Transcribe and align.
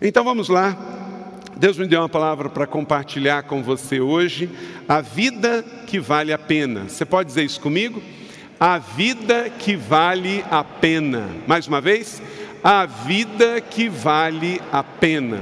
Então 0.00 0.22
vamos 0.22 0.48
lá. 0.48 0.76
Deus 1.56 1.76
me 1.76 1.86
deu 1.86 2.00
uma 2.00 2.08
palavra 2.08 2.48
para 2.48 2.68
compartilhar 2.68 3.42
com 3.42 3.64
você 3.64 4.00
hoje. 4.00 4.48
A 4.88 5.00
vida 5.00 5.64
que 5.88 5.98
vale 5.98 6.32
a 6.32 6.38
pena. 6.38 6.84
Você 6.88 7.04
pode 7.04 7.26
dizer 7.28 7.42
isso 7.42 7.60
comigo? 7.60 8.00
A 8.60 8.78
vida 8.78 9.50
que 9.50 9.74
vale 9.74 10.44
a 10.52 10.62
pena. 10.62 11.28
Mais 11.48 11.66
uma 11.66 11.80
vez. 11.80 12.22
A 12.62 12.86
vida 12.86 13.60
que 13.60 13.88
vale 13.88 14.60
a 14.70 14.84
pena. 14.84 15.40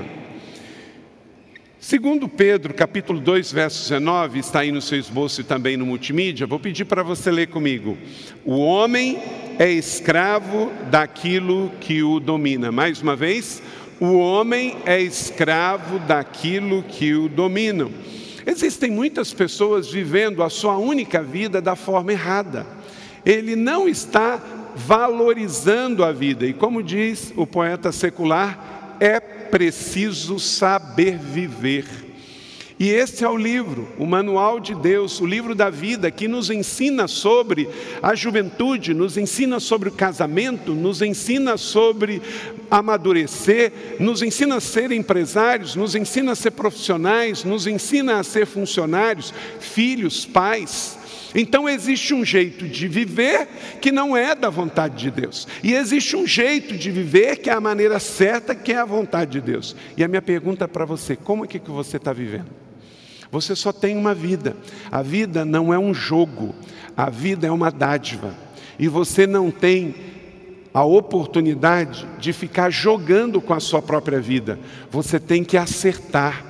Segundo 1.78 2.26
Pedro, 2.26 2.72
capítulo 2.72 3.20
2, 3.20 3.52
verso 3.52 3.82
19, 3.82 4.38
está 4.38 4.60
aí 4.60 4.72
no 4.72 4.80
seu 4.80 4.98
esboço 4.98 5.42
e 5.42 5.44
também 5.44 5.76
no 5.76 5.86
multimídia, 5.86 6.46
vou 6.46 6.58
pedir 6.58 6.84
para 6.84 7.04
você 7.04 7.30
ler 7.30 7.46
comigo. 7.46 7.96
O 8.44 8.58
homem 8.58 9.18
é 9.56 9.70
escravo 9.70 10.72
daquilo 10.90 11.70
que 11.80 12.02
o 12.02 12.18
domina. 12.18 12.72
Mais 12.72 13.00
uma 13.00 13.14
vez, 13.14 13.62
o 13.85 13.85
homem 14.04 14.76
é 14.84 15.00
escravo 15.00 15.98
daquilo 16.00 16.82
que 16.82 17.14
o 17.14 17.28
dominam. 17.28 17.90
Existem 18.46 18.90
muitas 18.90 19.32
pessoas 19.32 19.90
vivendo 19.90 20.42
a 20.42 20.50
sua 20.50 20.76
única 20.76 21.22
vida 21.22 21.60
da 21.60 21.74
forma 21.74 22.12
errada. 22.12 22.66
Ele 23.24 23.56
não 23.56 23.88
está 23.88 24.40
valorizando 24.76 26.04
a 26.04 26.12
vida. 26.12 26.46
E 26.46 26.52
como 26.52 26.82
diz 26.82 27.32
o 27.36 27.46
poeta 27.46 27.90
secular, 27.90 28.96
é 29.00 29.18
preciso 29.18 30.38
saber 30.38 31.18
viver. 31.18 32.05
E 32.78 32.90
esse 32.90 33.24
é 33.24 33.28
o 33.28 33.38
livro, 33.38 33.88
o 33.98 34.04
Manual 34.04 34.60
de 34.60 34.74
Deus, 34.74 35.18
o 35.18 35.24
livro 35.24 35.54
da 35.54 35.70
vida, 35.70 36.10
que 36.10 36.28
nos 36.28 36.50
ensina 36.50 37.08
sobre 37.08 37.66
a 38.02 38.14
juventude, 38.14 38.92
nos 38.92 39.16
ensina 39.16 39.58
sobre 39.58 39.88
o 39.88 39.92
casamento, 39.92 40.74
nos 40.74 41.00
ensina 41.00 41.56
sobre 41.56 42.20
amadurecer, 42.70 43.72
nos 43.98 44.20
ensina 44.20 44.56
a 44.56 44.60
ser 44.60 44.92
empresários, 44.92 45.74
nos 45.74 45.94
ensina 45.94 46.32
a 46.32 46.36
ser 46.36 46.50
profissionais, 46.50 47.44
nos 47.44 47.66
ensina 47.66 48.18
a 48.18 48.22
ser 48.22 48.44
funcionários, 48.44 49.32
filhos, 49.58 50.26
pais. 50.26 50.98
Então 51.34 51.66
existe 51.66 52.12
um 52.12 52.26
jeito 52.26 52.68
de 52.68 52.86
viver 52.88 53.48
que 53.80 53.90
não 53.90 54.14
é 54.14 54.34
da 54.34 54.50
vontade 54.50 54.96
de 54.96 55.10
Deus. 55.10 55.48
E 55.62 55.72
existe 55.72 56.14
um 56.14 56.26
jeito 56.26 56.76
de 56.76 56.90
viver 56.90 57.36
que 57.36 57.48
é 57.48 57.54
a 57.54 57.60
maneira 57.60 57.98
certa, 57.98 58.54
que 58.54 58.72
é 58.72 58.76
a 58.76 58.84
vontade 58.84 59.32
de 59.32 59.40
Deus. 59.40 59.74
E 59.96 60.04
a 60.04 60.08
minha 60.08 60.22
pergunta 60.22 60.68
para 60.68 60.84
você: 60.84 61.16
como 61.16 61.44
é 61.44 61.48
que 61.48 61.58
você 61.58 61.96
está 61.96 62.12
vivendo? 62.12 62.65
Você 63.30 63.54
só 63.56 63.72
tem 63.72 63.96
uma 63.96 64.14
vida. 64.14 64.56
A 64.90 65.02
vida 65.02 65.44
não 65.44 65.72
é 65.72 65.78
um 65.78 65.92
jogo, 65.92 66.54
a 66.96 67.10
vida 67.10 67.46
é 67.46 67.50
uma 67.50 67.70
dádiva. 67.70 68.34
E 68.78 68.88
você 68.88 69.26
não 69.26 69.50
tem 69.50 69.94
a 70.72 70.84
oportunidade 70.84 72.06
de 72.18 72.34
ficar 72.34 72.68
jogando 72.68 73.40
com 73.40 73.54
a 73.54 73.60
sua 73.60 73.80
própria 73.80 74.20
vida. 74.20 74.58
Você 74.90 75.18
tem 75.18 75.42
que 75.42 75.56
acertar. 75.56 76.44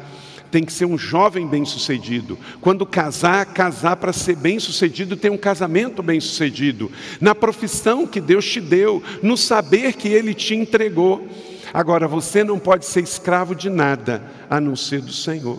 Tem 0.50 0.64
que 0.64 0.72
ser 0.72 0.84
um 0.84 0.96
jovem 0.96 1.46
bem-sucedido. 1.46 2.38
Quando 2.60 2.86
casar, 2.86 3.46
casar 3.46 3.96
para 3.96 4.12
ser 4.12 4.36
bem-sucedido, 4.36 5.16
ter 5.16 5.30
um 5.30 5.36
casamento 5.36 6.02
bem-sucedido. 6.02 6.90
Na 7.20 7.34
profissão 7.34 8.06
que 8.06 8.20
Deus 8.20 8.44
te 8.44 8.60
deu, 8.60 9.02
no 9.22 9.36
saber 9.36 9.92
que 9.92 10.08
Ele 10.08 10.34
te 10.34 10.54
entregou. 10.54 11.26
Agora, 11.74 12.08
você 12.08 12.42
não 12.42 12.58
pode 12.58 12.86
ser 12.86 13.02
escravo 13.02 13.54
de 13.54 13.68
nada 13.68 14.22
a 14.48 14.60
não 14.60 14.74
ser 14.74 15.00
do 15.00 15.12
Senhor. 15.12 15.58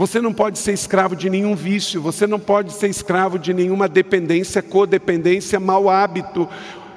Você 0.00 0.18
não 0.18 0.32
pode 0.32 0.58
ser 0.58 0.72
escravo 0.72 1.14
de 1.14 1.28
nenhum 1.28 1.54
vício, 1.54 2.00
você 2.00 2.26
não 2.26 2.40
pode 2.40 2.72
ser 2.72 2.88
escravo 2.88 3.38
de 3.38 3.52
nenhuma 3.52 3.86
dependência, 3.86 4.62
codependência, 4.62 5.60
mau 5.60 5.90
hábito. 5.90 6.48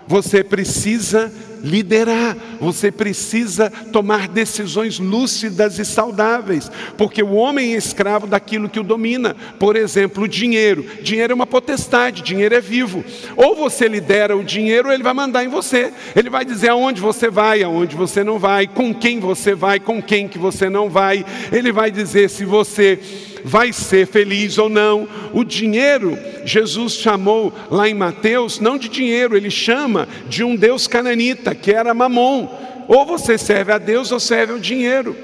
Você 0.08 0.44
precisa 0.44 1.32
liderar, 1.64 2.36
você 2.60 2.92
precisa 2.92 3.72
tomar 3.92 4.28
decisões 4.28 5.00
lúcidas 5.00 5.80
e 5.80 5.86
saudáveis, 5.86 6.70
porque 6.98 7.24
o 7.24 7.34
homem 7.34 7.74
é 7.74 7.78
escravo 7.78 8.28
daquilo 8.28 8.68
que 8.68 8.80
o 8.80 8.84
domina. 8.84 9.34
Por 9.58 9.78
exemplo, 9.78 10.26
o 10.26 10.28
dinheiro. 10.28 10.86
Dinheiro 11.02 11.32
é 11.32 11.36
uma 11.36 11.48
potestade, 11.48 12.22
dinheiro 12.22 12.54
é 12.54 12.60
vivo. 12.60 13.04
Ou 13.38 13.56
você 13.56 13.88
lidera 13.88 14.36
o 14.36 14.44
dinheiro, 14.44 14.90
ou 14.90 14.94
ele 14.94 15.04
vai 15.04 15.14
mandar 15.14 15.46
em 15.46 15.48
você. 15.48 15.94
Ele 16.14 16.30
vai 16.30 16.44
dizer 16.44 16.70
aonde 16.70 17.00
você 17.00 17.30
vai, 17.30 17.64
aonde 17.64 17.96
você 17.96 18.24
não 18.24 18.38
vai, 18.38 18.68
com 18.68 18.94
quem 18.94 19.22
você 19.22 19.56
vai, 19.56 19.80
com 19.80 20.02
quem 20.02 20.28
que 20.28 20.38
você 20.38 20.70
não 20.70 20.90
vai. 20.90 21.26
Ele 21.50 21.72
vai 21.72 21.90
dizer 21.90 22.30
se 22.30 22.44
você 22.44 23.00
vai 23.44 23.74
ser 23.74 24.08
feliz 24.08 24.58
ou 24.58 24.70
não. 24.70 25.08
O 25.34 25.44
dinheiro, 25.44 26.18
Jesus 26.46 26.94
chamou 26.94 27.54
lá 27.70 27.90
em 27.90 27.94
Mateus, 27.94 28.60
não 28.60 28.78
de 28.78 28.90
dinheiro, 28.90 29.36
ele 29.36 29.52
chama 29.52 30.08
de 30.28 30.44
um 30.44 30.56
Deus 30.56 30.88
cananita, 30.88 31.54
que 31.54 31.72
era 31.72 31.94
mamon. 31.94 32.48
Ou 32.88 33.06
você 33.06 33.38
serve 33.38 33.72
a 33.72 33.78
Deus 33.78 34.12
ou 34.12 34.20
serve 34.20 34.54
ao 34.54 34.60
dinheiro. 34.60 35.16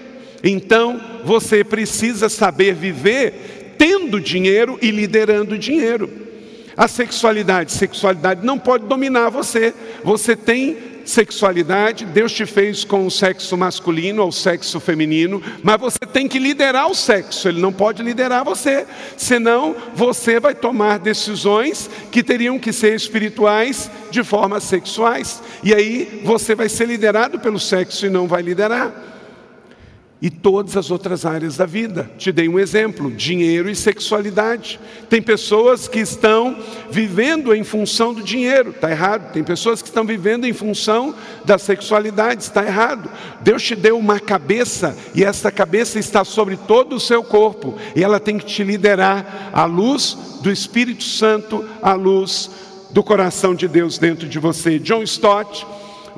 Então, 0.43 0.99
você 1.23 1.63
precisa 1.63 2.29
saber 2.29 2.73
viver 2.73 3.75
tendo 3.77 4.19
dinheiro 4.19 4.77
e 4.81 4.91
liderando 4.91 5.55
o 5.55 5.57
dinheiro. 5.57 6.09
A 6.75 6.87
sexualidade, 6.87 7.73
sexualidade 7.73 8.45
não 8.45 8.57
pode 8.57 8.85
dominar 8.85 9.29
você. 9.29 9.73
Você 10.03 10.35
tem 10.35 10.77
sexualidade, 11.09 12.05
Deus 12.05 12.31
te 12.31 12.45
fez 12.45 12.85
com 12.85 13.05
o 13.05 13.11
sexo 13.11 13.57
masculino 13.57 14.23
ou 14.23 14.31
sexo 14.31 14.79
feminino, 14.79 15.41
mas 15.63 15.79
você 15.79 15.99
tem 15.99 16.27
que 16.27 16.37
liderar 16.37 16.87
o 16.87 16.95
sexo, 16.95 17.49
ele 17.49 17.59
não 17.59 17.73
pode 17.73 18.03
liderar 18.03 18.45
você, 18.45 18.85
senão 19.17 19.75
você 19.95 20.39
vai 20.39 20.53
tomar 20.53 20.99
decisões 20.99 21.89
que 22.11 22.23
teriam 22.23 22.59
que 22.59 22.71
ser 22.71 22.95
espirituais 22.95 23.89
de 24.11 24.23
formas 24.23 24.63
sexuais, 24.63 25.41
e 25.63 25.73
aí 25.73 26.21
você 26.23 26.53
vai 26.53 26.69
ser 26.69 26.85
liderado 26.85 27.39
pelo 27.39 27.59
sexo 27.59 28.05
e 28.05 28.09
não 28.09 28.27
vai 28.27 28.43
liderar 28.43 29.09
e 30.21 30.29
todas 30.29 30.75
as 30.75 30.91
outras 30.91 31.25
áreas 31.25 31.55
da 31.55 31.65
vida. 31.65 32.09
Te 32.17 32.31
dei 32.31 32.49
um 32.49 32.59
exemplo: 32.59 33.09
dinheiro 33.11 33.69
e 33.69 33.75
sexualidade. 33.75 34.79
Tem 35.09 35.21
pessoas 35.21 35.87
que 35.87 35.99
estão 35.99 36.57
vivendo 36.91 37.53
em 37.53 37.63
função 37.63 38.13
do 38.13 38.21
dinheiro, 38.21 38.71
está 38.71 38.91
errado. 38.91 39.31
Tem 39.31 39.43
pessoas 39.43 39.81
que 39.81 39.87
estão 39.87 40.05
vivendo 40.05 40.45
em 40.45 40.53
função 40.53 41.15
da 41.45 41.57
sexualidade, 41.57 42.43
está 42.43 42.65
errado. 42.65 43.09
Deus 43.41 43.63
te 43.63 43.75
deu 43.75 43.97
uma 43.97 44.19
cabeça 44.19 44.95
e 45.15 45.23
essa 45.23 45.51
cabeça 45.51 45.97
está 45.97 46.25
sobre 46.25 46.57
todo 46.57 46.95
o 46.95 46.99
seu 46.99 47.23
corpo 47.23 47.77
e 47.95 48.03
ela 48.03 48.19
tem 48.19 48.37
que 48.37 48.45
te 48.45 48.63
liderar 48.63 49.51
à 49.53 49.63
luz 49.65 50.17
do 50.41 50.51
Espírito 50.51 51.03
Santo, 51.03 51.63
à 51.81 51.93
luz 51.93 52.49
do 52.91 53.03
coração 53.03 53.53
de 53.53 53.67
Deus 53.67 53.97
dentro 53.97 54.27
de 54.27 54.39
você. 54.39 54.79
John 54.79 55.03
Stott 55.03 55.65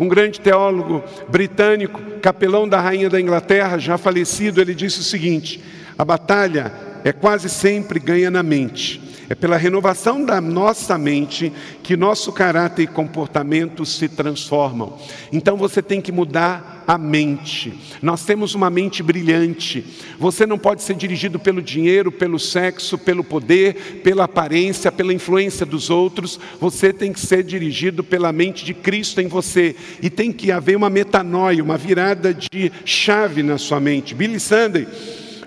um 0.01 0.07
grande 0.07 0.41
teólogo 0.41 1.03
britânico, 1.29 2.01
capelão 2.23 2.67
da 2.67 2.81
rainha 2.81 3.07
da 3.07 3.22
Inglaterra, 3.22 3.78
já 3.78 4.00
falecido, 4.00 4.59
ele 4.59 4.73
disse 4.73 5.00
o 5.00 5.03
seguinte: 5.03 5.63
a 5.95 6.03
batalha 6.03 6.73
é 7.03 7.13
quase 7.13 7.47
sempre 7.47 8.00
ganha 8.00 8.31
na 8.31 8.41
mente. 8.41 9.00
É 9.31 9.36
pela 9.36 9.56
renovação 9.56 10.25
da 10.25 10.42
nossa 10.42 10.97
mente 10.97 11.53
que 11.81 11.96
nosso 11.96 12.34
caráter 12.34 12.84
e 12.84 12.88
comportamento 12.88 13.86
se 13.86 14.09
transformam. 14.09 14.97
Então 15.31 15.56
você 15.56 15.81
tem 15.81 16.01
que 16.01 16.12
mudar 16.12 16.83
a 16.86 16.98
mente. 16.98 17.74
Nós 18.01 18.25
temos 18.25 18.56
uma 18.56 18.69
mente 18.69 19.01
brilhante. 19.01 19.86
Você 20.19 20.45
não 20.45 20.57
pode 20.57 20.83
ser 20.83 20.95
dirigido 20.95 21.39
pelo 21.39 21.62
dinheiro, 21.62 22.12
pelo 22.12 22.38
sexo, 22.38 22.98
pelo 22.98 23.24
poder, 23.24 24.01
pela 24.04 24.25
aparência, 24.25 24.92
pela 24.92 25.13
influência 25.13 25.66
dos 25.66 25.89
outros. 25.89 26.38
Você 26.60 26.92
tem 26.92 27.13
que 27.13 27.19
ser 27.22 27.42
dirigido 27.42 28.04
pela 28.04 28.34
mente 28.34 28.66
de 28.66 28.74
Cristo 28.74 29.22
em 29.22 29.27
você. 29.27 29.77
E 30.01 30.10
tem 30.10 30.34
que 30.34 30.51
haver 30.51 30.75
uma 30.75 30.89
metanoia, 30.89 31.63
uma 31.63 31.77
virada 31.77 32.34
de 32.34 32.69
chave 32.84 33.44
na 33.44 33.57
sua 33.57 33.80
mente. 33.80 34.13
Billy 34.13 34.42
Sunday, 34.42 34.86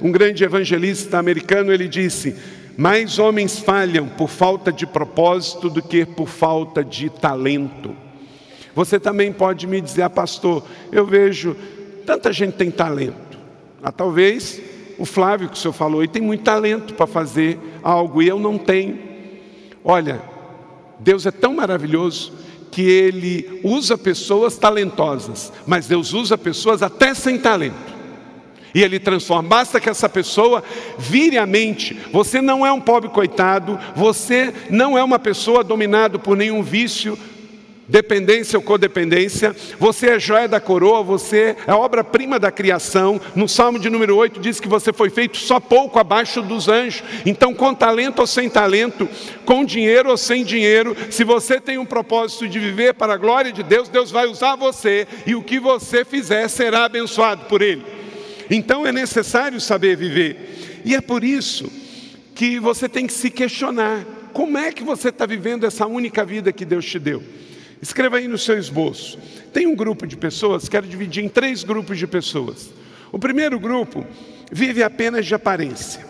um 0.01 0.11
grande 0.11 0.43
evangelista 0.43 1.19
americano, 1.19 1.71
ele 1.71 1.87
disse: 1.87 2.35
mais 2.77 3.19
homens 3.19 3.59
falham 3.59 4.09
por 4.09 4.29
falta 4.29 4.73
de 4.73 4.87
propósito 4.87 5.71
do 5.71 5.83
que 5.83 6.05
por 6.05 6.29
falta 6.29 6.85
de 6.85 7.09
talento. 7.09 7.95
Você 8.75 8.99
também 8.99 9.33
pode 9.33 9.67
me 9.67 9.81
dizer, 9.81 10.03
ah, 10.03 10.11
pastor, 10.11 10.65
eu 10.91 11.07
vejo 11.07 11.57
tanta 12.05 12.33
gente 12.33 12.55
tem 12.55 12.71
talento. 12.71 13.39
Ah, 13.83 13.93
talvez 13.93 14.61
o 14.99 15.05
Flávio 15.05 15.49
que 15.49 15.55
o 15.55 15.59
senhor 15.59 15.73
falou, 15.73 16.05
e 16.05 16.09
tem 16.09 16.23
muito 16.23 16.45
talento 16.45 16.95
para 16.95 17.07
fazer 17.07 17.59
algo 17.83 18.23
e 18.23 18.29
eu 18.29 18.39
não 18.39 18.57
tenho. 18.59 18.99
Olha, 19.85 20.23
Deus 20.99 21.27
é 21.27 21.31
tão 21.31 21.55
maravilhoso 21.55 22.33
que 22.71 22.83
Ele 22.83 23.61
usa 23.63 23.97
pessoas 23.97 24.57
talentosas, 24.57 25.53
mas 25.67 25.87
Deus 25.87 26.13
usa 26.13 26.37
pessoas 26.37 26.83
até 26.83 27.15
sem 27.15 27.39
talento. 27.39 27.94
E 28.75 28.83
ele 28.83 28.99
transforma. 28.99 29.49
Basta 29.49 29.81
que 29.81 29.89
essa 29.89 30.09
pessoa 30.09 30.63
vire 30.99 31.39
a 31.39 31.47
mente. 31.47 31.97
Você 32.11 32.41
não 32.41 32.67
é 32.67 32.73
um 32.73 32.81
pobre 32.81 33.09
coitado, 33.09 33.79
você 33.95 34.53
não 34.69 34.99
é 34.99 35.05
uma 35.05 35.19
pessoa 35.19 35.63
dominada 35.63 36.19
por 36.19 36.37
nenhum 36.37 36.63
vício, 36.63 37.17
dependência 37.89 38.59
ou 38.59 38.63
codependência, 38.63 39.55
você 39.79 40.11
é 40.11 40.19
joia 40.19 40.49
da 40.49 40.61
coroa, 40.61 41.03
você 41.03 41.57
é 41.67 41.73
obra-prima 41.73 42.39
da 42.39 42.51
criação. 42.51 43.21
No 43.35 43.49
Salmo 43.49 43.79
de 43.79 43.91
número 43.91 44.17
8 44.17 44.41
diz 44.41 44.61
que 44.61 44.69
você 44.69 44.93
foi 44.93 45.11
feito 45.11 45.37
só 45.37 45.61
pouco 45.61 45.99
abaixo 45.99 46.43
dos 46.43 46.69
anjos. 46.69 47.03
Então, 47.27 47.55
com 47.55 47.75
talento 47.75 48.21
ou 48.21 48.27
sem 48.27 48.49
talento, 48.49 49.09
com 49.45 49.65
dinheiro 49.65 50.11
ou 50.11 50.17
sem 50.17 50.45
dinheiro, 50.45 50.97
se 51.11 51.25
você 51.25 51.61
tem 51.61 51.79
um 51.79 51.87
propósito 51.87 52.49
de 52.49 52.59
viver 52.59 52.95
para 52.95 53.15
a 53.15 53.19
glória 53.19 53.53
de 53.53 53.63
Deus, 53.63 53.89
Deus 53.89 54.11
vai 54.11 54.27
usar 54.27 54.57
você 54.57 55.07
e 55.27 55.35
o 55.35 55.43
que 55.43 55.59
você 55.59 56.05
fizer 56.05 56.49
será 56.49 56.85
abençoado 56.85 57.45
por 57.47 57.63
Ele. 57.63 57.94
Então, 58.51 58.87
é 58.87 58.93
necessário 58.93 59.61
saber 59.61 59.97
viver. 59.97 60.83
E 60.85 60.95
é 60.95 61.01
por 61.01 61.25
isso 61.25 61.71
que 62.35 62.59
você 62.59 62.89
tem 62.89 63.07
que 63.07 63.13
se 63.13 63.31
questionar: 63.31 64.05
como 64.33 64.59
é 64.59 64.73
que 64.73 64.83
você 64.83 65.09
está 65.09 65.25
vivendo 65.27 65.65
essa 65.65 65.87
única 65.87 66.25
vida 66.25 66.53
que 66.53 66.65
Deus 66.65 66.85
te 66.85 66.99
deu? 66.99 67.23
Escreva 67.81 68.17
aí 68.17 68.27
no 68.27 68.39
seu 68.39 68.59
esboço. 68.59 69.19
Tem 69.53 69.67
um 69.67 69.77
grupo 69.77 70.07
de 70.07 70.17
pessoas, 70.17 70.69
quero 70.69 70.87
dividir 70.87 71.25
em 71.25 71.29
três 71.29 71.63
grupos 71.63 71.99
de 71.99 72.07
pessoas. 72.07 72.71
O 73.13 73.19
primeiro 73.19 73.61
grupo 73.61 74.07
vive 74.51 74.83
apenas 74.83 75.27
de 75.27 75.35
aparência. 75.35 76.05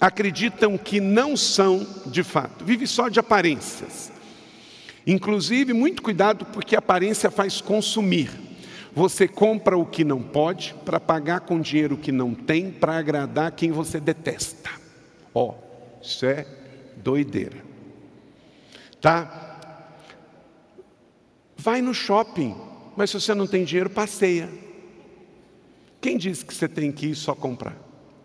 Acreditam 0.00 0.76
que 0.76 1.00
não 1.00 1.36
são 1.36 1.86
de 2.06 2.22
fato, 2.22 2.64
vive 2.64 2.86
só 2.86 3.08
de 3.08 3.20
aparências. 3.20 4.10
Inclusive, 5.06 5.72
muito 5.72 6.02
cuidado 6.02 6.44
porque 6.46 6.76
aparência 6.76 7.30
faz 7.30 7.60
consumir. 7.60 8.30
Você 8.92 9.28
compra 9.28 9.78
o 9.78 9.86
que 9.86 10.04
não 10.04 10.20
pode 10.20 10.74
para 10.84 10.98
pagar 10.98 11.40
com 11.40 11.60
dinheiro 11.60 11.96
que 11.96 12.10
não 12.10 12.34
tem 12.34 12.70
para 12.70 12.98
agradar 12.98 13.52
quem 13.52 13.70
você 13.70 14.00
detesta. 14.00 14.70
Ó, 15.32 15.50
oh, 15.50 16.02
isso 16.02 16.26
é 16.26 16.46
doideira. 16.96 17.58
Tá? 19.00 19.48
Vai 21.56 21.80
no 21.80 21.94
shopping, 21.94 22.56
mas 22.96 23.10
se 23.10 23.20
você 23.20 23.34
não 23.34 23.46
tem 23.46 23.64
dinheiro, 23.64 23.88
passeia. 23.88 24.48
Quem 26.00 26.16
disse 26.16 26.44
que 26.44 26.54
você 26.54 26.68
tem 26.68 26.90
que 26.90 27.08
ir 27.08 27.14
só 27.14 27.34
comprar? 27.34 27.76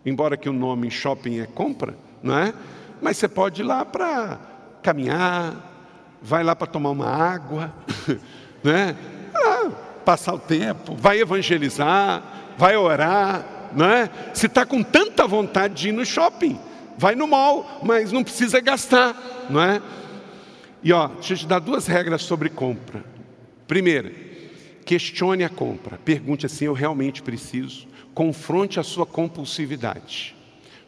Embora 0.04 0.36
que 0.36 0.48
o 0.48 0.52
nome 0.52 0.90
shopping 0.90 1.40
é 1.40 1.46
compra, 1.46 1.96
não 2.22 2.38
é? 2.38 2.54
Mas 3.00 3.18
você 3.18 3.28
pode 3.28 3.60
ir 3.60 3.64
lá 3.64 3.84
para 3.84 4.40
caminhar, 4.82 6.18
vai 6.22 6.42
lá 6.42 6.56
para 6.56 6.66
tomar 6.66 6.90
uma 6.90 7.08
água, 7.08 7.74
né? 8.64 8.96
Ah, 9.34 9.70
passar 10.06 10.34
o 10.34 10.38
tempo, 10.38 10.94
vai 10.94 11.18
evangelizar, 11.18 12.22
vai 12.56 12.76
orar, 12.76 13.70
não 13.74 13.84
é? 13.84 14.08
Se 14.32 14.46
está 14.46 14.64
com 14.64 14.80
tanta 14.80 15.26
vontade 15.26 15.74
de 15.74 15.88
ir 15.88 15.92
no 15.92 16.06
shopping, 16.06 16.58
vai 16.96 17.16
no 17.16 17.26
mall, 17.26 17.80
mas 17.82 18.12
não 18.12 18.22
precisa 18.22 18.60
gastar, 18.60 19.46
não 19.50 19.60
é? 19.60 19.82
E 20.80 20.92
ó, 20.92 21.08
deixa 21.08 21.34
eu 21.34 21.38
te 21.38 21.46
dar 21.46 21.58
duas 21.58 21.88
regras 21.88 22.22
sobre 22.22 22.48
compra. 22.48 23.04
Primeira, 23.66 24.12
questione 24.84 25.42
a 25.42 25.48
compra. 25.48 25.98
Pergunte 25.98 26.46
assim: 26.46 26.66
eu 26.66 26.72
realmente 26.72 27.20
preciso? 27.20 27.88
Confronte 28.14 28.78
a 28.78 28.84
sua 28.84 29.04
compulsividade. 29.04 30.36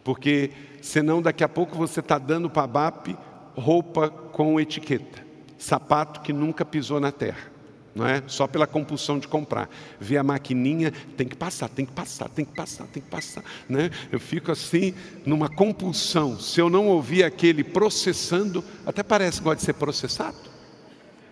Porque 0.05 0.53
senão 0.81 1.21
daqui 1.21 1.43
a 1.43 1.49
pouco 1.49 1.76
você 1.76 1.99
está 1.99 2.17
dando 2.19 2.49
para 2.49 2.62
a 2.62 2.67
BAP 2.69 3.09
roupa 3.56 4.09
com 4.09 4.61
etiqueta, 4.61 5.26
sapato 5.59 6.21
que 6.21 6.32
nunca 6.32 6.64
pisou 6.64 7.00
na 7.00 7.11
terra. 7.11 7.58
Não 7.94 8.06
é? 8.06 8.23
Só 8.26 8.46
pela 8.46 8.67
compulsão 8.67 9.19
de 9.19 9.26
comprar. 9.26 9.69
Vê 9.99 10.17
a 10.17 10.23
maquininha, 10.23 10.93
tem 11.17 11.26
que 11.26 11.37
passar, 11.37 11.69
tem 11.69 11.85
que 11.85 11.93
passar, 11.93 12.29
tem 12.29 12.44
que 12.44 12.55
passar, 12.55 12.87
tem 12.87 13.02
que 13.02 13.08
passar. 13.08 13.43
Né? 13.69 13.90
Eu 14.12 14.20
fico 14.20 14.52
assim, 14.52 14.94
numa 15.26 15.49
compulsão. 15.49 16.38
Se 16.38 16.61
eu 16.61 16.70
não 16.70 16.87
ouvir 16.88 17.25
aquele 17.25 17.64
processando, 17.64 18.62
até 18.87 19.02
parece 19.02 19.38
que 19.38 19.44
gosta 19.44 19.56
de 19.56 19.64
ser 19.64 19.75
processado. 19.75 20.37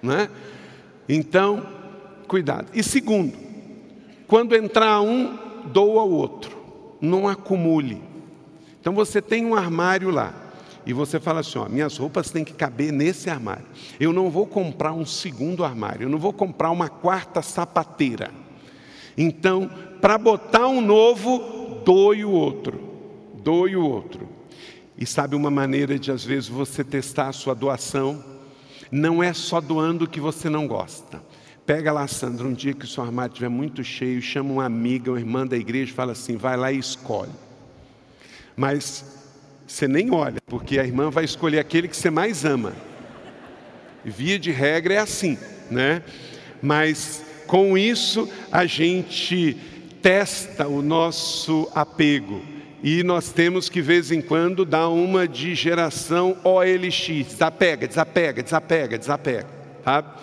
Não 0.03 0.13
é? 0.13 0.29
Então, 1.09 1.67
cuidado. 2.27 2.69
E 2.75 2.83
segundo, 2.83 3.37
quando 4.27 4.57
entrar 4.57 5.01
um, 5.01 5.39
doa 5.67 6.03
ao 6.03 6.11
outro. 6.11 6.57
Não 7.01 7.29
acumule. 7.29 8.03
Então 8.81 8.95
você 8.95 9.21
tem 9.21 9.45
um 9.45 9.55
armário 9.55 10.11
lá. 10.11 10.35
E 10.87 10.93
você 10.93 11.19
fala 11.19 11.41
assim: 11.41 11.59
ó, 11.59 11.69
minhas 11.69 11.97
roupas 11.97 12.31
têm 12.31 12.45
que 12.45 12.55
caber 12.55 12.93
nesse 12.93 13.29
armário. 13.29 13.67
Eu 13.99 14.13
não 14.13 14.31
vou 14.31 14.47
comprar 14.47 14.93
um 14.93 15.05
segundo 15.05 15.65
armário, 15.65 16.05
eu 16.05 16.09
não 16.09 16.19
vou 16.19 16.33
comprar 16.33 16.71
uma 16.71 16.89
quarta 16.89 17.43
sapateira. 17.43 18.31
Então, 19.19 19.69
para 20.01 20.17
botar 20.17 20.69
um 20.69 20.81
novo, 20.81 21.83
doe 21.85 22.25
o 22.25 22.31
outro. 22.31 22.81
Doe 23.43 23.77
o 23.77 23.85
outro. 23.85 24.29
E 24.97 25.05
sabe 25.05 25.35
uma 25.35 25.51
maneira 25.51 25.99
de, 25.99 26.11
às 26.13 26.25
vezes, 26.25 26.49
você 26.49 26.85
testar 26.85 27.29
a 27.29 27.33
sua 27.33 27.55
doação? 27.55 28.23
Não 28.91 29.23
é 29.23 29.33
só 29.33 29.61
doando 29.61 30.05
o 30.05 30.09
que 30.09 30.21
você 30.21 30.49
não 30.49 30.67
gosta. 30.69 31.21
Pega 31.67 31.93
lá, 31.93 32.07
Sandra, 32.07 32.47
um 32.47 32.53
dia 32.53 32.73
que 32.73 32.85
o 32.85 32.89
seu 32.89 33.03
armário 33.03 33.33
estiver 33.33 33.49
muito 33.49 33.83
cheio, 33.83 34.23
chama 34.23 34.53
uma 34.53 34.65
amiga, 34.65 35.11
uma 35.11 35.19
irmã 35.19 35.45
da 35.45 35.57
igreja 35.57 35.91
e 35.91 35.95
fala 35.95 36.13
assim: 36.13 36.37
vai 36.37 36.57
lá 36.57 36.71
e 36.71 36.79
escolhe. 36.79 37.33
Mas 38.57 39.16
você 39.67 39.89
nem 39.89 40.13
olha, 40.13 40.41
porque 40.47 40.79
a 40.79 40.85
irmã 40.85 41.11
vai 41.11 41.25
escolher 41.25 41.59
aquele 41.59 41.89
que 41.89 41.97
você 41.97 42.11
mais 42.11 42.45
ama. 42.45 42.73
Via 44.05 44.39
de 44.39 44.53
regra 44.53 44.95
é 44.95 44.99
assim, 44.99 45.37
né? 45.71 46.03
Mas 46.63 47.25
com 47.47 47.77
isso 47.77 48.29
a 48.53 48.65
gente 48.67 49.57
testa 50.01 50.69
o 50.69 50.81
nosso 50.83 51.69
apego. 51.75 52.41
E 52.83 53.03
nós 53.03 53.33
temos 53.33 53.69
que, 53.69 53.81
de 53.81 53.87
vez 53.87 54.13
em 54.13 54.21
quando, 54.21 54.65
dar 54.65 54.89
uma 54.89 55.27
de 55.27 55.55
geração 55.55 56.37
OLX, 56.45 57.09
desapega, 57.27 57.89
desapega, 57.89 58.43
desapega, 58.43 58.99
desapega. 58.99 59.47
Tá? 59.83 60.17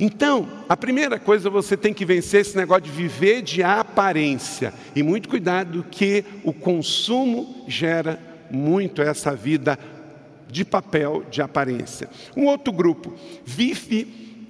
Então, 0.00 0.48
a 0.68 0.76
primeira 0.76 1.20
coisa 1.20 1.48
você 1.48 1.76
tem 1.76 1.94
que 1.94 2.04
vencer 2.04 2.40
esse 2.40 2.56
negócio 2.56 2.82
de 2.82 2.90
viver 2.90 3.42
de 3.42 3.62
aparência. 3.62 4.74
E 4.96 5.02
muito 5.02 5.28
cuidado 5.28 5.86
que 5.88 6.24
o 6.42 6.52
consumo 6.52 7.64
gera 7.68 8.18
muito 8.52 9.02
essa 9.02 9.34
vida 9.34 9.78
de 10.48 10.64
papel, 10.64 11.24
de 11.30 11.40
aparência. 11.40 12.08
Um 12.36 12.46
outro 12.46 12.72
grupo 12.72 13.14
vive 13.44 14.46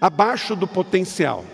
abaixo 0.00 0.56
do 0.56 0.66
potencial. 0.66 1.44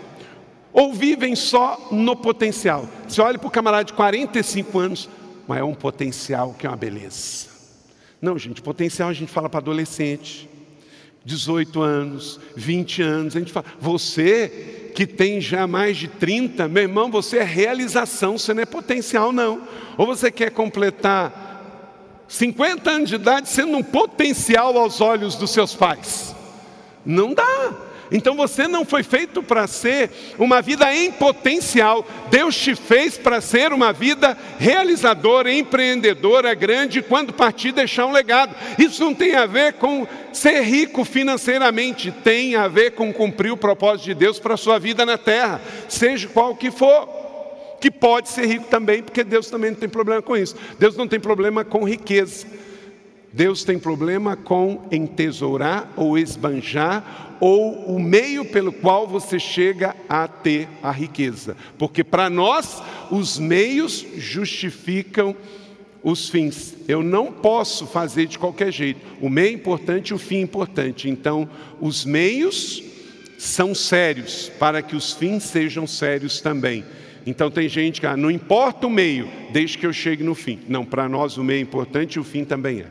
Ou 0.71 0.93
vivem 0.93 1.35
só 1.35 1.89
no 1.91 2.15
potencial. 2.15 2.87
Você 3.07 3.21
olha 3.21 3.37
para 3.37 3.47
o 3.47 3.51
camarada 3.51 3.83
de 3.83 3.93
45 3.93 4.79
anos, 4.79 5.09
mas 5.47 5.59
é 5.59 5.63
um 5.63 5.73
potencial 5.73 6.55
que 6.57 6.65
é 6.65 6.69
uma 6.69 6.77
beleza. 6.77 7.47
Não, 8.21 8.37
gente, 8.37 8.61
potencial 8.61 9.09
a 9.09 9.13
gente 9.13 9.31
fala 9.31 9.49
para 9.49 9.59
adolescente, 9.59 10.49
18 11.25 11.81
anos, 11.81 12.39
20 12.55 13.01
anos, 13.01 13.35
a 13.35 13.39
gente 13.39 13.51
fala, 13.51 13.65
você 13.79 14.91
que 14.95 15.05
tem 15.05 15.39
já 15.39 15.67
mais 15.67 15.97
de 15.97 16.07
30, 16.07 16.67
meu 16.67 16.83
irmão, 16.83 17.09
você 17.11 17.37
é 17.37 17.43
realização, 17.43 18.37
você 18.37 18.53
não 18.53 18.63
é 18.63 18.65
potencial, 18.65 19.31
não. 19.31 19.61
Ou 19.97 20.05
você 20.05 20.31
quer 20.31 20.51
completar 20.51 21.48
50 22.29 22.89
anos 22.89 23.09
de 23.09 23.15
idade 23.15 23.49
sendo 23.49 23.75
um 23.75 23.83
potencial 23.83 24.77
aos 24.77 25.01
olhos 25.01 25.35
dos 25.35 25.49
seus 25.49 25.73
pais? 25.73 26.35
Não 27.03 27.33
dá. 27.33 27.73
Então 28.11 28.35
você 28.35 28.67
não 28.67 28.85
foi 28.85 29.03
feito 29.03 29.43
para 29.43 29.67
ser 29.67 30.09
uma 30.37 30.61
vida 30.61 30.93
em 30.93 31.11
potencial. 31.11 32.05
Deus 32.29 32.55
te 32.55 32.75
fez 32.75 33.17
para 33.17 33.41
ser 33.41 33.71
uma 33.71 33.91
vida 33.91 34.37
realizadora, 34.57 35.53
empreendedora, 35.53 36.53
grande, 36.53 37.01
quando 37.01 37.33
partir 37.33 37.71
deixar 37.71 38.05
um 38.05 38.11
legado. 38.11 38.55
Isso 38.77 39.03
não 39.03 39.13
tem 39.13 39.35
a 39.35 39.45
ver 39.45 39.73
com 39.73 40.07
ser 40.31 40.61
rico 40.61 41.03
financeiramente, 41.05 42.11
tem 42.11 42.55
a 42.55 42.67
ver 42.67 42.91
com 42.91 43.13
cumprir 43.13 43.51
o 43.51 43.57
propósito 43.57 44.05
de 44.05 44.15
Deus 44.15 44.39
para 44.39 44.55
a 44.55 44.57
sua 44.57 44.79
vida 44.79 45.05
na 45.05 45.17
terra, 45.17 45.61
seja 45.87 46.27
qual 46.27 46.55
que 46.55 46.71
for. 46.71 47.28
Que 47.79 47.89
pode 47.89 48.29
ser 48.29 48.45
rico 48.45 48.65
também, 48.65 49.01
porque 49.01 49.23
Deus 49.23 49.49
também 49.49 49.71
não 49.71 49.77
tem 49.77 49.89
problema 49.89 50.21
com 50.21 50.35
isso. 50.35 50.55
Deus 50.77 50.95
não 50.95 51.07
tem 51.07 51.19
problema 51.19 51.63
com 51.63 51.83
riqueza. 51.83 52.45
Deus 53.31 53.63
tem 53.63 53.77
problema 53.77 54.35
com 54.35 54.87
entesourar 54.91 55.91
ou 55.95 56.17
esbanjar 56.17 57.37
ou 57.39 57.85
o 57.85 57.99
meio 57.99 58.43
pelo 58.43 58.71
qual 58.71 59.07
você 59.07 59.39
chega 59.39 59.95
a 60.09 60.27
ter 60.27 60.67
a 60.81 60.91
riqueza. 60.91 61.55
Porque 61.77 62.03
para 62.03 62.29
nós, 62.29 62.81
os 63.09 63.37
meios 63.39 64.05
justificam 64.17 65.35
os 66.03 66.29
fins. 66.29 66.75
Eu 66.87 67.03
não 67.03 67.31
posso 67.31 67.85
fazer 67.85 68.25
de 68.25 68.39
qualquer 68.39 68.71
jeito. 68.71 68.99
O 69.21 69.29
meio 69.29 69.49
é 69.49 69.53
importante, 69.53 70.13
o 70.13 70.17
fim 70.17 70.37
é 70.37 70.41
importante. 70.41 71.09
Então, 71.09 71.47
os 71.79 72.03
meios 72.05 72.83
são 73.37 73.73
sérios 73.73 74.51
para 74.59 74.81
que 74.81 74.95
os 74.95 75.13
fins 75.13 75.43
sejam 75.43 75.87
sérios 75.87 76.41
também. 76.41 76.83
Então 77.29 77.51
tem 77.51 77.69
gente 77.69 78.01
que 78.01 78.07
ah, 78.07 78.17
não 78.17 78.31
importa 78.31 78.87
o 78.87 78.89
meio, 78.89 79.29
desde 79.51 79.77
que 79.77 79.85
eu 79.85 79.93
chegue 79.93 80.23
no 80.23 80.35
fim. 80.35 80.59
Não, 80.67 80.83
para 80.83 81.07
nós 81.07 81.37
o 81.37 81.43
meio 81.43 81.59
é 81.59 81.61
importante 81.61 82.15
e 82.15 82.19
o 82.19 82.23
fim 82.23 82.43
também 82.43 82.81
é. 82.81 82.87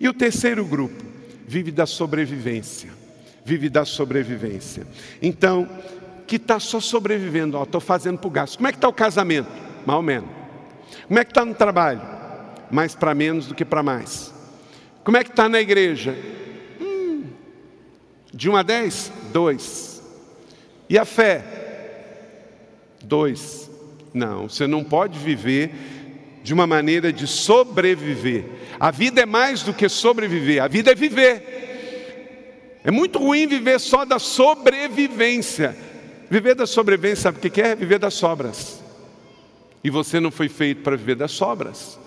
E 0.00 0.08
o 0.08 0.12
terceiro 0.12 0.64
grupo 0.64 1.04
vive 1.46 1.70
da 1.70 1.86
sobrevivência 1.86 3.04
vive 3.44 3.68
da 3.68 3.84
sobrevivência. 3.84 4.86
Então, 5.20 5.68
que 6.26 6.36
está 6.36 6.58
só 6.58 6.80
sobrevivendo, 6.80 7.62
estou 7.62 7.80
fazendo 7.80 8.18
para 8.18 8.28
o 8.28 8.30
gasto. 8.30 8.56
Como 8.56 8.66
é 8.66 8.72
que 8.72 8.78
está 8.78 8.88
o 8.88 8.92
casamento? 8.92 9.48
mal 9.84 10.00
menos. 10.00 10.30
Como 11.06 11.18
é 11.18 11.24
que 11.24 11.30
está 11.30 11.44
no 11.44 11.54
trabalho? 11.54 12.00
Mais 12.70 12.94
para 12.94 13.14
menos 13.14 13.46
do 13.46 13.54
que 13.54 13.64
para 13.64 13.82
mais. 13.82 14.32
Como 15.04 15.18
é 15.18 15.22
que 15.22 15.28
está 15.28 15.46
na 15.46 15.60
igreja? 15.60 16.16
Hum, 16.80 17.24
de 18.32 18.48
1 18.48 18.56
a 18.56 18.62
10? 18.62 19.12
2. 19.30 20.02
E 20.88 20.96
a 20.96 21.04
fé? 21.04 21.63
2. 23.04 23.70
Não, 24.12 24.48
você 24.48 24.66
não 24.66 24.82
pode 24.82 25.18
viver 25.18 25.72
de 26.42 26.52
uma 26.52 26.66
maneira 26.66 27.12
de 27.12 27.26
sobreviver. 27.26 28.44
A 28.78 28.90
vida 28.90 29.22
é 29.22 29.26
mais 29.26 29.62
do 29.62 29.72
que 29.72 29.88
sobreviver, 29.88 30.62
a 30.62 30.68
vida 30.68 30.92
é 30.92 30.94
viver. 30.94 32.80
É 32.84 32.90
muito 32.90 33.18
ruim 33.18 33.46
viver 33.46 33.80
só 33.80 34.04
da 34.04 34.18
sobrevivência. 34.18 35.74
Viver 36.30 36.54
da 36.54 36.66
sobrevivência, 36.66 37.22
sabe 37.22 37.38
o 37.38 37.50
que 37.50 37.60
é? 37.60 37.74
Viver 37.74 37.98
das 37.98 38.14
sobras. 38.14 38.82
E 39.82 39.88
você 39.88 40.20
não 40.20 40.30
foi 40.30 40.48
feito 40.48 40.82
para 40.82 40.96
viver 40.96 41.14
das 41.14 41.32
sobras. 41.32 41.98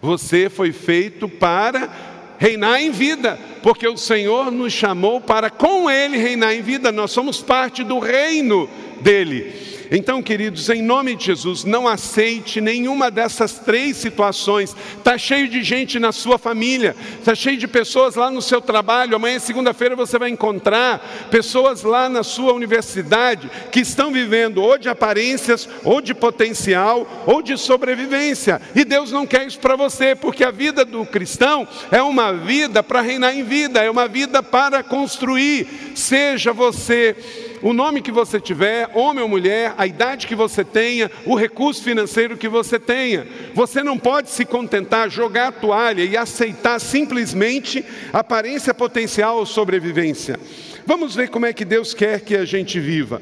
Você 0.00 0.50
foi 0.50 0.72
feito 0.72 1.28
para 1.28 1.90
reinar 2.38 2.80
em 2.80 2.90
vida, 2.90 3.38
porque 3.62 3.88
o 3.88 3.96
Senhor 3.96 4.50
nos 4.50 4.72
chamou 4.72 5.20
para 5.20 5.48
com 5.48 5.90
Ele 5.90 6.18
reinar 6.18 6.54
em 6.54 6.60
vida. 6.60 6.92
Nós 6.92 7.12
somos 7.12 7.40
parte 7.40 7.82
do 7.82 7.98
reino 7.98 8.68
dele. 9.00 9.75
Então, 9.90 10.22
queridos, 10.22 10.68
em 10.68 10.82
nome 10.82 11.14
de 11.14 11.26
Jesus, 11.26 11.64
não 11.64 11.86
aceite 11.86 12.60
nenhuma 12.60 13.10
dessas 13.10 13.58
três 13.58 13.96
situações. 13.96 14.74
Está 14.98 15.16
cheio 15.16 15.48
de 15.48 15.62
gente 15.62 15.98
na 15.98 16.12
sua 16.12 16.38
família, 16.38 16.96
está 17.18 17.34
cheio 17.34 17.56
de 17.56 17.68
pessoas 17.68 18.14
lá 18.14 18.30
no 18.30 18.42
seu 18.42 18.60
trabalho. 18.60 19.16
Amanhã, 19.16 19.38
segunda-feira, 19.38 19.94
você 19.94 20.18
vai 20.18 20.30
encontrar 20.30 21.28
pessoas 21.30 21.82
lá 21.82 22.08
na 22.08 22.22
sua 22.22 22.52
universidade 22.52 23.50
que 23.70 23.80
estão 23.80 24.12
vivendo 24.12 24.62
ou 24.62 24.76
de 24.78 24.88
aparências, 24.88 25.68
ou 25.84 26.00
de 26.00 26.14
potencial, 26.14 27.24
ou 27.26 27.42
de 27.42 27.56
sobrevivência. 27.56 28.60
E 28.74 28.84
Deus 28.84 29.12
não 29.12 29.26
quer 29.26 29.46
isso 29.46 29.58
para 29.58 29.76
você, 29.76 30.14
porque 30.14 30.44
a 30.44 30.50
vida 30.50 30.84
do 30.84 31.04
cristão 31.06 31.66
é 31.90 32.02
uma 32.02 32.32
vida 32.32 32.82
para 32.82 33.00
reinar 33.00 33.36
em 33.36 33.44
vida, 33.44 33.82
é 33.82 33.90
uma 33.90 34.08
vida 34.08 34.42
para 34.42 34.82
construir. 34.82 35.92
Seja 35.94 36.52
você 36.52 37.16
o 37.62 37.72
nome 37.72 38.02
que 38.02 38.12
você 38.12 38.40
tiver, 38.40 38.90
homem 38.94 39.22
ou 39.22 39.28
mulher, 39.28 39.74
a 39.76 39.86
idade 39.86 40.26
que 40.26 40.34
você 40.34 40.64
tenha, 40.64 41.10
o 41.24 41.34
recurso 41.34 41.82
financeiro 41.82 42.36
que 42.36 42.48
você 42.48 42.78
tenha. 42.78 43.26
Você 43.54 43.82
não 43.82 43.98
pode 43.98 44.30
se 44.30 44.44
contentar, 44.44 45.10
jogar 45.10 45.48
a 45.48 45.52
toalha 45.52 46.04
e 46.04 46.16
aceitar 46.16 46.78
simplesmente 46.80 47.84
aparência 48.12 48.74
potencial 48.74 49.38
ou 49.38 49.46
sobrevivência. 49.46 50.38
Vamos 50.84 51.14
ver 51.14 51.30
como 51.30 51.46
é 51.46 51.52
que 51.52 51.64
Deus 51.64 51.94
quer 51.94 52.20
que 52.20 52.36
a 52.36 52.44
gente 52.44 52.78
viva. 52.78 53.20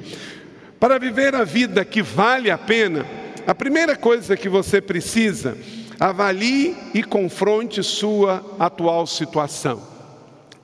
Para 0.79 0.99
viver 0.99 1.35
a 1.35 1.45
vida 1.45 1.85
que 1.85 2.03
vale 2.03 2.50
a 2.50 2.59
pena, 2.59 3.07
a 3.47 3.55
primeira 3.55 3.97
coisa 3.97 4.37
que 4.37 4.49
você 4.49 4.81
precisa, 4.81 5.57
avalie 5.99 6.76
e 6.93 7.03
confronte 7.03 7.83
sua 7.83 8.45
atual 8.59 9.07
situação 9.07 9.94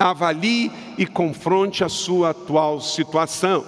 avalie 0.00 0.72
e 0.96 1.06
confronte 1.06 1.84
a 1.84 1.88
sua 1.88 2.30
atual 2.30 2.80
situação. 2.80 3.66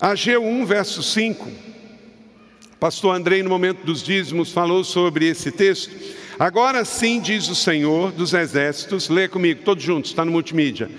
Ageu 0.00 0.44
1, 0.44 0.66
verso 0.66 1.02
5. 1.02 1.48
Pastor 2.80 3.14
Andrei, 3.14 3.42
no 3.42 3.48
momento 3.48 3.86
dos 3.86 4.02
dízimos, 4.02 4.52
falou 4.52 4.82
sobre 4.84 5.26
esse 5.28 5.52
texto. 5.52 5.94
Agora 6.38 6.84
sim, 6.84 7.20
diz 7.20 7.48
o 7.48 7.54
Senhor 7.54 8.12
dos 8.12 8.34
Exércitos, 8.34 9.08
lê 9.08 9.28
comigo, 9.28 9.62
todos 9.64 9.82
juntos, 9.82 10.10
está 10.10 10.24
no 10.24 10.32
multimídia. 10.32 10.90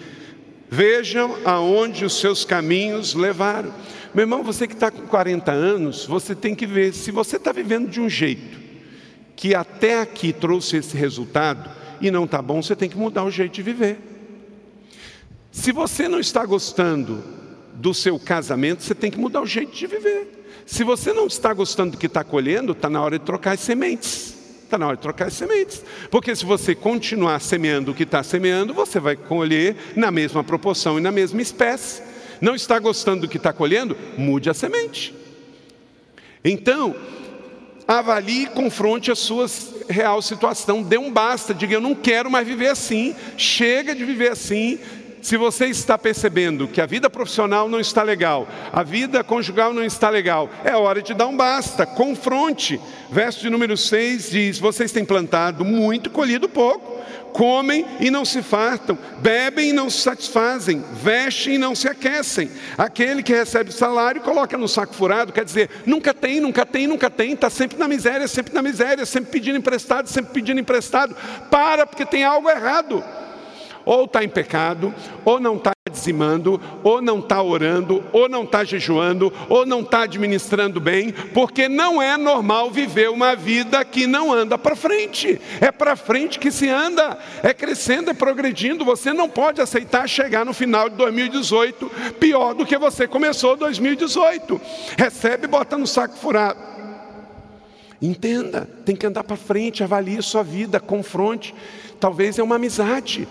Vejam 0.70 1.38
aonde 1.46 2.06
os 2.06 2.20
seus 2.20 2.44
caminhos 2.44 3.14
levaram. 3.14 3.72
Meu 4.14 4.24
irmão, 4.24 4.42
você 4.42 4.68
que 4.68 4.74
está 4.74 4.90
com 4.90 5.06
40 5.06 5.52
anos, 5.52 6.06
você 6.06 6.34
tem 6.34 6.56
que 6.56 6.66
ver 6.66 6.94
se 6.94 7.12
você 7.12 7.36
está 7.36 7.52
vivendo 7.52 7.90
de 7.90 8.02
um 8.02 8.10
jeito 8.10 8.58
que 9.36 9.54
até 9.54 10.02
aqui 10.02 10.34
trouxe 10.34 10.78
esse 10.78 10.98
resultado, 10.98 11.70
e 12.02 12.12
não 12.12 12.26
está 12.26 12.42
bom, 12.42 12.62
você 12.62 12.76
tem 12.76 12.90
que 12.90 12.98
mudar 12.98 13.24
o 13.24 13.32
jeito 13.32 13.54
de 13.54 13.64
viver. 13.64 13.98
Se 15.52 15.72
você 15.72 16.08
não 16.08 16.20
está 16.20 16.46
gostando 16.46 17.24
do 17.74 17.94
seu 17.94 18.20
casamento, 18.20 18.84
você 18.84 18.94
tem 18.94 19.10
que 19.10 19.18
mudar 19.18 19.42
o 19.42 19.46
jeito 19.46 19.76
de 19.76 19.88
viver. 19.88 20.38
Se 20.66 20.84
você 20.84 21.14
não 21.14 21.28
está 21.28 21.54
gostando 21.54 21.92
do 21.92 21.98
que 21.98 22.08
está 22.08 22.24
colhendo, 22.24 22.74
está 22.74 22.90
na 22.90 23.02
hora 23.02 23.18
de 23.18 23.26
trocar 23.26 23.54
as 23.54 23.60
sementes. 23.62 24.36
Está 24.64 24.78
na 24.78 24.86
hora 24.86 24.98
de 24.98 25.02
trocar 25.02 25.28
as 25.28 25.34
sementes. 25.34 25.84
Porque 26.12 26.36
se 26.36 26.46
você 26.46 26.76
continuar 26.76 27.40
semeando 27.40 27.92
o 27.92 27.96
que 27.96 28.04
está 28.04 28.22
semeando, 28.22 28.74
você 28.74 29.00
vai 29.00 29.16
colher 29.16 29.78
na 29.96 30.12
mesma 30.12 30.44
proporção 30.44 30.98
e 30.98 31.02
na 31.02 31.12
mesma 31.12 31.42
espécie. 31.42 32.04
Não 32.42 32.54
está 32.54 32.78
gostando 32.78 33.22
do 33.22 33.28
que 33.28 33.38
está 33.38 33.54
colhendo? 33.54 33.96
Mude 34.18 34.50
a 34.50 34.54
semente. 34.54 35.16
Então, 36.44 36.96
avalie 37.88 38.44
e 38.44 38.48
confronte 38.48 39.10
a 39.10 39.16
sua 39.16 39.48
real 39.88 40.22
situação, 40.22 40.84
dê 40.84 40.98
um 40.98 41.12
basta, 41.12 41.54
diga 41.54 41.76
eu 41.76 41.82
não 41.82 41.96
quero 41.96 42.30
mais 42.30 42.46
viver 42.46 42.68
assim, 42.68 43.16
chega 43.38 43.96
de 43.96 44.04
viver 44.04 44.32
assim. 44.32 44.80
Se 45.22 45.36
você 45.36 45.66
está 45.66 45.98
percebendo 45.98 46.68
que 46.68 46.80
a 46.80 46.86
vida 46.86 47.10
profissional 47.10 47.68
não 47.68 47.80
está 47.80 48.04
legal, 48.04 48.48
a 48.72 48.84
vida 48.84 49.24
conjugal 49.24 49.74
não 49.74 49.84
está 49.84 50.10
legal, 50.10 50.50
é 50.64 50.76
hora 50.76 51.02
de 51.02 51.14
dar 51.14 51.28
um 51.28 51.36
basta, 51.36 51.86
confronte. 51.86 52.80
Verso 53.10 53.42
de 53.42 53.50
número 53.50 53.76
6 53.76 54.30
diz: 54.30 54.60
Vocês 54.60 54.92
têm 54.92 55.04
plantado 55.04 55.66
muito, 55.66 56.10
colhido 56.10 56.48
pouco 56.48 56.98
comem 57.38 57.86
e 58.00 58.10
não 58.10 58.26
se 58.26 58.42
fartam, 58.42 58.98
bebem 59.20 59.70
e 59.70 59.74
não 59.74 59.92
se 59.92 60.00
satisfazem, 60.00 60.84
vestem 61.04 61.54
e 61.54 61.58
não 61.60 61.76
se 61.76 61.88
aquecem. 61.88 62.50
Aquele 62.76 63.22
que 63.22 63.32
recebe 63.32 63.72
salário 63.72 64.22
coloca 64.22 64.58
no 64.58 64.68
saco 64.68 64.96
furado, 64.96 65.32
quer 65.32 65.46
dizer, 65.46 65.70
nunca 65.86 66.16
tem, 66.16 66.40
nunca 66.40 66.66
tem, 66.66 66.88
nunca 66.88 67.12
tem, 67.12 67.34
está 67.34 67.48
sempre 67.48 67.78
na 67.78 67.88
miséria, 67.88 68.28
sempre 68.28 68.56
na 68.56 68.64
miséria, 68.64 69.06
sempre 69.06 69.30
pedindo 69.30 69.56
emprestado, 69.56 70.10
sempre 70.10 70.34
pedindo 70.34 70.60
emprestado. 70.60 71.16
Para, 71.52 71.86
porque 71.86 72.08
tem 72.08 72.24
algo 72.24 72.50
errado. 72.50 73.04
Ou 73.88 74.04
está 74.04 74.22
em 74.22 74.28
pecado, 74.28 74.94
ou 75.24 75.40
não 75.40 75.56
está 75.56 75.72
dizimando, 75.90 76.60
ou 76.84 77.02
não 77.02 77.20
está 77.20 77.42
orando, 77.42 78.04
ou 78.12 78.28
não 78.28 78.44
está 78.44 78.66
jejuando, 78.66 79.32
ou 79.48 79.66
não 79.66 79.80
está 79.80 80.02
administrando 80.02 80.82
bem, 80.82 81.14
porque 81.34 81.70
não 81.70 82.02
é 82.02 82.18
normal 82.18 82.70
viver 82.70 83.10
uma 83.10 83.34
vida 83.34 83.86
que 83.86 84.06
não 84.06 84.34
anda 84.34 84.58
para 84.58 84.76
frente. 84.76 85.40
É 85.62 85.72
para 85.72 85.96
frente 85.96 86.38
que 86.38 86.52
se 86.52 86.68
anda, 86.68 87.18
é 87.42 87.54
crescendo, 87.54 88.10
é 88.10 88.14
progredindo. 88.14 88.84
Você 88.84 89.14
não 89.14 89.30
pode 89.30 89.62
aceitar 89.62 90.06
chegar 90.10 90.46
no 90.46 90.54
final 90.54 90.90
de 90.90 90.98
2018 90.98 91.90
pior 92.20 92.54
do 92.54 92.66
que 92.66 92.78
você 92.78 93.08
começou 93.08 93.56
2018. 93.56 94.60
Recebe, 94.98 95.48
bota 95.48 95.78
no 95.78 95.88
saco 95.88 96.18
furado. 96.18 96.60
Entenda, 98.02 98.70
tem 98.86 98.98
que 98.98 99.08
andar 99.08 99.24
para 99.24 99.38
frente, 99.38 99.82
avalie 99.82 100.22
sua 100.22 100.44
vida, 100.44 100.78
confronte. 100.78 101.56
Talvez 102.02 102.38
é 102.38 102.44
uma 102.44 102.56
amizade 102.58 103.26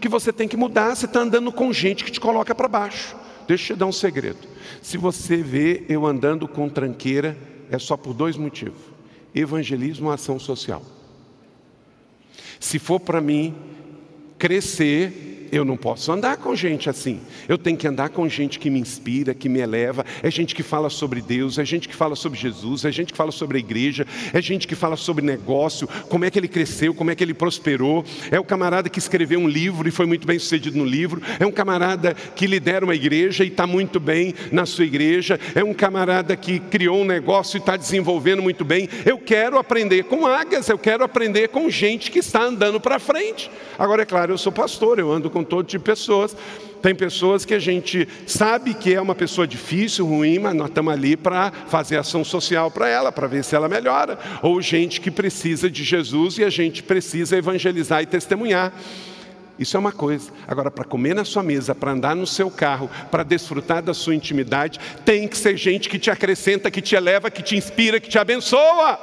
que 0.00 0.08
você 0.08 0.32
tem 0.32 0.46
que 0.48 0.56
mudar. 0.56 0.94
Você 0.94 1.06
está 1.06 1.20
andando 1.20 1.50
com 1.52 1.72
gente 1.72 2.04
que 2.04 2.10
te 2.10 2.20
coloca 2.20 2.54
para 2.54 2.68
baixo. 2.68 3.16
Deixa 3.46 3.72
eu 3.72 3.76
te 3.76 3.80
dar 3.80 3.86
um 3.86 3.92
segredo. 3.92 4.38
Se 4.82 4.96
você 4.96 5.36
vê 5.36 5.84
eu 5.88 6.06
andando 6.06 6.48
com 6.48 6.68
tranqueira, 6.68 7.36
é 7.70 7.78
só 7.78 7.96
por 7.96 8.12
dois 8.12 8.36
motivos: 8.36 8.80
evangelismo 9.34 10.06
ou 10.06 10.12
ação 10.12 10.38
social. 10.38 10.82
Se 12.58 12.78
for 12.78 13.00
para 13.00 13.20
mim 13.20 13.54
crescer, 14.38 15.25
eu 15.52 15.64
não 15.64 15.76
posso 15.76 16.12
andar 16.12 16.36
com 16.36 16.54
gente 16.54 16.88
assim. 16.88 17.20
Eu 17.48 17.58
tenho 17.58 17.76
que 17.76 17.86
andar 17.86 18.08
com 18.10 18.28
gente 18.28 18.58
que 18.58 18.70
me 18.70 18.78
inspira, 18.78 19.34
que 19.34 19.48
me 19.48 19.60
eleva. 19.60 20.04
É 20.22 20.30
gente 20.30 20.54
que 20.54 20.62
fala 20.62 20.90
sobre 20.90 21.20
Deus, 21.20 21.58
é 21.58 21.64
gente 21.64 21.88
que 21.88 21.94
fala 21.94 22.16
sobre 22.16 22.38
Jesus, 22.38 22.84
é 22.84 22.92
gente 22.92 23.12
que 23.12 23.16
fala 23.16 23.32
sobre 23.32 23.56
a 23.56 23.60
igreja, 23.60 24.06
é 24.32 24.40
gente 24.40 24.66
que 24.66 24.74
fala 24.74 24.96
sobre 24.96 25.24
negócio, 25.24 25.88
como 26.08 26.24
é 26.24 26.30
que 26.30 26.38
ele 26.38 26.48
cresceu, 26.48 26.94
como 26.94 27.10
é 27.10 27.14
que 27.14 27.22
ele 27.22 27.34
prosperou. 27.34 28.04
É 28.30 28.38
o 28.38 28.44
camarada 28.44 28.88
que 28.88 28.98
escreveu 28.98 29.40
um 29.40 29.48
livro 29.48 29.88
e 29.88 29.90
foi 29.90 30.06
muito 30.06 30.26
bem 30.26 30.38
sucedido 30.38 30.76
no 30.76 30.84
livro. 30.84 31.22
É 31.38 31.46
um 31.46 31.52
camarada 31.52 32.14
que 32.14 32.46
lidera 32.46 32.84
uma 32.84 32.94
igreja 32.94 33.44
e 33.44 33.48
está 33.48 33.66
muito 33.66 34.00
bem 34.00 34.34
na 34.52 34.66
sua 34.66 34.84
igreja. 34.84 35.38
É 35.54 35.62
um 35.62 35.74
camarada 35.74 36.36
que 36.36 36.58
criou 36.58 37.00
um 37.00 37.04
negócio 37.04 37.56
e 37.56 37.60
está 37.60 37.76
desenvolvendo 37.76 38.42
muito 38.42 38.64
bem. 38.64 38.88
Eu 39.04 39.18
quero 39.18 39.58
aprender 39.58 40.04
com 40.04 40.26
águias, 40.26 40.68
eu 40.68 40.78
quero 40.78 41.04
aprender 41.04 41.48
com 41.48 41.68
gente 41.70 42.10
que 42.10 42.18
está 42.18 42.42
andando 42.42 42.80
para 42.80 42.98
frente. 42.98 43.50
Agora, 43.78 44.02
é 44.02 44.06
claro, 44.06 44.32
eu 44.32 44.38
sou 44.38 44.52
pastor, 44.52 44.98
eu 44.98 45.10
ando 45.10 45.30
com 45.30 45.35
todo 45.44 45.66
tipo 45.66 45.84
de 45.84 45.90
pessoas. 45.90 46.36
Tem 46.82 46.94
pessoas 46.94 47.44
que 47.44 47.54
a 47.54 47.58
gente 47.58 48.06
sabe 48.26 48.72
que 48.72 48.94
é 48.94 49.00
uma 49.00 49.14
pessoa 49.14 49.46
difícil, 49.46 50.06
ruim, 50.06 50.38
mas 50.38 50.54
nós 50.54 50.68
estamos 50.68 50.92
ali 50.92 51.16
para 51.16 51.50
fazer 51.66 51.96
ação 51.96 52.22
social 52.22 52.70
para 52.70 52.88
ela, 52.88 53.10
para 53.10 53.26
ver 53.26 53.42
se 53.42 53.56
ela 53.56 53.68
melhora. 53.68 54.18
Ou 54.42 54.60
gente 54.60 55.00
que 55.00 55.10
precisa 55.10 55.68
de 55.68 55.82
Jesus 55.82 56.38
e 56.38 56.44
a 56.44 56.50
gente 56.50 56.82
precisa 56.82 57.36
evangelizar 57.36 58.02
e 58.02 58.06
testemunhar. 58.06 58.72
Isso 59.58 59.76
é 59.76 59.80
uma 59.80 59.92
coisa. 59.92 60.30
Agora, 60.46 60.70
para 60.70 60.84
comer 60.84 61.14
na 61.14 61.24
sua 61.24 61.42
mesa, 61.42 61.74
para 61.74 61.92
andar 61.92 62.14
no 62.14 62.26
seu 62.26 62.50
carro, 62.50 62.90
para 63.10 63.22
desfrutar 63.22 63.82
da 63.82 63.94
sua 63.94 64.14
intimidade, 64.14 64.78
tem 65.04 65.26
que 65.26 65.36
ser 65.36 65.56
gente 65.56 65.88
que 65.88 65.98
te 65.98 66.10
acrescenta, 66.10 66.70
que 66.70 66.82
te 66.82 66.94
eleva, 66.94 67.30
que 67.30 67.42
te 67.42 67.56
inspira, 67.56 67.98
que 67.98 68.08
te 68.08 68.18
abençoa. 68.18 68.96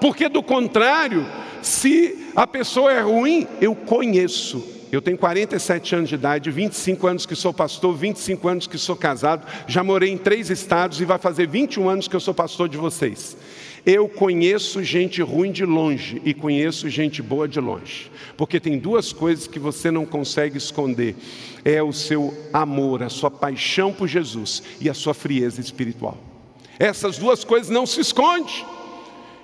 Porque 0.00 0.28
do 0.28 0.42
contrário, 0.42 1.24
se 1.62 2.30
a 2.34 2.46
pessoa 2.46 2.92
é 2.92 3.00
ruim, 3.00 3.46
eu 3.60 3.74
conheço 3.74 4.77
Eu 4.90 5.02
tenho 5.02 5.18
47 5.18 5.94
anos 5.94 6.08
de 6.08 6.14
idade, 6.14 6.50
25 6.50 7.06
anos 7.06 7.26
que 7.26 7.36
sou 7.36 7.52
pastor, 7.52 7.94
25 7.94 8.48
anos 8.48 8.66
que 8.66 8.78
sou 8.78 8.96
casado, 8.96 9.46
já 9.66 9.84
morei 9.84 10.10
em 10.10 10.16
três 10.16 10.48
estados 10.48 11.00
e 11.00 11.04
vai 11.04 11.18
fazer 11.18 11.46
21 11.46 11.88
anos 11.88 12.08
que 12.08 12.16
eu 12.16 12.20
sou 12.20 12.32
pastor 12.32 12.68
de 12.68 12.78
vocês. 12.78 13.36
Eu 13.84 14.08
conheço 14.08 14.82
gente 14.82 15.22
ruim 15.22 15.52
de 15.52 15.64
longe 15.64 16.20
e 16.24 16.34
conheço 16.34 16.88
gente 16.88 17.22
boa 17.22 17.46
de 17.46 17.60
longe, 17.60 18.10
porque 18.36 18.58
tem 18.58 18.78
duas 18.78 19.12
coisas 19.12 19.46
que 19.46 19.58
você 19.58 19.90
não 19.90 20.04
consegue 20.04 20.58
esconder: 20.58 21.16
é 21.64 21.82
o 21.82 21.92
seu 21.92 22.34
amor, 22.52 23.02
a 23.02 23.08
sua 23.08 23.30
paixão 23.30 23.92
por 23.92 24.08
Jesus 24.08 24.62
e 24.80 24.88
a 24.88 24.94
sua 24.94 25.14
frieza 25.14 25.60
espiritual. 25.60 26.18
Essas 26.78 27.18
duas 27.18 27.44
coisas 27.44 27.70
não 27.70 27.86
se 27.86 28.00
escondem. 28.00 28.64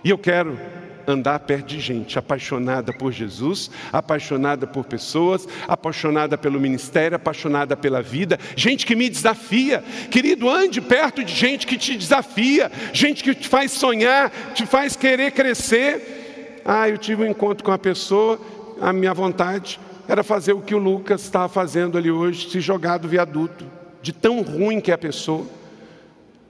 E 0.02 0.10
eu 0.10 0.18
quero 0.18 0.58
andar 1.06 1.38
perto 1.40 1.66
de 1.66 1.80
gente 1.80 2.18
apaixonada 2.18 2.92
por 2.92 3.12
Jesus, 3.12 3.70
apaixonada 3.92 4.66
por 4.66 4.84
pessoas, 4.84 5.46
apaixonada 5.68 6.36
pelo 6.36 6.60
ministério, 6.60 7.16
apaixonada 7.16 7.76
pela 7.76 8.02
vida, 8.02 8.38
gente 8.56 8.86
que 8.86 8.96
me 8.96 9.08
desafia. 9.08 9.82
Querido, 10.10 10.48
ande 10.48 10.80
perto 10.80 11.22
de 11.22 11.34
gente 11.34 11.66
que 11.66 11.76
te 11.76 11.96
desafia, 11.96 12.70
gente 12.92 13.22
que 13.22 13.34
te 13.34 13.48
faz 13.48 13.72
sonhar, 13.72 14.30
te 14.54 14.66
faz 14.66 14.96
querer 14.96 15.32
crescer. 15.32 16.62
Ah, 16.64 16.88
eu 16.88 16.98
tive 16.98 17.24
um 17.24 17.30
encontro 17.30 17.64
com 17.64 17.70
uma 17.70 17.78
pessoa, 17.78 18.40
a 18.80 18.92
minha 18.92 19.12
vontade 19.12 19.78
era 20.08 20.22
fazer 20.22 20.52
o 20.52 20.60
que 20.60 20.74
o 20.74 20.78
Lucas 20.78 21.22
estava 21.22 21.48
fazendo 21.48 21.96
ali 21.96 22.10
hoje, 22.10 22.50
se 22.50 22.60
jogar 22.60 22.98
do 22.98 23.08
viaduto, 23.08 23.64
de 24.02 24.12
tão 24.12 24.42
ruim 24.42 24.80
que 24.80 24.90
é 24.90 24.94
a 24.94 24.98
pessoa. 24.98 25.46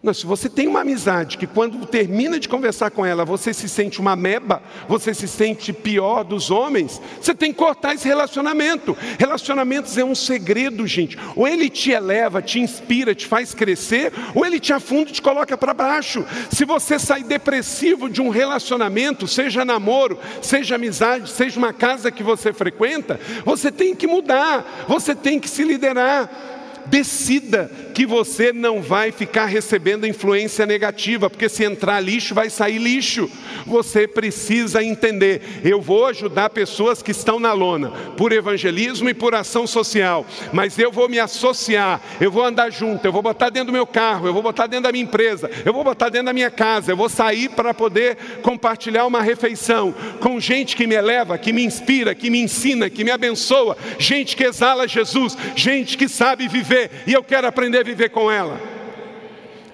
Mas 0.04 0.18
se 0.18 0.26
você 0.26 0.50
tem 0.50 0.68
uma 0.68 0.82
amizade 0.82 1.38
que 1.38 1.46
quando 1.46 1.86
termina 1.86 2.38
de 2.38 2.46
conversar 2.46 2.90
com 2.90 3.06
ela, 3.06 3.24
você 3.24 3.54
se 3.54 3.66
sente 3.70 4.00
uma 4.00 4.14
meba, 4.14 4.62
você 4.86 5.14
se 5.14 5.26
sente 5.26 5.72
pior 5.72 6.22
dos 6.22 6.50
homens, 6.50 7.00
você 7.18 7.34
tem 7.34 7.50
que 7.50 7.58
cortar 7.58 7.94
esse 7.94 8.06
relacionamento. 8.06 8.94
Relacionamentos 9.18 9.96
é 9.96 10.04
um 10.04 10.14
segredo, 10.14 10.86
gente. 10.86 11.18
Ou 11.34 11.48
ele 11.48 11.70
te 11.70 11.90
eleva, 11.90 12.42
te 12.42 12.60
inspira, 12.60 13.14
te 13.14 13.26
faz 13.26 13.54
crescer, 13.54 14.12
ou 14.34 14.44
ele 14.44 14.60
te 14.60 14.74
afunda 14.74 15.08
e 15.08 15.14
te 15.14 15.22
coloca 15.22 15.56
para 15.56 15.72
baixo. 15.72 16.22
Se 16.50 16.66
você 16.66 16.98
sair 16.98 17.24
depressivo 17.24 18.10
de 18.10 18.20
um 18.20 18.28
relacionamento, 18.28 19.26
seja 19.26 19.64
namoro, 19.64 20.18
seja 20.42 20.74
amizade, 20.74 21.30
seja 21.30 21.58
uma 21.58 21.72
casa 21.72 22.10
que 22.10 22.22
você 22.22 22.52
frequenta, 22.52 23.18
você 23.42 23.72
tem 23.72 23.94
que 23.94 24.06
mudar, 24.06 24.84
você 24.86 25.14
tem 25.14 25.40
que 25.40 25.48
se 25.48 25.64
liderar. 25.64 26.53
Decida 26.86 27.70
que 27.94 28.04
você 28.04 28.52
não 28.52 28.82
vai 28.82 29.10
ficar 29.10 29.46
recebendo 29.46 30.06
influência 30.06 30.66
negativa, 30.66 31.30
porque 31.30 31.48
se 31.48 31.64
entrar 31.64 32.00
lixo, 32.00 32.34
vai 32.34 32.50
sair 32.50 32.78
lixo. 32.78 33.30
Você 33.66 34.06
precisa 34.06 34.82
entender: 34.82 35.60
eu 35.64 35.80
vou 35.80 36.06
ajudar 36.06 36.50
pessoas 36.50 37.02
que 37.02 37.12
estão 37.12 37.40
na 37.40 37.52
lona, 37.52 37.90
por 38.16 38.32
evangelismo 38.32 39.08
e 39.08 39.14
por 39.14 39.34
ação 39.34 39.66
social, 39.66 40.26
mas 40.52 40.78
eu 40.78 40.92
vou 40.92 41.08
me 41.08 41.18
associar, 41.18 42.00
eu 42.20 42.30
vou 42.30 42.44
andar 42.44 42.70
junto, 42.70 43.06
eu 43.06 43.12
vou 43.12 43.22
botar 43.22 43.48
dentro 43.48 43.68
do 43.68 43.72
meu 43.72 43.86
carro, 43.86 44.26
eu 44.26 44.32
vou 44.32 44.42
botar 44.42 44.66
dentro 44.66 44.84
da 44.84 44.92
minha 44.92 45.04
empresa, 45.04 45.50
eu 45.64 45.72
vou 45.72 45.84
botar 45.84 46.08
dentro 46.10 46.26
da 46.26 46.32
minha 46.32 46.50
casa, 46.50 46.92
eu 46.92 46.96
vou 46.96 47.08
sair 47.08 47.48
para 47.48 47.72
poder 47.72 48.16
compartilhar 48.42 49.06
uma 49.06 49.22
refeição 49.22 49.94
com 50.20 50.38
gente 50.38 50.76
que 50.76 50.86
me 50.86 50.94
eleva, 50.94 51.38
que 51.38 51.52
me 51.52 51.64
inspira, 51.64 52.14
que 52.14 52.28
me 52.28 52.40
ensina, 52.40 52.90
que 52.90 53.04
me 53.04 53.10
abençoa, 53.10 53.76
gente 53.98 54.36
que 54.36 54.44
exala 54.44 54.88
Jesus, 54.88 55.36
gente 55.56 55.96
que 55.96 56.08
sabe 56.08 56.48
viver 56.48 56.73
viver 56.74 56.90
e 57.06 57.12
eu 57.12 57.22
quero 57.22 57.46
aprender 57.46 57.78
a 57.78 57.84
viver 57.84 58.10
com 58.10 58.30
ela. 58.30 58.60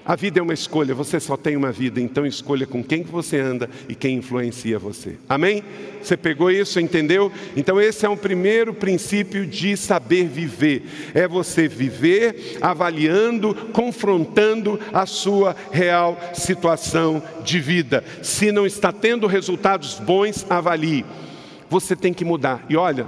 A 0.02 0.16
vida 0.16 0.40
é 0.40 0.42
uma 0.42 0.54
escolha, 0.54 0.94
você 0.94 1.20
só 1.20 1.36
tem 1.36 1.56
uma 1.56 1.70
vida, 1.70 2.00
então 2.00 2.26
escolha 2.26 2.66
com 2.66 2.82
quem 2.82 3.04
que 3.04 3.12
você 3.12 3.38
anda 3.38 3.70
e 3.88 3.94
quem 3.94 4.16
influencia 4.16 4.78
você. 4.78 5.18
Amém? 5.28 5.62
Você 6.02 6.16
pegou 6.16 6.50
isso, 6.50 6.80
entendeu? 6.80 7.30
Então 7.54 7.80
esse 7.80 8.06
é 8.06 8.08
um 8.08 8.16
primeiro 8.16 8.74
princípio 8.74 9.46
de 9.46 9.76
saber 9.76 10.26
viver. 10.26 10.84
É 11.14 11.28
você 11.28 11.68
viver 11.68 12.58
avaliando, 12.60 13.54
confrontando 13.72 14.80
a 14.92 15.04
sua 15.06 15.54
real 15.70 16.18
situação 16.34 17.22
de 17.44 17.60
vida. 17.60 18.02
Se 18.22 18.50
não 18.50 18.66
está 18.66 18.90
tendo 18.90 19.26
resultados 19.26 20.00
bons, 20.00 20.46
avalie. 20.48 21.04
Você 21.68 21.94
tem 21.94 22.12
que 22.12 22.24
mudar. 22.24 22.64
E 22.68 22.76
olha, 22.76 23.06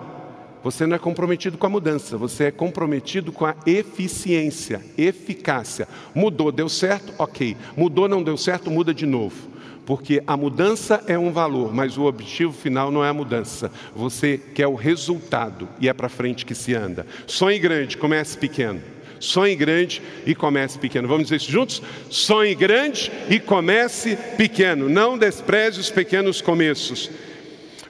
você 0.62 0.86
não 0.86 0.96
é 0.96 0.98
comprometido 0.98 1.58
com 1.58 1.66
a 1.66 1.70
mudança, 1.70 2.16
você 2.16 2.44
é 2.44 2.50
comprometido 2.50 3.32
com 3.32 3.44
a 3.44 3.56
eficiência, 3.66 4.80
eficácia. 4.96 5.88
Mudou, 6.14 6.52
deu 6.52 6.68
certo? 6.68 7.12
Ok. 7.18 7.56
Mudou, 7.76 8.08
não 8.08 8.22
deu 8.22 8.36
certo? 8.36 8.70
Muda 8.70 8.94
de 8.94 9.06
novo. 9.06 9.50
Porque 9.84 10.22
a 10.26 10.36
mudança 10.36 11.02
é 11.08 11.18
um 11.18 11.32
valor, 11.32 11.74
mas 11.74 11.98
o 11.98 12.04
objetivo 12.04 12.52
final 12.52 12.92
não 12.92 13.04
é 13.04 13.08
a 13.08 13.14
mudança. 13.14 13.72
Você 13.96 14.40
quer 14.54 14.68
o 14.68 14.76
resultado 14.76 15.68
e 15.80 15.88
é 15.88 15.92
para 15.92 16.08
frente 16.08 16.46
que 16.46 16.54
se 16.54 16.74
anda. 16.74 17.04
Sonhe 17.26 17.58
grande, 17.58 17.96
comece 17.96 18.38
pequeno. 18.38 18.80
Sonhe 19.18 19.56
grande 19.56 20.00
e 20.26 20.34
comece 20.34 20.78
pequeno. 20.78 21.08
Vamos 21.08 21.24
dizer 21.24 21.36
isso 21.36 21.50
juntos? 21.50 21.82
Sonhe 22.08 22.54
grande 22.54 23.10
e 23.28 23.40
comece 23.40 24.16
pequeno. 24.36 24.88
Não 24.88 25.18
despreze 25.18 25.80
os 25.80 25.90
pequenos 25.90 26.40
começos. 26.40 27.10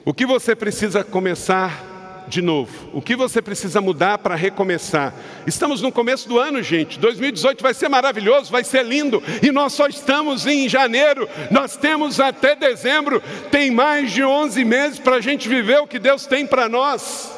O 0.03 0.13
que 0.13 0.25
você 0.25 0.55
precisa 0.55 1.03
começar 1.03 1.92
de 2.27 2.41
novo? 2.41 2.89
O 2.93 3.01
que 3.01 3.15
você 3.15 3.41
precisa 3.41 3.81
mudar 3.81 4.17
para 4.17 4.35
recomeçar? 4.35 5.13
Estamos 5.45 5.81
no 5.81 5.91
começo 5.91 6.27
do 6.27 6.39
ano, 6.39 6.61
gente. 6.61 6.99
2018 6.99 7.61
vai 7.61 7.73
ser 7.73 7.89
maravilhoso, 7.89 8.51
vai 8.51 8.63
ser 8.63 8.83
lindo. 8.85 9.21
E 9.41 9.51
nós 9.51 9.73
só 9.73 9.87
estamos 9.87 10.45
em 10.45 10.67
janeiro. 10.69 11.27
Nós 11.51 11.77
temos 11.77 12.19
até 12.19 12.55
dezembro. 12.55 13.21
Tem 13.51 13.71
mais 13.71 14.11
de 14.11 14.23
11 14.23 14.63
meses 14.63 14.99
para 14.99 15.17
a 15.17 15.21
gente 15.21 15.47
viver 15.47 15.79
o 15.79 15.87
que 15.87 15.99
Deus 15.99 16.25
tem 16.25 16.45
para 16.45 16.69
nós. 16.69 17.31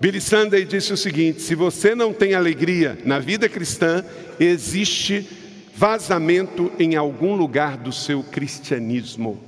Billy 0.00 0.20
Sunday 0.20 0.64
disse 0.64 0.92
o 0.92 0.96
seguinte: 0.96 1.42
se 1.42 1.54
você 1.54 1.94
não 1.94 2.12
tem 2.12 2.34
alegria 2.34 2.98
na 3.04 3.18
vida 3.18 3.48
cristã, 3.48 4.04
existe 4.38 5.28
vazamento 5.76 6.72
em 6.78 6.96
algum 6.96 7.34
lugar 7.34 7.76
do 7.76 7.92
seu 7.92 8.22
cristianismo. 8.22 9.40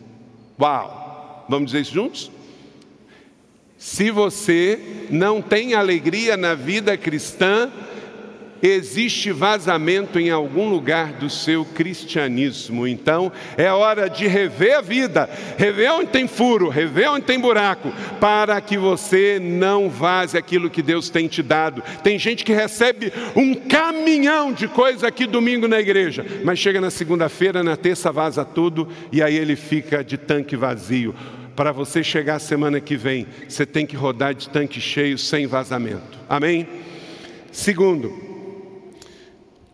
Uau! 0.60 1.46
Vamos 1.48 1.66
dizer 1.66 1.82
isso 1.82 1.92
juntos? 1.92 2.30
Se 3.82 4.12
você 4.12 4.78
não 5.10 5.42
tem 5.42 5.74
alegria 5.74 6.36
na 6.36 6.54
vida 6.54 6.96
cristã, 6.96 7.68
existe 8.62 9.32
vazamento 9.32 10.20
em 10.20 10.30
algum 10.30 10.70
lugar 10.70 11.14
do 11.14 11.28
seu 11.28 11.64
cristianismo. 11.64 12.86
Então, 12.86 13.32
é 13.56 13.68
hora 13.72 14.08
de 14.08 14.28
rever 14.28 14.78
a 14.78 14.80
vida, 14.80 15.28
rever 15.58 15.94
onde 15.94 16.10
tem 16.10 16.28
furo, 16.28 16.68
rever 16.68 17.10
onde 17.10 17.26
tem 17.26 17.40
buraco, 17.40 17.92
para 18.20 18.60
que 18.60 18.78
você 18.78 19.40
não 19.42 19.90
vaze 19.90 20.38
aquilo 20.38 20.70
que 20.70 20.80
Deus 20.80 21.10
tem 21.10 21.26
te 21.26 21.42
dado. 21.42 21.82
Tem 22.04 22.16
gente 22.20 22.44
que 22.44 22.52
recebe 22.52 23.12
um 23.34 23.52
caminhão 23.52 24.52
de 24.52 24.68
coisa 24.68 25.08
aqui 25.08 25.26
domingo 25.26 25.66
na 25.66 25.80
igreja, 25.80 26.24
mas 26.44 26.60
chega 26.60 26.80
na 26.80 26.88
segunda-feira, 26.88 27.64
na 27.64 27.76
terça 27.76 28.12
vaza 28.12 28.44
tudo 28.44 28.86
e 29.10 29.20
aí 29.20 29.36
ele 29.36 29.56
fica 29.56 30.04
de 30.04 30.16
tanque 30.16 30.54
vazio. 30.54 31.12
Para 31.54 31.70
você 31.70 32.02
chegar 32.02 32.38
semana 32.38 32.80
que 32.80 32.96
vem, 32.96 33.26
você 33.48 33.66
tem 33.66 33.84
que 33.84 33.96
rodar 33.96 34.34
de 34.34 34.48
tanque 34.48 34.80
cheio 34.80 35.18
sem 35.18 35.46
vazamento. 35.46 36.18
Amém? 36.28 36.66
Segundo, 37.50 38.10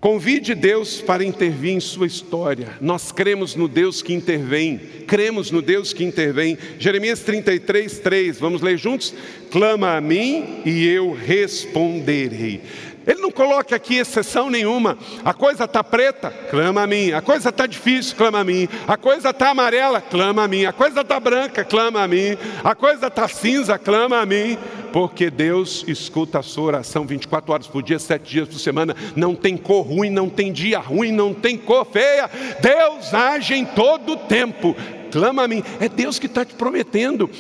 convide 0.01 0.57
Deus 0.57 1.01
para 1.01 1.25
intervir 1.25 1.75
em 1.75 1.81
sua 1.81 2.09
história. 2.09 2.71
Nós 2.81 3.13
cremos 3.13 3.55
no 3.55 3.69
Deus 3.69 4.03
que 4.03 4.13
intervém, 4.13 4.81
cremos 5.07 5.53
no 5.53 5.63
Deus 5.63 5.93
que 5.93 6.03
intervém. 6.03 6.59
Jeremias 6.81 7.21
33, 7.21 8.01
3, 8.01 8.41
vamos 8.41 8.61
ler 8.61 8.77
juntos? 8.77 9.15
Clama 9.53 9.97
a 9.97 10.01
mim 10.01 10.63
e 10.65 10.85
eu 10.89 11.13
responderei. 11.13 12.61
Ele 13.09 13.23
não 13.23 13.31
coloca 13.31 13.75
aqui 13.75 13.97
exceção 13.97 14.51
nenhuma. 14.51 14.99
A 15.25 15.33
coisa 15.33 15.65
está 15.65 15.83
preta, 15.83 16.31
clama 16.51 16.83
a 16.83 16.87
mim. 16.87 17.11
A 17.13 17.23
coisa 17.23 17.49
está 17.49 17.67
difícil, 17.67 18.15
clama 18.15 18.41
a 18.41 18.45
mim. 18.45 18.69
A 18.87 18.99
coisa 18.99 19.31
está 19.31 19.49
amarela, 19.49 19.99
clama 19.99 20.45
a 20.45 20.49
mim. 20.49 20.67
A 20.67 20.75
coisa 20.75 21.01
está 21.01 21.19
branca, 21.19 21.65
clama 21.65 22.03
a 22.03 22.07
mim. 22.07 22.37
A 22.63 22.75
coisa 22.75 23.07
está 23.07 23.27
cinza, 23.27 23.79
clama 23.79 24.19
a 24.19 24.27
mim. 24.27 24.59
Porque 24.93 25.31
Deus 25.31 25.87
escuta 25.89 26.41
a 26.41 26.43
sua 26.43 26.65
oração 26.65 27.07
24 27.07 27.51
horas 27.51 27.67
por 27.67 27.83
dia, 27.83 27.99
7 27.99 28.31
dias 28.31 28.47
por 28.47 28.59
semana. 28.59 28.95
Não 29.17 29.35
tem 29.35 29.57
cor 29.57 29.87
ruim, 29.87 30.11
não 30.11 30.29
tem 30.29 30.53
dia 30.53 30.79
ruim, 30.79 31.11
não 31.11 31.33
tem 31.33 31.57
cor 31.57 31.87
feia. 31.87 32.29
Deus 32.61 33.15
age 33.15 33.55
em 33.55 33.65
todo 33.65 34.13
o 34.13 34.17
tempo. 34.19 34.77
Clama 35.11 35.45
a 35.45 35.49
mim. 35.49 35.65
É 35.81 35.89
Deus 35.89 36.19
que 36.19 36.27
está 36.27 36.45
te 36.45 36.53
prometendo. 36.53 37.31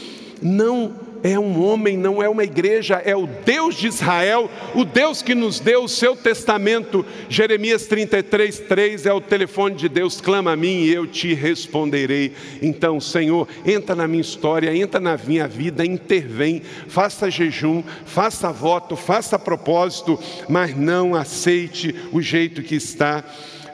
Não 0.41 1.08
é 1.23 1.39
um 1.39 1.63
homem, 1.63 1.97
não 1.97 2.23
é 2.23 2.29
uma 2.29 2.45
igreja, 2.45 3.03
é 3.05 3.17
o 3.17 3.27
Deus 3.27 3.75
de 3.75 3.87
Israel, 3.87 4.51
o 4.75 4.85
Deus 4.85 5.23
que 5.23 5.35
nos 5.35 5.61
deu 5.61 5.85
o 5.85 5.89
seu 5.89 6.15
testamento. 6.15 7.05
Jeremias 7.29 7.87
33, 7.87 8.61
3 8.61 9.07
é 9.07 9.13
o 9.13 9.21
telefone 9.21 9.75
de 9.75 9.89
Deus, 9.89 10.21
clama 10.21 10.53
a 10.53 10.57
mim 10.57 10.83
e 10.83 10.93
eu 10.93 11.07
te 11.07 11.35
responderei. 11.35 12.33
Então, 12.63 13.01
Senhor, 13.01 13.49
entra 13.65 13.95
na 13.95 14.07
minha 14.07 14.21
história, 14.21 14.75
entra 14.75 15.01
na 15.01 15.17
minha 15.17 15.49
vida, 15.49 15.85
intervém, 15.85 16.63
faça 16.89 17.31
jejum, 17.31 17.83
faça 18.05 18.51
voto, 18.53 18.97
faça 18.97 19.39
propósito, 19.39 20.19
mas 20.49 20.77
não 20.77 21.15
aceite 21.15 21.95
o 22.13 22.21
jeito 22.21 22.63
que 22.63 22.75
está. 22.75 23.25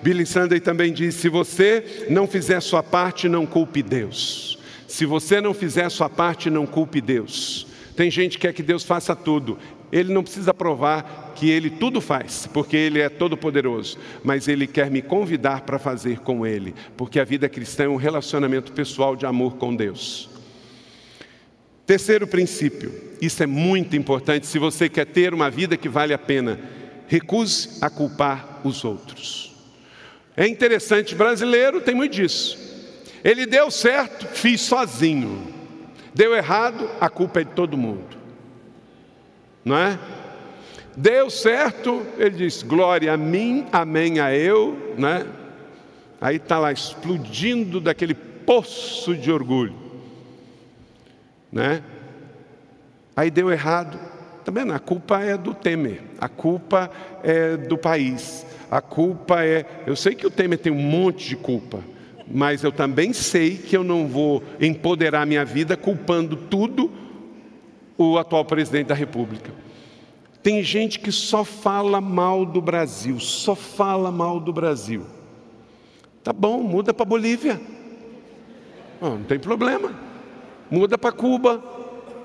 Billy 0.02 0.26
Sunday 0.26 0.61
também 0.61 0.92
diz: 0.92 1.14
se 1.14 1.28
você 1.28 2.07
não 2.11 2.26
fizer 2.26 2.61
sua 2.61 2.83
parte, 2.83 3.28
não 3.28 3.46
culpe 3.46 3.83
Deus. 3.83 4.59
Se 4.94 5.04
você 5.04 5.40
não 5.40 5.52
fizer 5.52 5.87
a 5.87 5.90
sua 5.90 6.09
parte, 6.09 6.48
não 6.48 6.68
culpe 6.68 7.00
Deus. 7.00 7.66
Tem 7.96 8.09
gente 8.09 8.38
que 8.38 8.46
quer 8.46 8.52
que 8.52 8.62
Deus 8.62 8.85
faça 8.85 9.16
tudo. 9.16 9.59
Ele 9.90 10.14
não 10.14 10.22
precisa 10.22 10.54
provar 10.54 11.33
que 11.35 11.50
ele 11.50 11.68
tudo 11.68 12.00
faz, 12.00 12.48
porque 12.52 12.76
ele 12.76 13.00
é 13.00 13.09
todo 13.09 13.37
poderoso, 13.37 13.98
mas 14.22 14.46
ele 14.46 14.68
quer 14.68 14.92
me 14.92 15.02
convidar 15.02 15.62
para 15.62 15.80
fazer 15.80 16.20
com 16.20 16.46
ele, 16.46 16.76
porque 16.96 17.18
a 17.18 17.24
vida 17.24 17.48
cristã 17.48 17.87
é 17.87 17.88
um 17.88 17.96
relacionamento 17.96 18.70
pessoal 18.70 19.16
de 19.16 19.26
amor 19.26 19.57
com 19.57 19.74
Deus. 19.74 20.30
Terceiro 21.85 22.24
princípio, 22.28 22.94
isso 23.20 23.42
é 23.42 23.46
muito 23.46 23.96
importante 23.96 24.46
se 24.46 24.61
você 24.61 24.88
quer 24.88 25.07
ter 25.07 25.35
uma 25.35 25.50
vida 25.50 25.76
que 25.76 25.88
vale 25.88 26.14
a 26.14 26.18
pena, 26.18 26.61
recuse 27.09 27.80
a 27.80 27.90
culpar 27.90 28.61
os 28.62 28.85
outros. 28.85 29.57
É 30.37 30.46
interessante, 30.46 31.16
brasileiro 31.16 31.80
tem 31.80 31.96
muito 31.96 32.12
disso. 32.12 32.63
Ele 33.25 33.47
deu 33.47 33.71
certo, 33.71 34.27
fiz 34.27 34.61
sozinho. 34.61 35.55
Deu 36.15 36.37
errado, 36.37 36.89
a 37.01 37.09
culpa 37.09 37.41
é 37.41 37.45
de 37.45 37.51
todo 37.53 37.77
mundo. 37.77 38.17
Não 39.65 39.77
é? 39.77 39.99
Deu 40.97 41.31
certo, 41.31 42.07
ele 42.19 42.37
diz: 42.37 42.63
glória 42.63 43.13
a 43.13 43.17
mim, 43.17 43.67
amém 43.73 44.21
a 44.21 44.33
eu, 44.37 44.95
né? 44.99 45.27
Aí 46.21 46.37
está 46.37 46.59
lá 46.59 46.71
explodindo 46.71 47.81
daquele 47.81 48.15
poço 48.15 49.17
de 49.17 49.33
orgulho, 49.33 49.75
né? 51.51 51.83
Aí 53.17 53.31
deu 53.31 53.51
errado, 53.51 53.99
também 54.45 54.67
tá 54.67 54.77
a 54.77 54.79
culpa 54.79 55.21
é 55.21 55.37
do 55.37 55.55
Temer, 55.55 56.03
a 56.19 56.29
culpa 56.29 56.91
é 57.23 57.57
do 57.57 57.79
país, 57.79 58.47
a 58.71 58.81
culpa 58.81 59.45
é. 59.45 59.65
Eu 59.87 59.97
sei 59.97 60.15
que 60.15 60.27
o 60.27 60.31
Temer 60.31 60.59
tem 60.59 60.73
um 60.73 60.77
monte 60.77 61.29
de 61.29 61.37
culpa, 61.37 61.81
mas 62.27 62.63
eu 62.63 62.73
também 62.73 63.13
sei 63.13 63.57
que 63.57 63.77
eu 63.77 63.85
não 63.85 64.07
vou 64.07 64.43
empoderar 64.61 65.27
minha 65.27 65.45
vida 65.45 65.77
culpando 65.77 66.37
tudo 66.37 66.91
o 67.97 68.19
atual 68.19 68.45
presidente 68.45 68.89
da 68.89 68.95
República. 68.95 69.53
Tem 70.43 70.63
gente 70.63 70.99
que 70.99 71.11
só 71.11 71.45
fala 71.45 72.01
mal 72.01 72.45
do 72.45 72.61
Brasil, 72.61 73.19
só 73.19 73.55
fala 73.55 74.11
mal 74.11 74.39
do 74.41 74.53
Brasil. 74.53 75.07
Tá 76.23 76.33
bom, 76.33 76.63
muda 76.63 76.93
para 76.93 77.05
Bolívia. 77.05 77.61
Oh, 79.01 79.11
não 79.11 79.23
tem 79.23 79.39
problema. 79.39 79.93
Muda 80.71 80.97
para 80.97 81.13
Cuba, 81.13 81.63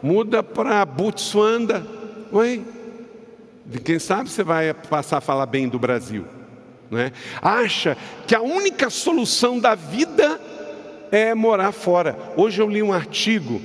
muda 0.02 0.42
para 0.42 0.86
Botsuanda. 0.86 1.86
Oi? 2.32 2.66
Quem 3.84 4.00
sabe 4.00 4.30
você 4.30 4.44
vai 4.44 4.74
passar 4.74 5.18
a 5.18 5.22
falar 5.22 5.46
bem 5.46 5.68
do 5.68 5.78
Brasil. 5.78 6.26
Né? 6.90 7.12
Acha 7.42 7.98
que 8.26 8.36
a 8.36 8.42
única 8.42 8.90
solução 8.90 9.60
da 9.60 9.76
vida 9.76 10.40
é 11.12 11.34
morar 11.34 11.72
fora. 11.72 12.18
Hoje 12.36 12.62
eu 12.62 12.70
li 12.70 12.82
um 12.82 12.94
artigo 12.94 13.62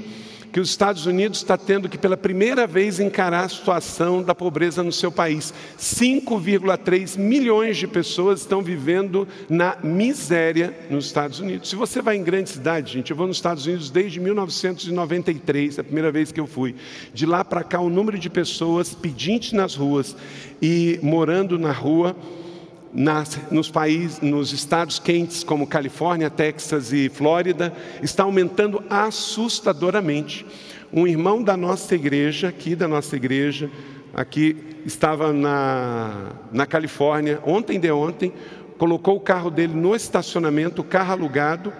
que 0.55 0.61
os 0.61 0.71
Estados 0.71 1.05
Unidos 1.05 1.39
está 1.39 1.59
tendo 1.59 1.89
que, 1.89 1.99
pela 1.99 2.17
primeira 2.17 2.65
vez, 2.65 3.01
encarar 3.01 3.45
a 3.45 3.49
situação 3.49 4.23
da 4.23 4.37
pobreza 4.37 4.85
no 4.85 4.93
seu 4.93 5.11
país. 5.11 5.53
5,3 5.77 7.19
milhões 7.19 7.77
de 7.77 7.89
pessoas 7.89 8.43
estão 8.43 8.63
vivendo 8.63 9.27
na 9.49 9.77
miséria 9.83 10.73
nos 10.89 11.07
Estados 11.07 11.41
Unidos. 11.41 11.69
Se 11.69 11.75
você 11.75 12.01
vai 12.01 12.15
em 12.15 12.23
grande 12.23 12.51
cidade, 12.51 12.93
gente, 12.93 13.11
eu 13.11 13.17
vou 13.17 13.27
nos 13.27 13.39
Estados 13.39 13.67
Unidos 13.67 13.91
desde 13.91 14.21
1993, 14.21 15.81
a 15.81 15.83
primeira 15.83 16.13
vez 16.13 16.31
que 16.31 16.39
eu 16.39 16.47
fui. 16.47 16.77
De 17.13 17.27
lá 17.27 17.45
para 17.45 17.65
cá, 17.65 17.81
o 17.81 17.91
número 17.91 18.17
de 18.17 18.31
pessoas 18.31 18.95
pedintes 18.95 19.51
nas 19.51 19.75
ruas 19.75 20.17
e 20.63 21.01
morando 21.03 21.59
na 21.59 21.73
rua 21.73 22.15
nas, 22.95 23.39
nos 23.51 23.69
países, 23.69 24.21
nos 24.21 24.53
estados 24.53 25.01
quentes 25.01 25.43
como 25.43 25.67
Califórnia, 25.67 26.31
Texas 26.31 26.93
e 26.93 27.09
Flórida, 27.09 27.73
está 28.01 28.23
aumentando 28.23 28.83
assustadoramente. 28.89 30.47
Um 30.93 31.07
irmão 31.07 31.43
da 31.43 31.57
nossa 31.57 31.97
igreja, 31.97 32.49
aqui 32.49 32.77
da 32.77 32.87
nossa 32.87 33.17
igreja, 33.17 33.69
aqui 34.15 34.57
estava 34.87 35.33
na, 35.33 36.33
na 36.53 36.67
Califórnia, 36.67 37.41
ontem 37.45 37.81
de 37.81 37.91
ontem, 37.91 38.33
colocou 38.79 39.17
o 39.17 39.21
carro 39.21 39.51
dele 39.51 39.75
no 39.75 39.97
estacionamento, 39.97 40.83
o 40.83 40.85
carro 40.85 41.13
alugado, 41.13 41.73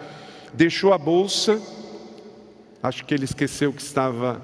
deixou 0.53 0.93
a 0.93 0.99
bolsa, 0.99 1.61
acho 2.83 3.05
que 3.05 3.15
ele 3.15 3.25
esqueceu 3.25 3.73
que 3.73 3.83
estava 3.83 4.43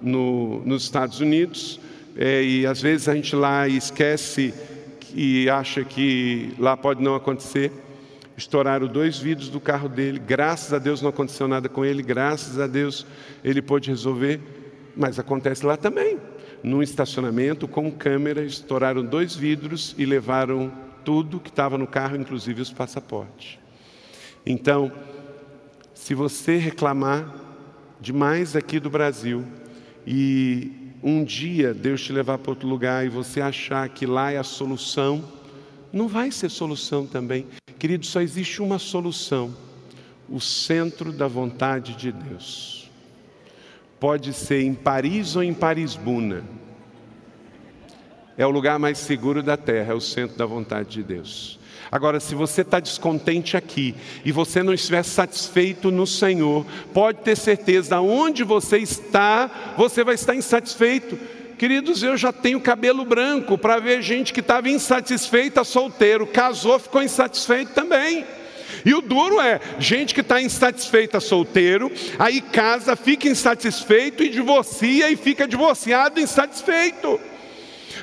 no, 0.00 0.64
nos 0.64 0.82
Estados 0.82 1.20
Unidos, 1.20 1.78
é, 2.16 2.42
e 2.42 2.66
às 2.66 2.82
vezes 2.82 3.08
a 3.08 3.14
gente 3.14 3.36
lá 3.36 3.68
esquece 3.68 4.52
e 5.20 5.50
acha 5.50 5.82
que 5.82 6.54
lá 6.60 6.76
pode 6.76 7.02
não 7.02 7.16
acontecer. 7.16 7.72
Estouraram 8.36 8.86
dois 8.86 9.18
vidros 9.18 9.48
do 9.48 9.58
carro 9.58 9.88
dele, 9.88 10.20
graças 10.20 10.72
a 10.72 10.78
Deus 10.78 11.02
não 11.02 11.10
aconteceu 11.10 11.48
nada 11.48 11.68
com 11.68 11.84
ele, 11.84 12.04
graças 12.04 12.60
a 12.60 12.68
Deus 12.68 13.04
ele 13.42 13.60
pôde 13.60 13.90
resolver, 13.90 14.40
mas 14.96 15.18
acontece 15.18 15.66
lá 15.66 15.76
também. 15.76 16.20
Num 16.62 16.80
estacionamento 16.84 17.66
com 17.66 17.90
câmera, 17.90 18.44
estouraram 18.44 19.04
dois 19.04 19.34
vidros 19.34 19.92
e 19.98 20.06
levaram 20.06 20.72
tudo 21.04 21.40
que 21.40 21.50
estava 21.50 21.76
no 21.76 21.88
carro, 21.88 22.14
inclusive 22.14 22.62
os 22.62 22.72
passaportes. 22.72 23.58
Então, 24.46 24.92
se 25.94 26.14
você 26.14 26.58
reclamar 26.58 27.34
demais 28.00 28.54
aqui 28.54 28.78
do 28.78 28.88
Brasil 28.88 29.44
e 30.06 30.87
um 31.02 31.24
dia 31.24 31.72
Deus 31.72 32.02
te 32.02 32.12
levar 32.12 32.38
para 32.38 32.50
outro 32.50 32.68
lugar 32.68 33.06
e 33.06 33.08
você 33.08 33.40
achar 33.40 33.88
que 33.88 34.06
lá 34.06 34.32
é 34.32 34.38
a 34.38 34.42
solução, 34.42 35.24
não 35.92 36.08
vai 36.08 36.30
ser 36.30 36.48
solução 36.48 37.06
também. 37.06 37.46
Querido, 37.78 38.04
só 38.04 38.20
existe 38.20 38.60
uma 38.60 38.78
solução: 38.78 39.54
o 40.28 40.40
centro 40.40 41.12
da 41.12 41.28
vontade 41.28 41.94
de 41.94 42.12
Deus. 42.12 42.90
Pode 44.00 44.32
ser 44.32 44.62
em 44.62 44.74
Paris 44.74 45.34
ou 45.34 45.42
em 45.42 45.52
Parisbuna. 45.52 46.44
É 48.36 48.46
o 48.46 48.50
lugar 48.50 48.78
mais 48.78 48.98
seguro 48.98 49.42
da 49.42 49.56
terra, 49.56 49.92
é 49.92 49.96
o 49.96 50.00
centro 50.00 50.36
da 50.36 50.46
vontade 50.46 50.90
de 50.90 51.02
Deus. 51.02 51.58
Agora, 51.90 52.20
se 52.20 52.34
você 52.34 52.60
está 52.60 52.80
descontente 52.80 53.56
aqui 53.56 53.94
e 54.24 54.30
você 54.30 54.62
não 54.62 54.74
estiver 54.74 55.02
satisfeito 55.02 55.90
no 55.90 56.06
Senhor, 56.06 56.66
pode 56.92 57.20
ter 57.20 57.36
certeza, 57.36 58.00
onde 58.00 58.44
você 58.44 58.78
está, 58.78 59.74
você 59.76 60.04
vai 60.04 60.14
estar 60.14 60.34
insatisfeito. 60.34 61.18
Queridos, 61.58 62.02
eu 62.02 62.16
já 62.16 62.32
tenho 62.32 62.60
cabelo 62.60 63.04
branco 63.04 63.58
para 63.58 63.80
ver 63.80 64.02
gente 64.02 64.32
que 64.32 64.40
estava 64.40 64.68
insatisfeita 64.68 65.64
solteiro, 65.64 66.26
casou, 66.26 66.78
ficou 66.78 67.02
insatisfeito 67.02 67.72
também. 67.72 68.24
E 68.84 68.94
o 68.94 69.00
duro 69.00 69.40
é, 69.40 69.60
gente 69.78 70.14
que 70.14 70.20
está 70.20 70.40
insatisfeita 70.40 71.20
solteiro, 71.20 71.90
aí 72.18 72.40
casa, 72.40 72.94
fica 72.94 73.28
insatisfeito 73.28 74.22
e 74.22 74.28
divorcia 74.28 75.10
e 75.10 75.16
fica 75.16 75.48
divorciado 75.48 76.20
insatisfeito. 76.20 77.18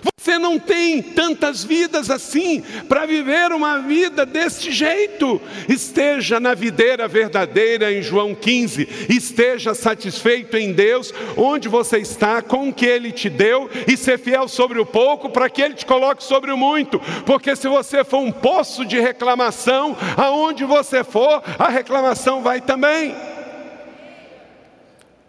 Você 0.04 0.40
não 0.40 0.58
tem 0.58 1.02
tantas 1.02 1.64
vidas 1.64 2.10
assim 2.10 2.62
para 2.90 3.06
viver 3.06 3.52
uma 3.52 3.80
vida 3.80 4.26
desse 4.26 4.72
jeito. 4.72 5.40
Esteja 5.70 6.40
na 6.40 6.56
videira 6.56 7.08
verdadeira 7.08 7.94
em 7.94 8.02
João 8.02 8.34
15, 8.34 9.08
esteja 9.08 9.76
satisfeito 9.76 10.58
em 10.58 10.74
Deus, 10.74 11.14
onde 11.38 11.70
você 11.70 12.00
está, 12.00 12.42
com 12.42 12.70
o 12.70 12.74
que 12.74 12.86
Ele 12.86 13.12
te 13.12 13.30
deu, 13.30 13.70
e 13.88 13.96
ser 13.96 14.18
fiel 14.18 14.48
sobre 14.48 14.80
o 14.80 14.86
pouco, 14.86 15.30
para 15.30 15.50
que 15.50 15.62
Ele 15.62 15.76
te 15.76 15.86
coloque 15.86 16.24
sobre 16.24 16.52
o 16.52 16.58
muito. 16.58 17.00
Porque 17.26 17.56
se 17.56 17.68
você 17.68 18.04
for 18.04 18.20
um 18.20 18.32
poço 18.32 18.84
de 18.84 19.00
reclamação, 19.00 19.96
aonde 20.18 20.66
você 20.66 21.04
for, 21.04 21.44
a 21.60 21.70
reclamação 21.70 22.42
vai 22.42 22.62
também. 22.62 23.16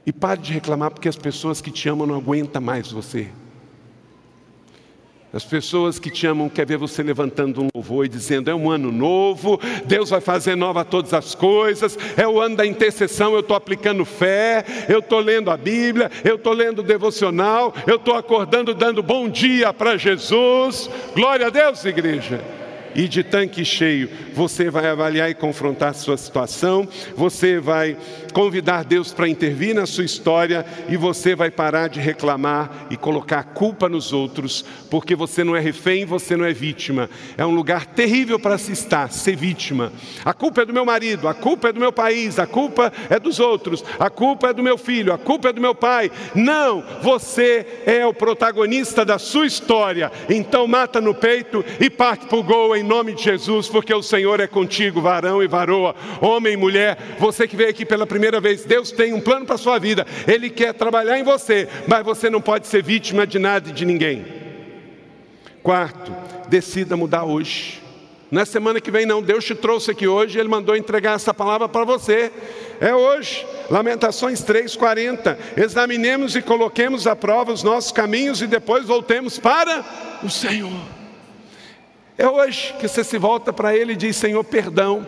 E 0.07 0.12
pare 0.12 0.40
de 0.40 0.52
reclamar 0.52 0.90
porque 0.90 1.09
as 1.09 1.16
pessoas 1.16 1.61
que 1.61 1.70
te 1.70 1.88
amam 1.88 2.07
não 2.07 2.14
aguentam 2.14 2.62
mais 2.62 2.90
você. 2.90 3.29
As 5.33 5.45
pessoas 5.45 5.99
que 5.99 6.11
te 6.11 6.27
amam 6.27 6.49
querem 6.49 6.69
ver 6.69 6.77
você 6.79 7.03
levantando 7.03 7.62
um 7.62 7.69
louvor 7.75 8.07
e 8.07 8.09
dizendo: 8.09 8.51
é 8.51 8.55
um 8.55 8.71
ano 8.71 8.91
novo, 8.93 9.61
Deus 9.85 10.11
vai 10.11 10.21
fazer 10.21 10.55
nova 10.55 10.85
todas 10.85 11.12
as 11.12 11.35
coisas, 11.35 11.99
é 12.17 12.27
o 12.27 12.41
ano 12.41 12.57
da 12.57 12.67
intercessão, 12.67 13.35
eu 13.35 13.41
estou 13.41 13.57
aplicando 13.57 14.05
fé, 14.05 14.65
eu 14.89 15.01
estou 15.01 15.21
lendo 15.21 15.51
a 15.51 15.57
Bíblia, 15.57 16.11
eu 16.25 16.37
estou 16.37 16.53
lendo 16.53 16.79
o 16.79 16.83
devocional, 16.83 17.75
eu 17.87 17.97
estou 17.97 18.15
acordando 18.15 18.75
dando 18.75 19.03
bom 19.03 19.29
dia 19.29 19.73
para 19.73 19.97
Jesus. 19.97 20.89
Glória 21.15 21.49
a 21.49 21.51
Deus, 21.51 21.85
igreja 21.85 22.65
e 22.96 23.06
de 23.06 23.22
tanque 23.22 23.64
cheio, 23.64 24.09
você 24.32 24.70
vai 24.70 24.87
avaliar 24.87 25.30
e 25.30 25.35
confrontar 25.35 25.94
sua 25.94 26.16
situação, 26.16 26.88
você 27.14 27.61
vai 27.61 27.96
convidar 28.32 28.85
Deus 28.85 29.12
para 29.12 29.28
intervir 29.28 29.74
na 29.74 29.87
sua 29.87 30.04
história 30.04 30.64
e 30.88 30.96
você 30.96 31.35
vai 31.35 31.50
parar 31.50 31.88
de 31.88 32.00
reclamar 32.00 32.87
e 32.90 32.96
colocar 32.96 33.40
a 33.40 33.44
culpa 33.44 33.88
nos 33.88 34.12
outros, 34.12 34.64
porque 34.90 35.14
você 35.14 35.44
não 35.44 35.54
é 35.54 35.61
refém, 35.61 36.06
você 36.06 36.37
não 36.37 36.44
é 36.44 36.52
vítima. 36.52 37.11
É 37.37 37.44
um 37.44 37.54
lugar 37.54 37.85
terrível 37.87 38.38
para 38.38 38.56
se 38.56 38.72
estar, 38.72 39.11
ser 39.11 39.37
vítima. 39.37 39.92
A 40.24 40.32
culpa 40.32 40.62
é 40.62 40.64
do 40.64 40.72
meu 40.72 40.85
marido, 40.85 41.28
a 41.28 41.35
culpa 41.35 41.68
é 41.68 41.72
do 41.72 41.80
meu 41.80 41.92
país, 41.92 42.38
a 42.38 42.46
culpa 42.46 42.92
é 43.11 43.20
dos 43.20 43.40
outros, 43.40 43.85
a 43.98 44.09
culpa 44.09 44.48
é 44.48 44.52
do 44.54 44.62
meu 44.62 44.78
filho, 44.78 45.12
a 45.12 45.18
culpa 45.18 45.48
é 45.48 45.52
do 45.52 45.61
meu 45.61 45.74
pai. 45.74 46.11
Não, 46.35 46.82
você 47.02 47.66
é 47.85 48.06
o 48.06 48.14
protagonista 48.14 49.04
da 49.04 49.18
sua 49.18 49.46
história. 49.46 50.11
Então 50.30 50.66
mata 50.66 51.00
no 51.00 51.14
peito 51.14 51.64
e 51.78 51.90
parte 51.90 52.26
para 52.26 52.38
o 52.38 52.42
gol 52.42 52.76
em 52.76 52.86
nome 52.87 53.12
de 53.12 53.22
Jesus, 53.22 53.68
porque 53.68 53.92
o 53.92 54.03
Senhor 54.03 54.40
é 54.40 54.46
contigo, 54.46 55.01
varão 55.01 55.42
e 55.42 55.46
varoa, 55.46 55.94
homem 56.20 56.55
e 56.55 56.57
mulher. 56.57 56.96
Você 57.18 57.46
que 57.46 57.57
veio 57.57 57.70
aqui 57.70 57.85
pela 57.85 58.07
primeira 58.07 58.40
vez, 58.40 58.64
Deus 58.64 58.90
tem 58.90 59.12
um 59.12 59.20
plano 59.20 59.44
para 59.44 59.57
a 59.57 59.59
sua 59.59 59.79
vida. 59.79 60.07
Ele 60.27 60.49
quer 60.49 60.72
trabalhar 60.72 61.18
em 61.18 61.22
você, 61.22 61.68
mas 61.87 62.05
você 62.05 62.31
não 62.31 62.40
pode 62.40 62.66
ser 62.66 62.83
vítima 62.83 63.27
de 63.27 63.38
nada 63.38 63.68
e 63.68 63.72
de 63.72 63.85
ninguém. 63.85 64.25
Quarto, 65.62 66.12
decida 66.49 66.96
mudar 66.96 67.25
hoje. 67.25 67.83
Não 68.31 68.42
é 68.42 68.44
semana 68.44 68.81
que 68.81 68.90
vem, 68.90 69.07
não. 69.07 69.22
Deus 69.22 69.44
te 69.44 69.55
trouxe 69.55 69.90
aqui 69.90 70.07
hoje, 70.07 70.38
Ele 70.38 70.49
mandou 70.49 70.77
entregar 70.77 71.14
essa 71.14 71.33
palavra 71.33 71.68
para 71.68 71.85
você. 71.85 72.33
É 72.81 72.94
hoje. 72.94 73.46
Lamentações 73.70 74.44
3,40. 74.44 75.37
Examinemos 75.57 76.35
e 76.35 76.42
coloquemos 76.42 77.07
à 77.07 77.14
prova 77.14 77.53
os 77.53 77.62
nossos 77.62 77.92
caminhos 77.92 78.42
e 78.42 78.46
depois 78.46 78.87
voltemos 78.87 79.38
para 79.38 79.85
o 80.22 80.31
Senhor. 80.31 80.95
É 82.18 82.26
hoje 82.29 82.74
que 82.81 82.88
você 82.88 83.05
se 83.05 83.18
volta 83.18 83.52
para 83.52 83.76
Ele 83.76 83.92
e 83.92 83.96
diz: 83.96 84.16
Senhor, 84.16 84.42
perdão. 84.44 85.07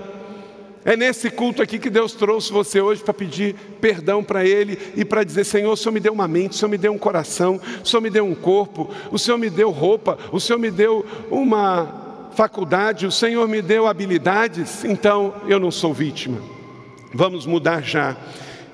É 0.85 0.97
nesse 0.97 1.31
culto 1.31 1.61
aqui 1.61 1.79
que 1.79 1.91
Deus 1.91 2.15
trouxe 2.15 2.53
você 2.53 2.81
hoje 2.81 3.03
para 3.03 3.13
pedir 3.13 3.55
perdão 3.81 4.23
para 4.23 4.45
Ele 4.45 4.79
e 4.97 5.05
para 5.05 5.25
dizer: 5.25 5.45
Senhor, 5.45 5.73
o 5.73 5.77
Senhor 5.77 5.93
me 5.93 6.01
deu 6.01 6.13
uma 6.13 6.29
mente, 6.29 6.53
o 6.53 6.55
Senhor 6.55 6.71
me 6.71 6.79
deu 6.79 6.93
um 6.93 6.99
coração, 6.99 7.61
o 7.83 7.87
Senhor 7.87 8.01
me 8.01 8.11
deu 8.11 8.25
um 8.25 8.35
corpo, 8.35 8.89
o 9.11 9.19
Senhor 9.19 9.37
me 9.37 9.51
deu 9.51 9.71
roupa, 9.71 10.19
o 10.33 10.41
Senhor 10.41 10.59
me 10.59 10.71
deu 10.71 11.05
uma 11.31 12.31
faculdade, 12.35 13.07
o 13.07 13.13
Senhor 13.13 13.49
me 13.49 13.61
deu 13.61 13.87
habilidades, 13.87 14.85
então 14.85 15.35
eu 15.47 15.59
não 15.59 15.71
sou 15.71 15.93
vítima. 15.93 16.41
Vamos 17.13 17.47
mudar 17.47 17.83
já. 17.83 18.17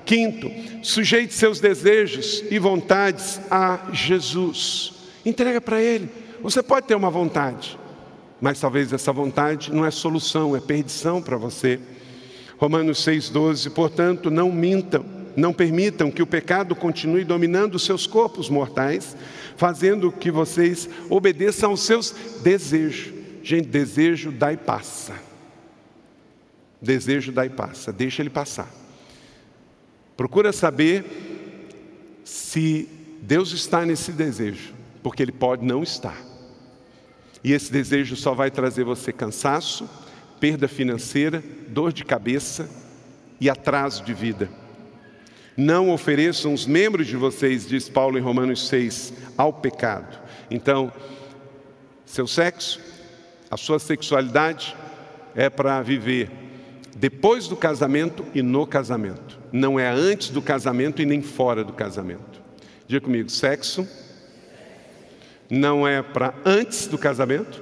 Quinto, 0.05 0.51
sujeite 0.83 1.33
seus 1.33 1.59
desejos 1.59 2.43
e 2.51 2.59
vontades 2.59 3.41
a 3.49 3.89
Jesus. 3.91 4.93
Entrega 5.25 5.59
para 5.59 5.81
Ele. 5.81 6.07
Você 6.41 6.61
pode 6.61 6.85
ter 6.85 6.95
uma 6.95 7.09
vontade, 7.09 7.77
mas 8.45 8.59
talvez 8.59 8.93
essa 8.93 9.11
vontade 9.11 9.73
não 9.73 9.83
é 9.83 9.89
solução, 9.89 10.55
é 10.55 10.59
perdição 10.59 11.19
para 11.19 11.35
você. 11.35 11.79
Romanos 12.59 13.03
6,12, 13.03 13.71
portanto, 13.71 14.29
não 14.29 14.51
mintam, 14.51 15.03
não 15.35 15.51
permitam 15.51 16.11
que 16.11 16.21
o 16.21 16.27
pecado 16.27 16.75
continue 16.75 17.23
dominando 17.23 17.79
seus 17.79 18.05
corpos 18.05 18.47
mortais, 18.47 19.17
fazendo 19.57 20.11
que 20.11 20.29
vocês 20.29 20.87
obedeçam 21.09 21.71
aos 21.71 21.79
seus 21.79 22.13
desejos. 22.43 23.15
Gente, 23.41 23.67
desejo 23.67 24.31
dá 24.31 24.53
e 24.53 24.57
passa. 24.57 25.15
Desejo 26.79 27.31
dá 27.31 27.47
e 27.47 27.49
passa, 27.49 27.91
deixa 27.91 28.21
ele 28.21 28.29
passar. 28.29 28.71
Procura 30.15 30.53
saber 30.53 31.03
se 32.23 32.87
Deus 33.23 33.51
está 33.53 33.83
nesse 33.87 34.11
desejo, 34.11 34.71
porque 35.01 35.23
ele 35.23 35.31
pode 35.31 35.65
não 35.65 35.81
estar. 35.81 36.34
E 37.45 37.53
esse 37.53 37.71
desejo 37.71 38.15
só 38.15 38.33
vai 38.33 38.49
trazer 38.49 38.83
você 38.83 39.13
cansaço, 39.13 39.87
perda 40.39 40.67
financeira, 40.67 41.43
dor 41.67 41.93
de 41.93 42.03
cabeça 42.03 42.67
e 43.39 43.47
atraso 43.51 44.03
de 44.03 44.15
vida. 44.15 44.49
Não 45.55 45.91
ofereçam 45.91 46.55
os 46.55 46.65
membros 46.65 47.05
de 47.05 47.15
vocês, 47.15 47.67
diz 47.67 47.87
Paulo 47.87 48.17
em 48.17 48.21
Romanos 48.21 48.67
6, 48.67 49.13
ao 49.37 49.53
pecado. 49.53 50.17
Então, 50.49 50.91
seu 52.03 52.25
sexo, 52.25 52.81
a 53.51 53.57
sua 53.57 53.77
sexualidade 53.77 54.75
é 55.35 55.47
para 55.47 55.83
viver 55.83 56.31
depois 56.95 57.47
do 57.47 57.55
casamento 57.55 58.25
e 58.33 58.41
no 58.41 58.65
casamento. 58.65 59.39
Não 59.51 59.79
é 59.79 59.87
antes 59.87 60.29
do 60.29 60.41
casamento 60.41 60.99
e 60.99 61.05
nem 61.05 61.21
fora 61.21 61.63
do 61.63 61.73
casamento. 61.73 62.41
Diga 62.87 63.01
comigo: 63.01 63.29
sexo 63.29 63.87
não 65.49 65.87
é 65.87 66.01
para 66.01 66.33
antes 66.45 66.87
do 66.87 66.97
casamento 66.97 67.61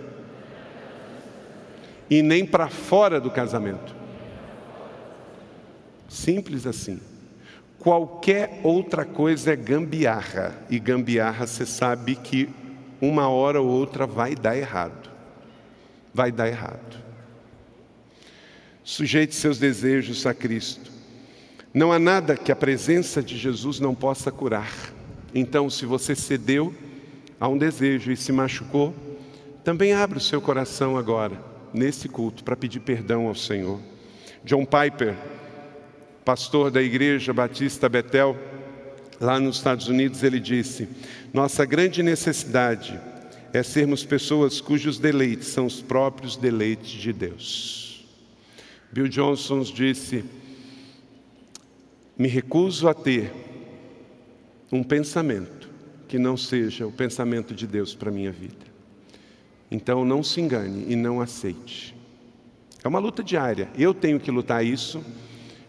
e 2.09 2.21
nem 2.21 2.45
para 2.45 2.69
fora 2.69 3.19
do 3.19 3.31
casamento. 3.31 3.95
Simples 6.07 6.65
assim. 6.65 6.99
Qualquer 7.79 8.61
outra 8.63 9.03
coisa 9.03 9.51
é 9.51 9.55
gambiarra, 9.55 10.55
e 10.69 10.79
gambiarra 10.79 11.45
você 11.45 11.65
sabe 11.65 12.15
que 12.15 12.49
uma 13.01 13.27
hora 13.27 13.61
ou 13.61 13.67
outra 13.67 14.07
vai 14.07 14.35
dar 14.35 14.55
errado 14.55 15.13
vai 16.13 16.31
dar 16.31 16.47
errado. 16.47 17.01
Sujeite 18.83 19.33
seus 19.33 19.57
desejos 19.57 20.25
a 20.25 20.33
Cristo. 20.33 20.91
Não 21.73 21.91
há 21.91 21.97
nada 21.97 22.37
que 22.37 22.51
a 22.51 22.55
presença 22.55 23.23
de 23.23 23.37
Jesus 23.37 23.79
não 23.79 23.95
possa 23.95 24.31
curar. 24.31 24.71
Então, 25.33 25.69
se 25.69 25.85
você 25.85 26.13
cedeu 26.13 26.73
a 27.43 27.47
um 27.49 27.57
desejo 27.57 28.09
e 28.09 28.15
se 28.15 28.31
machucou, 28.31 28.95
também 29.65 29.91
abra 29.91 30.17
o 30.17 30.21
seu 30.21 30.39
coração 30.39 30.95
agora, 30.95 31.37
nesse 31.73 32.07
culto, 32.07 32.41
para 32.41 32.55
pedir 32.55 32.79
perdão 32.79 33.27
ao 33.27 33.35
Senhor. 33.35 33.81
John 34.45 34.65
Piper, 34.65 35.13
pastor 36.23 36.71
da 36.71 36.81
Igreja 36.81 37.33
Batista 37.33 37.89
Betel, 37.89 38.37
lá 39.19 39.41
nos 39.41 39.57
Estados 39.57 39.89
Unidos, 39.89 40.23
ele 40.23 40.39
disse: 40.39 40.87
Nossa 41.33 41.65
grande 41.65 42.01
necessidade 42.01 42.97
é 43.51 43.61
sermos 43.61 44.05
pessoas 44.05 44.61
cujos 44.61 44.97
deleites 44.97 45.49
são 45.49 45.65
os 45.65 45.81
próprios 45.81 46.37
deleites 46.37 46.91
de 46.91 47.11
Deus. 47.11 48.07
Bill 48.89 49.09
Johnson 49.09 49.59
disse: 49.63 50.23
Me 52.17 52.29
recuso 52.29 52.87
a 52.87 52.93
ter 52.93 53.33
um 54.71 54.81
pensamento 54.81 55.62
que 56.13 56.19
não 56.19 56.37
seja 56.37 56.85
o 56.85 56.91
pensamento 56.91 57.55
de 57.55 57.65
Deus 57.65 57.95
para 57.95 58.09
a 58.09 58.13
minha 58.13 58.31
vida. 58.31 58.67
Então 59.71 60.05
não 60.05 60.21
se 60.21 60.39
engane 60.39 60.85
e 60.87 60.95
não 60.95 61.19
aceite. 61.19 61.95
É 62.83 62.87
uma 62.87 62.99
luta 62.99 63.23
diária. 63.23 63.67
Eu 63.75 63.95
tenho 63.95 64.19
que 64.19 64.29
lutar 64.29 64.63
isso. 64.63 65.03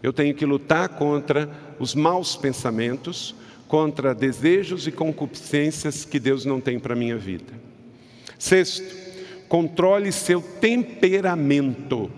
Eu 0.03 0.13
tenho 0.13 0.35
que 0.35 0.45
lutar 0.45 0.87
contra 0.89 1.49
os 1.79 1.95
maus 1.95 2.35
pensamentos, 2.35 3.33
contra 3.67 4.13
desejos 4.13 4.85
e 4.85 4.91
concupiscências 4.91 6.05
que 6.05 6.19
Deus 6.19 6.45
não 6.45 6.61
tem 6.61 6.77
para 6.77 6.93
a 6.93 6.95
minha 6.95 7.17
vida. 7.17 7.51
Sexto, 8.37 8.95
controle 9.49 10.11
seu 10.11 10.43
temperamento. 10.43 12.11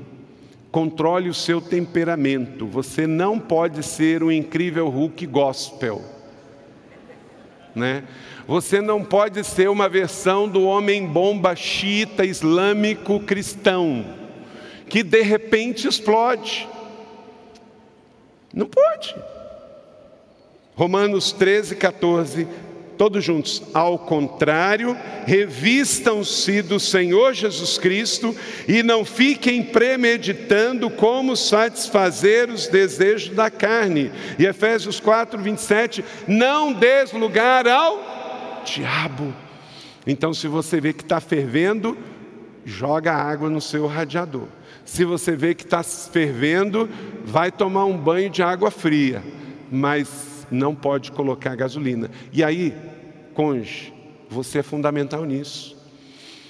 Controle 0.69 1.29
o 1.29 1.33
seu 1.33 1.61
temperamento. 1.61 2.67
Você 2.67 3.07
não 3.07 3.39
pode 3.39 3.81
ser 3.83 4.21
um 4.21 4.29
incrível 4.29 4.89
Hulk 4.89 5.25
gospel. 5.27 6.16
Né? 7.77 8.03
Você 8.47 8.81
não 8.81 9.03
pode 9.03 9.43
ser 9.43 9.69
uma 9.69 9.87
versão 9.87 10.49
do 10.49 10.63
homem 10.63 11.05
bomba 11.05 11.55
xiita 11.55 12.25
islâmico 12.25 13.19
cristão, 13.19 14.03
que 14.89 15.03
de 15.03 15.21
repente 15.21 15.87
explode. 15.87 16.67
Não 18.51 18.65
pode. 18.65 19.15
Romanos 20.75 21.31
13, 21.31 21.75
14 21.75 22.47
Todos 22.97 23.23
juntos. 23.23 23.61
Ao 23.73 23.97
contrário, 23.99 24.97
revistam-se 25.25 26.61
do 26.61 26.79
Senhor 26.79 27.33
Jesus 27.33 27.77
Cristo 27.77 28.35
e 28.67 28.81
não 28.81 29.05
fiquem 29.05 29.63
premeditando 29.63 30.89
como 30.89 31.35
satisfazer 31.35 32.49
os 32.49 32.67
desejos 32.67 33.35
da 33.35 33.51
carne. 33.51 34.11
E 34.39 34.45
Efésios 34.45 34.99
4, 34.99 35.39
27. 35.39 36.03
Não 36.27 36.73
des 36.73 37.13
lugar 37.13 37.67
ao 37.67 38.63
diabo. 38.65 39.33
Então, 40.05 40.33
se 40.33 40.47
você 40.47 40.81
vê 40.81 40.93
que 40.93 41.03
está 41.03 41.19
fervendo, 41.19 41.97
joga 42.65 43.13
água 43.13 43.49
no 43.49 43.61
seu 43.61 43.85
radiador. 43.87 44.47
Se 44.83 45.05
você 45.05 45.35
vê 45.35 45.53
que 45.53 45.63
está 45.63 45.83
fervendo, 45.83 46.89
vai 47.25 47.51
tomar 47.51 47.85
um 47.85 47.97
banho 47.97 48.29
de 48.29 48.41
água 48.41 48.71
fria. 48.71 49.21
Mas 49.69 50.07
não 50.51 50.73
pode 50.75 51.11
colocar 51.11 51.55
gasolina. 51.55 52.09
E 52.31 52.43
aí, 52.43 52.75
cônjuge, 53.33 53.93
você 54.29 54.59
é 54.59 54.63
fundamental 54.63 55.25
nisso. 55.25 55.75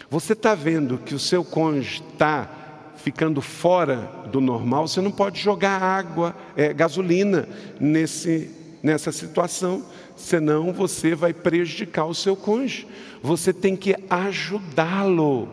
Você 0.09 0.33
está 0.33 0.55
vendo 0.55 0.97
que 0.97 1.13
o 1.13 1.19
seu 1.19 1.43
cônjuge 1.43 2.01
está 2.13 2.49
ficando 2.95 3.41
fora 3.41 4.09
do 4.31 4.41
normal, 4.41 4.87
você 4.87 5.01
não 5.01 5.11
pode 5.11 5.39
jogar 5.39 5.81
água, 5.81 6.35
é, 6.55 6.73
gasolina 6.73 7.47
nesse, 7.79 8.49
nessa 8.81 9.11
situação, 9.11 9.85
senão 10.15 10.73
você 10.73 11.13
vai 11.13 11.33
prejudicar 11.33 12.05
o 12.05 12.13
seu 12.13 12.35
cônjuge. 12.35 12.87
Você 13.21 13.53
tem 13.53 13.75
que 13.75 13.95
ajudá-lo. 14.09 15.49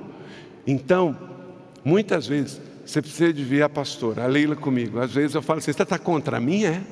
Então, 0.67 1.17
muitas 1.85 2.27
vezes, 2.27 2.61
você 2.85 3.01
precisa 3.01 3.33
de 3.33 3.43
ver 3.43 3.63
a 3.63 3.69
pastora, 3.69 4.25
a 4.25 4.27
Leila 4.27 4.57
comigo. 4.57 5.01
Às 5.01 5.13
vezes 5.13 5.35
eu 5.35 5.43
falo 5.43 5.59
assim: 5.59 5.73
você 5.73 5.83
está 5.83 5.99
contra 5.99 6.39
mim? 6.41 6.65
É? 6.65 6.83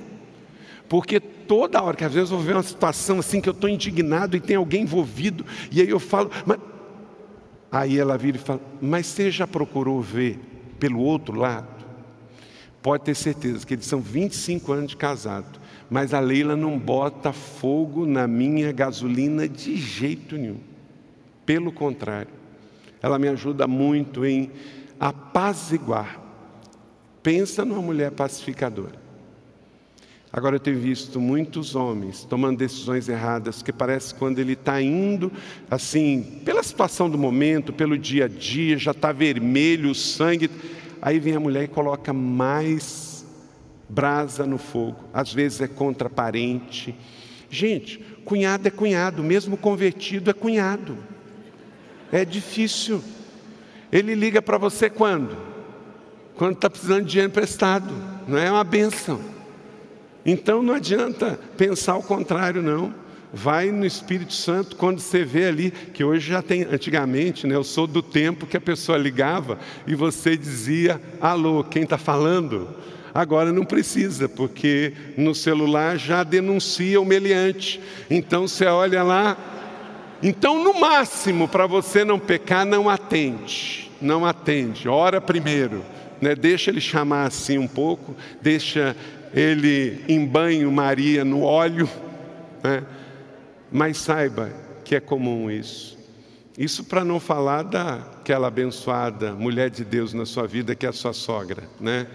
Porque 0.92 1.18
toda 1.18 1.82
hora, 1.82 1.96
que 1.96 2.04
às 2.04 2.12
vezes 2.12 2.30
eu 2.30 2.36
vou 2.36 2.44
ver 2.44 2.52
uma 2.52 2.62
situação 2.62 3.20
assim 3.20 3.40
que 3.40 3.48
eu 3.48 3.54
estou 3.54 3.70
indignado 3.70 4.36
e 4.36 4.40
tem 4.40 4.56
alguém 4.56 4.82
envolvido, 4.82 5.42
e 5.70 5.80
aí 5.80 5.88
eu 5.88 5.98
falo, 5.98 6.30
mas... 6.44 6.58
aí 7.72 7.98
ela 7.98 8.18
vira 8.18 8.36
e 8.36 8.40
fala, 8.40 8.60
mas 8.78 9.06
você 9.06 9.30
já 9.30 9.46
procurou 9.46 10.02
ver 10.02 10.38
pelo 10.78 11.00
outro 11.00 11.34
lado? 11.34 11.82
Pode 12.82 13.04
ter 13.04 13.14
certeza 13.14 13.66
que 13.66 13.72
eles 13.72 13.86
são 13.86 14.02
25 14.02 14.70
anos 14.70 14.90
de 14.90 14.98
casado, 14.98 15.58
mas 15.88 16.12
a 16.12 16.20
Leila 16.20 16.54
não 16.54 16.78
bota 16.78 17.32
fogo 17.32 18.04
na 18.04 18.26
minha 18.26 18.70
gasolina 18.70 19.48
de 19.48 19.74
jeito 19.76 20.36
nenhum. 20.36 20.60
Pelo 21.46 21.72
contrário, 21.72 22.34
ela 23.00 23.18
me 23.18 23.28
ajuda 23.28 23.66
muito 23.66 24.26
em 24.26 24.50
apaziguar. 25.00 26.20
Pensa 27.22 27.64
numa 27.64 27.80
mulher 27.80 28.10
pacificadora. 28.10 29.00
Agora 30.32 30.56
eu 30.56 30.60
tenho 30.60 30.78
visto 30.78 31.20
muitos 31.20 31.74
homens 31.74 32.24
tomando 32.24 32.56
decisões 32.56 33.06
erradas, 33.06 33.62
que 33.62 33.70
parece 33.70 34.14
quando 34.14 34.38
ele 34.38 34.54
está 34.54 34.80
indo, 34.80 35.30
assim, 35.70 36.40
pela 36.42 36.62
situação 36.62 37.10
do 37.10 37.18
momento, 37.18 37.70
pelo 37.70 37.98
dia 37.98 38.24
a 38.24 38.28
dia, 38.28 38.78
já 38.78 38.92
está 38.92 39.12
vermelho 39.12 39.90
o 39.90 39.94
sangue, 39.94 40.50
aí 41.02 41.18
vem 41.18 41.34
a 41.34 41.40
mulher 41.40 41.64
e 41.64 41.68
coloca 41.68 42.14
mais 42.14 43.26
brasa 43.86 44.46
no 44.46 44.56
fogo. 44.56 45.04
Às 45.12 45.34
vezes 45.34 45.60
é 45.60 45.68
contra 45.68 46.08
parente. 46.08 46.94
Gente, 47.50 47.98
cunhado 48.24 48.66
é 48.66 48.70
cunhado, 48.70 49.22
mesmo 49.22 49.58
convertido 49.58 50.30
é 50.30 50.32
cunhado. 50.32 50.96
É 52.10 52.24
difícil. 52.24 53.04
Ele 53.92 54.14
liga 54.14 54.40
para 54.40 54.56
você 54.56 54.88
quando? 54.88 55.36
Quando 56.36 56.54
está 56.54 56.70
precisando 56.70 57.04
de 57.04 57.10
dinheiro 57.10 57.30
emprestado. 57.30 57.92
Não 58.26 58.38
é 58.38 58.50
uma 58.50 58.64
benção. 58.64 59.31
Então 60.24 60.62
não 60.62 60.74
adianta 60.74 61.38
pensar 61.56 61.96
o 61.96 62.02
contrário, 62.02 62.62
não. 62.62 62.94
Vai 63.34 63.70
no 63.70 63.86
Espírito 63.86 64.34
Santo 64.34 64.76
quando 64.76 65.00
você 65.00 65.24
vê 65.24 65.46
ali, 65.46 65.70
que 65.70 66.04
hoje 66.04 66.28
já 66.28 66.42
tem, 66.42 66.64
antigamente, 66.64 67.46
né, 67.46 67.54
eu 67.54 67.64
sou 67.64 67.86
do 67.86 68.02
tempo 68.02 68.46
que 68.46 68.58
a 68.58 68.60
pessoa 68.60 68.98
ligava 68.98 69.58
e 69.86 69.94
você 69.94 70.36
dizia, 70.36 71.00
alô, 71.18 71.64
quem 71.64 71.84
está 71.84 71.96
falando? 71.96 72.68
Agora 73.14 73.52
não 73.52 73.64
precisa, 73.64 74.28
porque 74.28 74.92
no 75.16 75.34
celular 75.34 75.98
já 75.98 76.22
denuncia 76.22 77.00
o 77.00 77.04
meliante. 77.04 77.80
Então 78.10 78.46
você 78.46 78.66
olha 78.66 79.02
lá. 79.02 79.36
Então, 80.22 80.62
no 80.62 80.78
máximo, 80.78 81.48
para 81.48 81.66
você 81.66 82.04
não 82.04 82.18
pecar, 82.18 82.64
não 82.64 82.88
atende. 82.88 83.90
Não 84.00 84.24
atende. 84.24 84.88
Ora 84.88 85.20
primeiro. 85.20 85.84
Né? 86.20 86.34
Deixa 86.34 86.70
ele 86.70 86.80
chamar 86.80 87.26
assim 87.26 87.58
um 87.58 87.66
pouco, 87.66 88.14
deixa 88.40 88.96
ele 89.34 90.04
embanha 90.08 90.68
Maria 90.70 91.24
no 91.24 91.42
óleo, 91.42 91.88
né? 92.62 92.84
mas 93.70 93.96
saiba 93.96 94.50
que 94.84 94.94
é 94.94 95.00
comum 95.00 95.50
isso. 95.50 95.98
Isso 96.56 96.84
para 96.84 97.04
não 97.04 97.18
falar 97.18 97.62
daquela 97.62 98.48
abençoada 98.48 99.32
mulher 99.32 99.70
de 99.70 99.84
Deus 99.84 100.12
na 100.12 100.26
sua 100.26 100.46
vida, 100.46 100.74
que 100.74 100.84
é 100.84 100.88
a 100.90 100.92
sua 100.92 101.14
sogra, 101.14 101.62
né? 101.80 102.06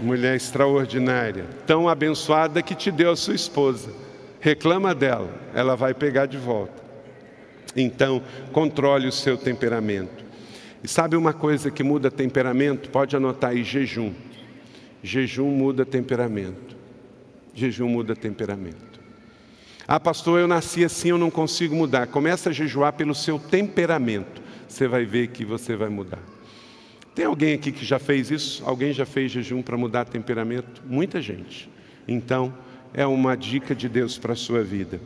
Mulher 0.00 0.36
extraordinária, 0.36 1.44
tão 1.66 1.88
abençoada 1.88 2.62
que 2.62 2.74
te 2.74 2.90
deu 2.90 3.10
a 3.10 3.16
sua 3.16 3.34
esposa. 3.34 3.92
Reclama 4.40 4.94
dela, 4.94 5.28
ela 5.54 5.76
vai 5.76 5.92
pegar 5.92 6.26
de 6.26 6.38
volta. 6.38 6.82
Então, 7.76 8.22
controle 8.52 9.06
o 9.06 9.12
seu 9.12 9.36
temperamento. 9.36 10.24
E 10.82 10.88
sabe 10.88 11.16
uma 11.16 11.32
coisa 11.32 11.70
que 11.70 11.82
muda 11.82 12.10
temperamento? 12.10 12.88
Pode 12.88 13.16
anotar 13.16 13.50
aí: 13.50 13.62
jejum. 13.62 14.12
Jejum 15.02 15.50
muda 15.50 15.84
temperamento. 15.84 16.76
Jejum 17.54 17.88
muda 17.88 18.14
temperamento. 18.14 18.98
Ah, 19.86 19.98
pastor, 19.98 20.38
eu 20.40 20.46
nasci 20.46 20.84
assim, 20.84 21.08
eu 21.08 21.18
não 21.18 21.30
consigo 21.30 21.74
mudar. 21.74 22.06
Começa 22.08 22.50
a 22.50 22.52
jejuar 22.52 22.92
pelo 22.92 23.14
seu 23.14 23.38
temperamento. 23.38 24.42
Você 24.68 24.86
vai 24.86 25.04
ver 25.04 25.28
que 25.28 25.44
você 25.44 25.74
vai 25.74 25.88
mudar. 25.88 26.20
Tem 27.14 27.24
alguém 27.24 27.54
aqui 27.54 27.72
que 27.72 27.84
já 27.84 27.98
fez 27.98 28.30
isso? 28.30 28.62
Alguém 28.64 28.92
já 28.92 29.06
fez 29.06 29.32
jejum 29.32 29.62
para 29.62 29.76
mudar 29.76 30.04
temperamento? 30.04 30.82
Muita 30.86 31.22
gente. 31.22 31.68
Então, 32.06 32.54
é 32.92 33.06
uma 33.06 33.36
dica 33.36 33.74
de 33.74 33.88
Deus 33.88 34.18
para 34.18 34.34
a 34.34 34.36
sua 34.36 34.62
vida. 34.62 35.00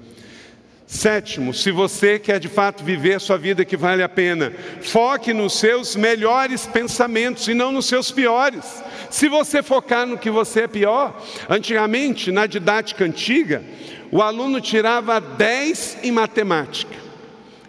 Sétimo, 0.86 1.54
se 1.54 1.70
você 1.70 2.18
quer 2.18 2.38
de 2.38 2.48
fato 2.48 2.84
viver 2.84 3.14
a 3.14 3.18
sua 3.18 3.38
vida 3.38 3.64
que 3.64 3.78
vale 3.78 4.02
a 4.02 4.08
pena, 4.08 4.52
foque 4.82 5.32
nos 5.32 5.54
seus 5.54 5.96
melhores 5.96 6.66
pensamentos 6.66 7.48
e 7.48 7.54
não 7.54 7.72
nos 7.72 7.86
seus 7.86 8.10
piores. 8.10 8.82
Se 9.12 9.28
você 9.28 9.62
focar 9.62 10.06
no 10.06 10.16
que 10.16 10.30
você 10.30 10.62
é 10.62 10.66
pior, 10.66 11.22
antigamente, 11.46 12.32
na 12.32 12.46
didática 12.46 13.04
antiga, 13.04 13.62
o 14.10 14.22
aluno 14.22 14.58
tirava 14.58 15.20
10 15.20 15.98
em 16.02 16.10
matemática 16.10 16.96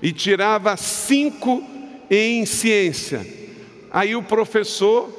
e 0.01 0.13
tirava 0.13 0.77
5 0.77 1.61
em 2.09 2.45
ciência. 2.45 3.27
Aí 3.91 4.15
o 4.15 4.23
professor 4.23 5.11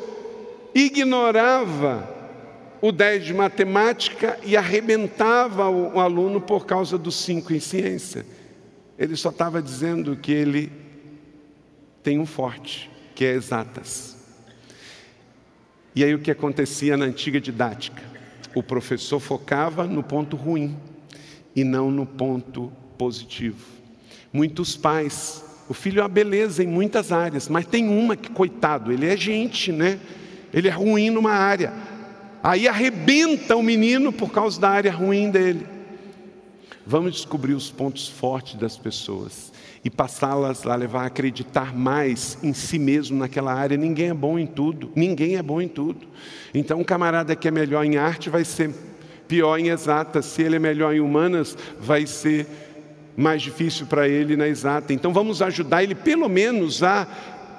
ignorava 0.75 2.09
o 2.81 2.91
10 2.91 3.27
de 3.27 3.35
matemática 3.35 4.39
e 4.43 4.57
arrebentava 4.57 5.69
o, 5.69 6.01
aluno 6.01 6.41
por 6.41 6.65
causa 6.65 6.97
dos 6.97 7.17
5 7.17 7.53
em 7.53 7.61
ciência. 7.61 8.25
Ele 8.99 9.15
só 9.15 9.29
estava 9.29 9.61
dizendo 9.61 10.17
que 10.17 10.33
ele 10.33 10.73
tem 12.03 12.19
um 12.19 12.25
forte, 12.25 12.91
que 13.15 13.27
é 13.27 13.33
exatas. 13.33 14.14
E 15.95 16.03
aí 16.03 16.15
o 16.15 16.19
que 16.19 16.31
acontecia 16.31 16.97
na 16.97 17.05
antiga 17.05 17.41
didática? 17.41 18.03
O 18.55 18.63
professor 18.63 19.21
focava 19.21 19.85
no 19.85 20.03
ponto 20.03 20.37
ruim 20.37 20.77
e 21.55 21.63
não 21.63 21.91
no 21.91 22.05
ponto 22.05 22.73
positivo. 22.99 23.65
Muitos 24.33 24.77
pais, 24.77 25.45
o 25.69 25.75
filho 25.75 26.01
é 26.01 26.03
uma 26.03 26.09
beleza 26.09 26.65
em 26.65 26.67
muitas 26.67 27.13
áreas, 27.13 27.49
mas 27.49 27.67
tem 27.67 27.89
uma 27.89 28.17
que, 28.17 28.29
coitado, 28.31 28.93
ele 28.93 29.07
é 29.07 29.17
gente, 29.17 29.71
né? 29.71 30.01
Ele 30.53 30.67
é 30.67 30.73
ruim 30.73 31.11
numa 31.11 31.33
área. 31.33 31.73
Aí 32.43 32.67
arrebenta 32.67 33.57
o 33.57 33.63
menino 33.63 34.13
por 34.13 34.33
causa 34.33 34.61
da 34.61 34.71
área 34.71 34.93
ruim 34.93 35.31
dele. 35.31 35.67
Vamos 36.85 37.13
descobrir 37.13 37.55
os 37.55 37.71
pontos 37.71 38.09
fortes 38.09 38.57
das 38.57 38.77
pessoas 38.77 39.54
e 39.85 39.91
passá-las 39.91 40.67
a 40.67 40.75
levar 40.75 41.03
a 41.03 41.07
acreditar 41.07 41.77
mais 41.77 42.39
em 42.43 42.55
si 42.55 42.79
mesmo 42.79 43.19
naquela 43.19 43.53
área. 43.53 43.77
Ninguém 43.77 44.09
é 44.09 44.15
bom 44.15 44.39
em 44.39 44.47
tudo, 44.47 44.91
ninguém 44.97 45.37
é 45.37 45.43
bom 45.43 45.61
em 45.61 45.69
tudo. 45.69 46.07
Então, 46.55 46.81
um 46.81 46.85
camarada 46.85 47.37
que 47.37 47.47
é 47.47 47.51
melhor 47.51 47.85
em 47.85 47.99
arte 47.99 48.31
vai 48.31 48.45
ser 48.45 48.71
pior 49.29 49.59
em 49.59 49.69
exatas, 49.69 50.25
se 50.25 50.43
ele 50.43 50.57
é 50.57 50.59
melhor 50.59 50.95
em 50.95 51.01
humanas, 51.01 51.57
vai 51.79 52.07
ser 52.07 52.47
mais 53.17 53.43
difícil 53.43 53.87
para 53.87 54.09
ele 54.09 54.37
na 54.37 54.49
exata. 54.49 54.93
Então, 54.93 55.13
vamos 55.13 55.43
ajudar 55.43 55.83
ele 55.83 55.95
pelo 55.95 56.29
menos 56.29 56.83
a 56.83 57.07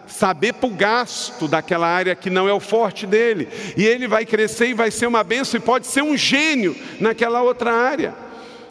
saber 0.08 0.54
para 0.54 0.68
o 0.68 0.74
gasto 0.74 1.48
daquela 1.48 1.88
área 1.88 2.16
que 2.16 2.30
não 2.30 2.48
é 2.48 2.54
o 2.54 2.60
forte 2.60 3.06
dele. 3.06 3.48
E 3.78 3.86
ele 3.86 4.08
vai 4.08 4.26
crescer 4.26 4.68
e 4.68 4.74
vai 4.74 4.90
ser 4.92 5.08
uma 5.08 5.24
benção 5.24 5.60
e 5.60 5.64
pode 5.64 5.88
ser 5.88 6.02
um 6.02 6.18
gênio 6.18 6.76
naquela 7.00 7.42
outra 7.42 7.72
área. 7.72 8.14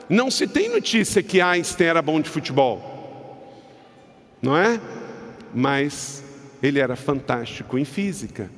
Não 0.09 0.31
se 0.31 0.47
tem 0.47 0.69
notícia 0.69 1.23
que 1.23 1.41
Einstein 1.41 1.87
era 1.87 2.03
bom 2.03 2.21
de 2.21 2.29
futebol, 2.29 2.94
não 4.45 4.57
é? 4.57 4.79
Mas 5.55 6.23
ele 6.63 6.79
era 6.79 6.95
fantástico 6.95 7.79
em 7.79 7.85
física. 7.85 8.51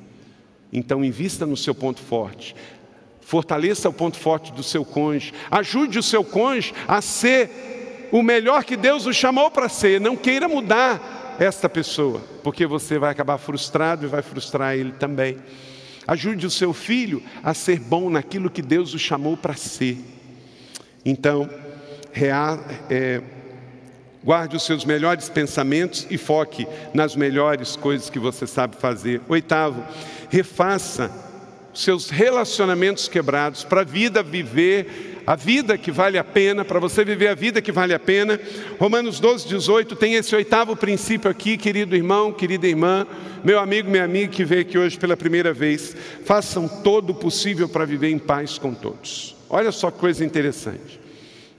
Então, 0.72 1.04
invista 1.04 1.46
no 1.46 1.56
seu 1.56 1.74
ponto 1.74 2.00
forte. 2.00 2.56
Fortaleça 3.20 3.88
o 3.88 3.92
ponto 3.92 4.18
forte 4.18 4.52
do 4.52 4.62
seu 4.62 4.84
cônjuge. 4.84 5.32
Ajude 5.50 5.98
o 5.98 6.02
seu 6.02 6.24
cônjuge 6.24 6.74
a 6.88 7.00
ser 7.00 8.08
o 8.10 8.22
melhor 8.22 8.64
que 8.64 8.76
Deus 8.76 9.06
o 9.06 9.12
chamou 9.12 9.50
para 9.50 9.68
ser. 9.68 10.00
Não 10.00 10.16
queira 10.16 10.48
mudar 10.48 11.36
esta 11.38 11.68
pessoa, 11.68 12.20
porque 12.42 12.66
você 12.66 12.98
vai 12.98 13.10
acabar 13.12 13.38
frustrado 13.38 14.06
e 14.06 14.08
vai 14.08 14.22
frustrar 14.22 14.74
ele 14.74 14.92
também. 14.92 15.38
Ajude 16.06 16.46
o 16.46 16.50
seu 16.50 16.72
filho 16.72 17.22
a 17.42 17.52
ser 17.54 17.78
bom 17.78 18.10
naquilo 18.10 18.50
que 18.50 18.62
Deus 18.62 18.94
o 18.94 18.98
chamou 18.98 19.36
para 19.36 19.54
ser. 19.54 19.98
Então, 21.04 21.48
é, 22.88 23.22
guarde 24.26 24.56
os 24.56 24.64
seus 24.64 24.84
melhores 24.84 25.28
pensamentos 25.28 26.04
e 26.10 26.18
foque 26.18 26.66
nas 26.92 27.14
melhores 27.14 27.76
coisas 27.76 28.10
que 28.10 28.18
você 28.18 28.44
sabe 28.44 28.74
fazer. 28.74 29.20
Oitavo, 29.28 29.84
refaça 30.28 31.08
seus 31.72 32.10
relacionamentos 32.10 33.06
quebrados 33.06 33.62
para 33.62 33.82
a 33.82 33.84
vida 33.84 34.24
viver 34.24 35.12
a 35.24 35.36
vida 35.36 35.78
que 35.78 35.90
vale 35.92 36.18
a 36.18 36.24
pena, 36.24 36.64
para 36.64 36.80
você 36.80 37.04
viver 37.04 37.28
a 37.28 37.34
vida 37.34 37.60
que 37.60 37.70
vale 37.70 37.94
a 37.94 37.98
pena. 37.98 38.38
Romanos 38.80 39.20
12, 39.20 39.46
18 39.46 39.94
tem 39.94 40.14
esse 40.14 40.34
oitavo 40.34 40.76
princípio 40.76 41.30
aqui, 41.30 41.56
querido 41.56 41.94
irmão, 41.96 42.32
querida 42.32 42.66
irmã, 42.66 43.06
meu 43.44 43.58
amigo, 43.58 43.90
minha 43.90 44.04
amiga 44.04 44.32
que 44.32 44.44
veio 44.44 44.62
aqui 44.62 44.78
hoje 44.78 44.98
pela 44.98 45.16
primeira 45.16 45.52
vez. 45.52 45.96
Façam 46.24 46.68
todo 46.68 47.10
o 47.10 47.14
possível 47.14 47.68
para 47.68 47.84
viver 47.84 48.10
em 48.10 48.18
paz 48.18 48.58
com 48.58 48.72
todos. 48.72 49.36
Olha 49.50 49.70
só 49.70 49.90
que 49.90 49.98
coisa 49.98 50.24
interessante. 50.24 51.05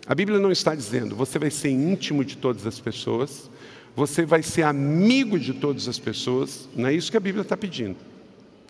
A 0.07 0.15
Bíblia 0.15 0.39
não 0.39 0.51
está 0.51 0.73
dizendo 0.73 1.15
você 1.15 1.37
vai 1.37 1.51
ser 1.51 1.69
íntimo 1.69 2.23
de 2.23 2.37
todas 2.37 2.65
as 2.65 2.79
pessoas, 2.79 3.49
você 3.95 4.25
vai 4.25 4.41
ser 4.41 4.63
amigo 4.63 5.37
de 5.37 5.53
todas 5.53 5.87
as 5.87 5.99
pessoas, 5.99 6.69
não 6.75 6.87
é 6.87 6.93
isso 6.93 7.11
que 7.11 7.17
a 7.17 7.19
Bíblia 7.19 7.41
está 7.41 7.57
pedindo. 7.57 7.97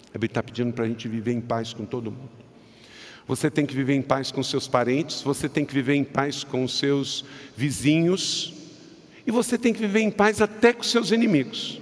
A 0.09 0.17
Bíblia 0.17 0.31
está 0.31 0.41
pedindo 0.41 0.73
para 0.73 0.85
a 0.85 0.88
gente 0.88 1.07
viver 1.07 1.33
em 1.33 1.41
paz 1.41 1.73
com 1.73 1.85
todo 1.85 2.11
mundo. 2.11 2.29
Você 3.27 3.51
tem 3.51 3.65
que 3.65 3.75
viver 3.75 3.93
em 3.93 4.01
paz 4.01 4.31
com 4.31 4.41
seus 4.41 4.67
parentes, 4.67 5.21
você 5.21 5.49
tem 5.49 5.65
que 5.65 5.73
viver 5.73 5.95
em 5.95 6.03
paz 6.03 6.43
com 6.43 6.67
seus 6.67 7.25
vizinhos, 7.55 8.53
e 9.27 9.31
você 9.31 9.57
tem 9.57 9.73
que 9.73 9.81
viver 9.81 9.99
em 9.99 10.09
paz 10.09 10.41
até 10.41 10.71
com 10.71 10.81
seus 10.81 11.11
inimigos. 11.11 11.81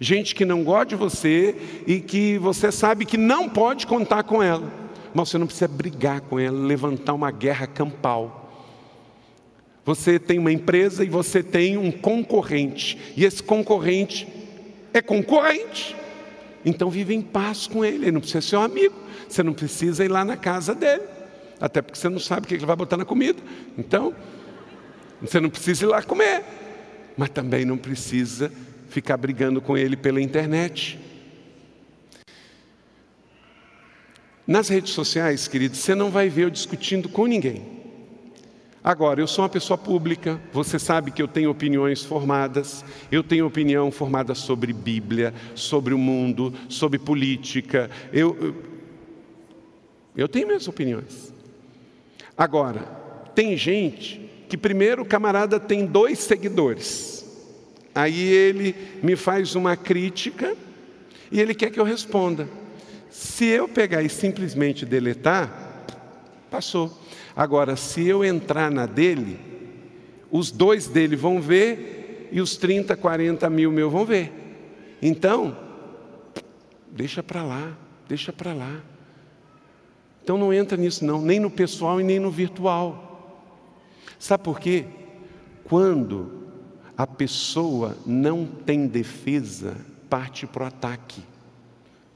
Gente 0.00 0.34
que 0.34 0.44
não 0.44 0.64
gosta 0.64 0.86
de 0.86 0.96
você 0.96 1.54
e 1.86 2.00
que 2.00 2.36
você 2.38 2.72
sabe 2.72 3.06
que 3.06 3.16
não 3.16 3.48
pode 3.48 3.86
contar 3.86 4.24
com 4.24 4.42
ela, 4.42 4.68
mas 5.14 5.28
você 5.28 5.38
não 5.38 5.46
precisa 5.46 5.68
brigar 5.68 6.20
com 6.20 6.38
ela, 6.38 6.58
levantar 6.58 7.14
uma 7.14 7.30
guerra 7.30 7.66
campal. 7.66 8.40
Você 9.84 10.18
tem 10.18 10.38
uma 10.38 10.52
empresa 10.52 11.04
e 11.04 11.08
você 11.08 11.42
tem 11.42 11.76
um 11.76 11.90
concorrente, 11.90 12.98
e 13.16 13.24
esse 13.24 13.42
concorrente 13.42 14.28
é 14.92 15.00
concorrente. 15.00 15.96
Então 16.64 16.90
vive 16.90 17.14
em 17.14 17.22
paz 17.22 17.66
com 17.66 17.84
ele, 17.84 18.04
ele 18.04 18.12
não 18.12 18.20
precisa 18.20 18.40
ser 18.40 18.48
seu 18.48 18.60
amigo, 18.60 18.94
você 19.28 19.42
não 19.42 19.52
precisa 19.52 20.04
ir 20.04 20.08
lá 20.08 20.24
na 20.24 20.36
casa 20.36 20.74
dele, 20.74 21.04
até 21.60 21.80
porque 21.80 21.98
você 21.98 22.08
não 22.08 22.18
sabe 22.18 22.44
o 22.44 22.48
que 22.48 22.54
ele 22.54 22.66
vai 22.66 22.76
botar 22.76 22.96
na 22.96 23.04
comida. 23.04 23.40
Então, 23.78 24.14
você 25.20 25.40
não 25.40 25.50
precisa 25.50 25.84
ir 25.84 25.88
lá 25.88 26.02
comer, 26.02 26.42
mas 27.16 27.30
também 27.30 27.64
não 27.64 27.76
precisa 27.76 28.50
ficar 28.88 29.16
brigando 29.16 29.60
com 29.60 29.76
ele 29.76 29.96
pela 29.96 30.20
internet. 30.20 30.98
Nas 34.50 34.68
redes 34.68 34.90
sociais, 34.94 35.46
querido, 35.46 35.76
você 35.76 35.94
não 35.94 36.10
vai 36.10 36.28
ver 36.28 36.42
eu 36.42 36.50
discutindo 36.50 37.08
com 37.08 37.24
ninguém. 37.24 37.62
Agora, 38.82 39.20
eu 39.20 39.26
sou 39.28 39.44
uma 39.44 39.48
pessoa 39.48 39.78
pública, 39.78 40.40
você 40.52 40.76
sabe 40.76 41.12
que 41.12 41.22
eu 41.22 41.28
tenho 41.28 41.52
opiniões 41.52 42.02
formadas, 42.02 42.84
eu 43.12 43.22
tenho 43.22 43.46
opinião 43.46 43.92
formada 43.92 44.34
sobre 44.34 44.72
Bíblia, 44.72 45.32
sobre 45.54 45.94
o 45.94 45.98
mundo, 45.98 46.52
sobre 46.68 46.98
política, 46.98 47.88
eu, 48.12 48.36
eu, 48.40 48.54
eu 50.16 50.28
tenho 50.28 50.48
minhas 50.48 50.66
opiniões. 50.66 51.32
Agora, 52.36 52.80
tem 53.36 53.56
gente 53.56 54.20
que, 54.48 54.56
primeiro, 54.56 55.02
o 55.02 55.06
camarada 55.06 55.60
tem 55.60 55.86
dois 55.86 56.18
seguidores, 56.18 57.24
aí 57.94 58.20
ele 58.20 58.74
me 59.00 59.14
faz 59.14 59.54
uma 59.54 59.76
crítica 59.76 60.56
e 61.30 61.40
ele 61.40 61.54
quer 61.54 61.70
que 61.70 61.78
eu 61.78 61.84
responda. 61.84 62.48
Se 63.10 63.44
eu 63.44 63.68
pegar 63.68 64.02
e 64.02 64.08
simplesmente 64.08 64.86
deletar, 64.86 65.84
passou. 66.50 66.96
Agora, 67.34 67.76
se 67.76 68.06
eu 68.06 68.24
entrar 68.24 68.70
na 68.70 68.86
dele, 68.86 69.38
os 70.30 70.50
dois 70.50 70.86
dele 70.86 71.16
vão 71.16 71.40
ver 71.40 72.28
e 72.32 72.40
os 72.40 72.56
30, 72.56 72.96
40 72.96 73.50
mil 73.50 73.72
meu 73.72 73.90
vão 73.90 74.04
ver. 74.04 74.32
Então, 75.02 75.56
deixa 76.90 77.22
para 77.22 77.42
lá, 77.42 77.76
deixa 78.08 78.32
para 78.32 78.52
lá. 78.52 78.80
Então 80.22 80.38
não 80.38 80.52
entra 80.52 80.76
nisso 80.76 81.04
não, 81.04 81.20
nem 81.20 81.40
no 81.40 81.50
pessoal 81.50 82.00
e 82.00 82.04
nem 82.04 82.20
no 82.20 82.30
virtual. 82.30 83.08
Sabe 84.18 84.44
por 84.44 84.60
quê? 84.60 84.84
Quando 85.64 86.40
a 86.96 87.06
pessoa 87.06 87.96
não 88.04 88.44
tem 88.46 88.86
defesa, 88.86 89.76
parte 90.08 90.46
para 90.46 90.64
o 90.64 90.66
ataque. 90.66 91.22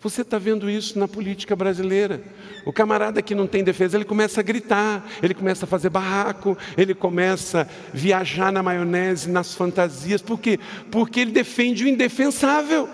Você 0.04 0.20
está 0.20 0.38
vendo 0.38 0.68
isso 0.68 0.98
na 0.98 1.08
política 1.08 1.56
brasileira. 1.56 2.22
O 2.66 2.70
camarada 2.74 3.22
que 3.22 3.34
não 3.34 3.46
tem 3.46 3.64
defesa, 3.64 3.96
ele 3.96 4.04
começa 4.04 4.40
a 4.40 4.42
gritar, 4.42 5.02
ele 5.22 5.32
começa 5.32 5.64
a 5.64 5.66
fazer 5.66 5.88
barraco, 5.88 6.58
ele 6.76 6.94
começa 6.94 7.62
a 7.62 7.66
viajar 7.96 8.52
na 8.52 8.62
maionese, 8.62 9.30
nas 9.30 9.54
fantasias. 9.54 10.20
Por 10.20 10.38
quê? 10.38 10.60
Porque 10.90 11.20
ele 11.20 11.32
defende 11.32 11.84
o 11.84 11.88
indefensável. 11.88 12.86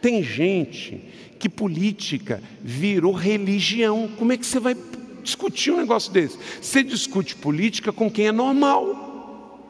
Tem 0.00 0.22
gente 0.22 1.04
que 1.38 1.50
política 1.50 2.42
virou 2.62 3.12
religião. 3.12 4.08
Como 4.18 4.32
é 4.32 4.38
que 4.38 4.46
você 4.46 4.58
vai 4.58 4.74
discutir 5.22 5.70
um 5.70 5.76
negócio 5.76 6.10
desse? 6.10 6.38
Você 6.62 6.82
discute 6.82 7.36
política 7.36 7.92
com 7.92 8.10
quem 8.10 8.28
é 8.28 8.32
normal. 8.32 9.68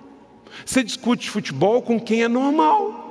Você 0.65 0.85
discute 0.85 1.29
futebol 1.29 1.83
com 1.83 1.99
quem 1.99 2.23
é 2.23 2.29
normal. 2.29 3.10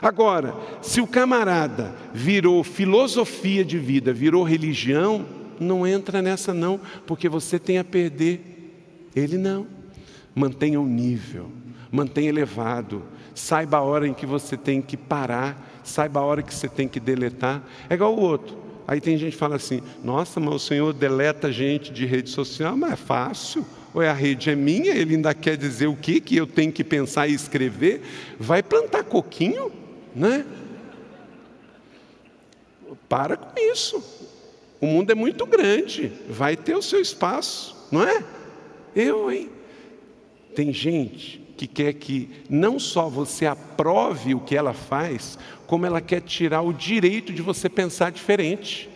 Agora, 0.00 0.54
se 0.82 1.00
o 1.00 1.06
camarada 1.06 1.94
virou 2.12 2.62
filosofia 2.62 3.64
de 3.64 3.78
vida, 3.78 4.12
virou 4.12 4.42
religião, 4.42 5.24
não 5.60 5.86
entra 5.86 6.20
nessa 6.20 6.52
não, 6.52 6.80
porque 7.06 7.28
você 7.28 7.58
tem 7.58 7.78
a 7.78 7.84
perder. 7.84 8.40
Ele 9.14 9.38
não. 9.38 9.66
Mantenha 10.34 10.80
o 10.80 10.86
nível, 10.86 11.50
mantenha 11.90 12.28
elevado, 12.28 13.02
saiba 13.34 13.78
a 13.78 13.82
hora 13.82 14.06
em 14.06 14.12
que 14.12 14.26
você 14.26 14.56
tem 14.56 14.82
que 14.82 14.96
parar, 14.96 15.80
saiba 15.82 16.20
a 16.20 16.24
hora 16.24 16.42
que 16.42 16.54
você 16.54 16.68
tem 16.68 16.86
que 16.86 17.00
deletar. 17.00 17.62
É 17.88 17.94
igual 17.94 18.14
o 18.14 18.20
outro. 18.20 18.56
Aí 18.86 19.00
tem 19.00 19.16
gente 19.16 19.32
que 19.32 19.38
fala 19.38 19.56
assim: 19.56 19.80
nossa, 20.04 20.38
mas 20.38 20.54
o 20.54 20.58
senhor 20.58 20.92
deleta 20.92 21.50
gente 21.50 21.90
de 21.90 22.04
rede 22.04 22.30
social, 22.30 22.76
mas 22.76 22.92
é 22.92 22.96
fácil. 22.96 23.64
Ou 23.94 24.02
é 24.02 24.10
a 24.10 24.12
rede 24.12 24.50
é 24.50 24.54
minha, 24.54 24.94
ele 24.94 25.14
ainda 25.14 25.32
quer 25.32 25.56
dizer 25.56 25.86
o 25.86 25.96
que, 25.96 26.20
que 26.20 26.36
eu 26.36 26.46
tenho 26.46 26.70
que 26.70 26.84
pensar 26.84 27.28
e 27.28 27.32
escrever? 27.32 28.02
Vai 28.38 28.62
plantar 28.62 29.04
coquinho? 29.04 29.72
Né? 30.16 30.46
Para 33.08 33.36
com 33.36 33.52
isso. 33.72 34.02
O 34.80 34.86
mundo 34.86 35.10
é 35.10 35.14
muito 35.14 35.46
grande, 35.46 36.12
vai 36.28 36.56
ter 36.56 36.74
o 36.74 36.82
seu 36.82 37.00
espaço, 37.00 37.76
não 37.90 38.02
é? 38.02 38.24
Eu, 38.94 39.30
hein? 39.30 39.50
Tem 40.54 40.72
gente 40.72 41.40
que 41.56 41.66
quer 41.66 41.94
que 41.94 42.30
não 42.48 42.78
só 42.78 43.08
você 43.08 43.46
aprove 43.46 44.34
o 44.34 44.40
que 44.40 44.56
ela 44.56 44.72
faz, 44.72 45.38
como 45.66 45.86
ela 45.86 46.00
quer 46.00 46.20
tirar 46.20 46.62
o 46.62 46.72
direito 46.72 47.32
de 47.32 47.40
você 47.40 47.68
pensar 47.68 48.10
diferente. 48.10 48.88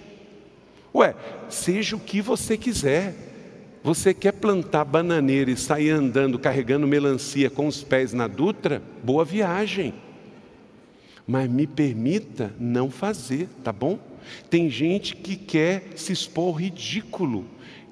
Ué, 0.95 1.15
seja 1.49 1.97
o 1.97 2.01
que 2.01 2.21
você 2.21 2.57
quiser. 2.57 3.15
Você 3.83 4.13
quer 4.13 4.33
plantar 4.33 4.85
bananeira 4.85 5.51
e 5.51 5.57
sair 5.57 5.89
andando 5.89 6.39
carregando 6.39 6.87
melancia 6.87 7.49
com 7.49 7.67
os 7.67 7.83
pés 7.83 8.13
na 8.13 8.27
Dutra? 8.27 8.83
Boa 9.03 9.25
viagem 9.25 9.95
mas 11.31 11.49
me 11.49 11.65
permita 11.65 12.53
não 12.59 12.91
fazer, 12.91 13.49
tá 13.63 13.73
bom? 13.73 14.01
Tem 14.51 14.69
gente 14.69 15.15
que 15.15 15.37
quer 15.37 15.93
se 15.95 16.13
expor 16.13 16.57
ridículo, 16.57 17.47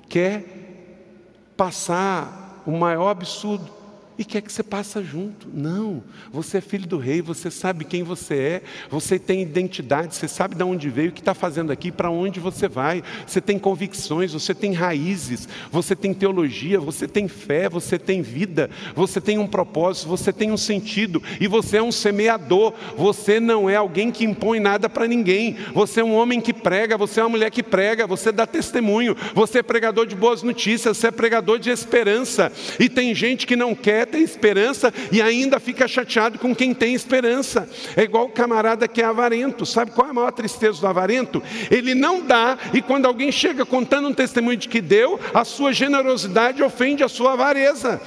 quer 0.08 1.52
passar 1.56 2.64
o 2.66 2.72
maior 2.72 3.10
absurdo 3.10 3.77
e 4.18 4.24
quer 4.24 4.40
que 4.40 4.52
você 4.52 4.64
passe 4.64 5.00
junto. 5.04 5.46
Não, 5.54 6.02
você 6.32 6.58
é 6.58 6.60
filho 6.60 6.88
do 6.88 6.98
rei, 6.98 7.22
você 7.22 7.50
sabe 7.50 7.84
quem 7.84 8.02
você 8.02 8.34
é, 8.34 8.62
você 8.90 9.16
tem 9.16 9.40
identidade, 9.40 10.14
você 10.14 10.26
sabe 10.26 10.56
de 10.56 10.64
onde 10.64 10.90
veio, 10.90 11.10
o 11.10 11.12
que 11.12 11.20
está 11.20 11.34
fazendo 11.34 11.70
aqui, 11.70 11.92
para 11.92 12.10
onde 12.10 12.40
você 12.40 12.66
vai. 12.66 13.02
Você 13.24 13.40
tem 13.40 13.58
convicções, 13.58 14.32
você 14.32 14.52
tem 14.52 14.72
raízes, 14.72 15.48
você 15.70 15.94
tem 15.94 16.12
teologia, 16.12 16.80
você 16.80 17.06
tem 17.06 17.28
fé, 17.28 17.68
você 17.68 17.96
tem 17.96 18.20
vida, 18.20 18.68
você 18.94 19.20
tem 19.20 19.38
um 19.38 19.46
propósito, 19.46 20.08
você 20.08 20.32
tem 20.32 20.50
um 20.50 20.56
sentido 20.56 21.22
e 21.40 21.46
você 21.46 21.76
é 21.76 21.82
um 21.82 21.92
semeador. 21.92 22.74
Você 22.96 23.38
não 23.38 23.70
é 23.70 23.76
alguém 23.76 24.10
que 24.10 24.24
impõe 24.24 24.58
nada 24.58 24.88
para 24.88 25.06
ninguém. 25.06 25.56
Você 25.72 26.00
é 26.00 26.04
um 26.04 26.16
homem 26.16 26.40
que 26.40 26.52
prega, 26.52 26.98
você 26.98 27.20
é 27.20 27.22
uma 27.22 27.30
mulher 27.30 27.50
que 27.50 27.62
prega, 27.62 28.06
você 28.06 28.32
dá 28.32 28.46
testemunho, 28.46 29.16
você 29.34 29.60
é 29.60 29.62
pregador 29.62 30.06
de 30.06 30.16
boas 30.16 30.42
notícias, 30.42 30.96
você 30.96 31.06
é 31.06 31.10
pregador 31.12 31.58
de 31.60 31.70
esperança. 31.70 32.50
E 32.80 32.88
tem 32.88 33.14
gente 33.14 33.46
que 33.46 33.54
não 33.54 33.74
quer 33.74 34.07
tem 34.08 34.22
esperança 34.22 34.92
e 35.12 35.22
ainda 35.22 35.60
fica 35.60 35.86
chateado 35.86 36.38
com 36.38 36.54
quem 36.54 36.74
tem 36.74 36.94
esperança. 36.94 37.68
É 37.96 38.02
igual 38.02 38.26
o 38.26 38.30
camarada 38.30 38.88
que 38.88 39.00
é 39.00 39.04
avarento. 39.04 39.64
Sabe 39.64 39.90
qual 39.92 40.08
é 40.08 40.10
a 40.10 40.14
maior 40.14 40.32
tristeza 40.32 40.80
do 40.80 40.86
avarento? 40.86 41.42
Ele 41.70 41.94
não 41.94 42.20
dá 42.20 42.58
e 42.72 42.82
quando 42.82 43.06
alguém 43.06 43.30
chega 43.30 43.64
contando 43.64 44.08
um 44.08 44.14
testemunho 44.14 44.56
de 44.56 44.68
que 44.68 44.80
deu, 44.80 45.20
a 45.32 45.44
sua 45.44 45.72
generosidade 45.72 46.62
ofende 46.62 47.04
a 47.04 47.08
sua 47.08 47.34
avareza. 47.34 48.00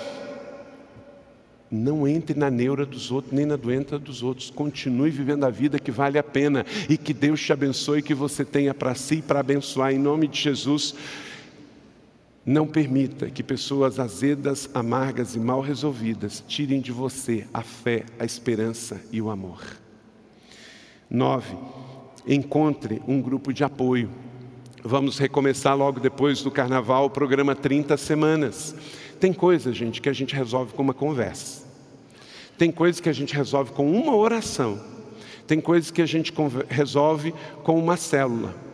Não 1.72 2.06
entre 2.06 2.38
na 2.38 2.52
neura 2.52 2.86
dos 2.86 3.12
outros, 3.12 3.34
nem 3.34 3.46
na 3.46 3.56
doença 3.56 3.98
dos 3.98 4.22
outros. 4.22 4.50
Continue 4.50 5.10
vivendo 5.10 5.46
a 5.46 5.50
vida 5.50 5.80
que 5.80 5.90
vale 5.90 6.20
a 6.20 6.24
pena 6.24 6.66
e 6.90 6.98
que 6.98 7.14
Deus 7.14 7.42
te 7.42 7.54
abençoe, 7.54 8.02
que 8.02 8.14
você 8.14 8.44
tenha 8.44 8.74
para 8.74 8.94
si 8.94 9.16
e 9.16 9.22
para 9.22 9.40
abençoar, 9.40 9.94
em 9.94 9.98
nome 9.98 10.28
de 10.28 10.38
Jesus. 10.38 10.94
Não 12.46 12.66
permita 12.66 13.30
que 13.30 13.44
pessoas 13.44 14.00
azedas, 14.00 14.68
amargas 14.74 15.36
e 15.36 15.40
mal 15.40 15.62
resolvidas 15.62 16.44
tirem 16.48 16.82
de 16.82 16.92
você 16.92 17.46
a 17.54 17.62
fé, 17.62 18.04
a 18.18 18.26
esperança 18.26 19.00
e 19.12 19.22
o 19.22 19.30
amor. 19.30 19.62
Nove, 21.08 21.56
encontre 22.26 23.00
um 23.08 23.22
grupo 23.22 23.54
de 23.54 23.64
apoio. 23.64 24.10
Vamos 24.84 25.20
recomeçar 25.20 25.78
logo 25.78 26.00
depois 26.00 26.42
do 26.42 26.50
carnaval 26.50 27.06
o 27.06 27.10
programa 27.12 27.54
30 27.54 27.96
semanas. 27.96 28.76
Tem 29.20 29.32
coisas, 29.32 29.78
gente, 29.78 30.02
que 30.02 30.10
a 30.10 30.14
gente 30.14 30.36
resolve 30.36 30.74
com 30.74 30.82
uma 30.82 30.96
conversa. 30.96 31.68
Tem 32.58 32.72
coisas 32.72 33.00
que 33.00 33.10
a 33.10 33.14
gente 33.14 33.36
resolve 33.36 33.72
com 33.72 33.92
uma 33.92 34.16
oração. 34.16 34.82
Tem 35.46 35.62
coisas 35.62 35.92
que 35.92 36.02
a 36.02 36.08
gente 36.08 36.34
resolve 36.70 37.36
com 37.64 37.78
uma 37.78 37.98
célula 37.98 38.71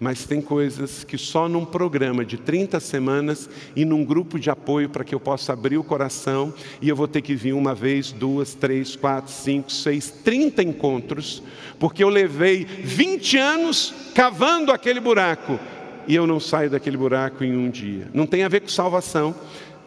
mas 0.00 0.24
tem 0.24 0.40
coisas 0.40 1.04
que 1.04 1.18
só 1.18 1.46
num 1.46 1.66
programa 1.66 2.24
de 2.24 2.38
30 2.38 2.80
semanas 2.80 3.50
e 3.76 3.84
num 3.84 4.02
grupo 4.02 4.40
de 4.40 4.48
apoio 4.48 4.88
para 4.88 5.04
que 5.04 5.14
eu 5.14 5.20
possa 5.20 5.52
abrir 5.52 5.76
o 5.76 5.84
coração 5.84 6.54
e 6.80 6.88
eu 6.88 6.96
vou 6.96 7.06
ter 7.06 7.20
que 7.20 7.34
vir 7.34 7.52
uma 7.52 7.74
vez, 7.74 8.10
duas, 8.10 8.54
três, 8.54 8.96
quatro, 8.96 9.30
cinco, 9.30 9.70
seis, 9.70 10.10
30 10.10 10.62
encontros, 10.62 11.42
porque 11.78 12.02
eu 12.02 12.08
levei 12.08 12.64
20 12.64 13.36
anos 13.36 13.92
cavando 14.14 14.72
aquele 14.72 15.00
buraco 15.00 15.60
e 16.08 16.14
eu 16.14 16.26
não 16.26 16.40
saio 16.40 16.70
daquele 16.70 16.96
buraco 16.96 17.44
em 17.44 17.54
um 17.54 17.68
dia. 17.68 18.08
Não 18.14 18.26
tem 18.26 18.42
a 18.42 18.48
ver 18.48 18.60
com 18.60 18.68
salvação. 18.68 19.34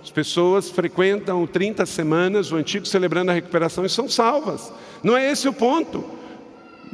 As 0.04 0.12
pessoas 0.12 0.70
frequentam 0.70 1.48
30 1.48 1.88
semanas, 1.88 2.52
o 2.52 2.56
antigo 2.56 2.86
celebrando 2.86 3.32
a 3.32 3.34
recuperação 3.34 3.84
e 3.84 3.90
são 3.90 4.08
salvas. 4.08 4.72
Não 5.02 5.18
é 5.18 5.32
esse 5.32 5.48
o 5.48 5.54
ponto 5.54 6.23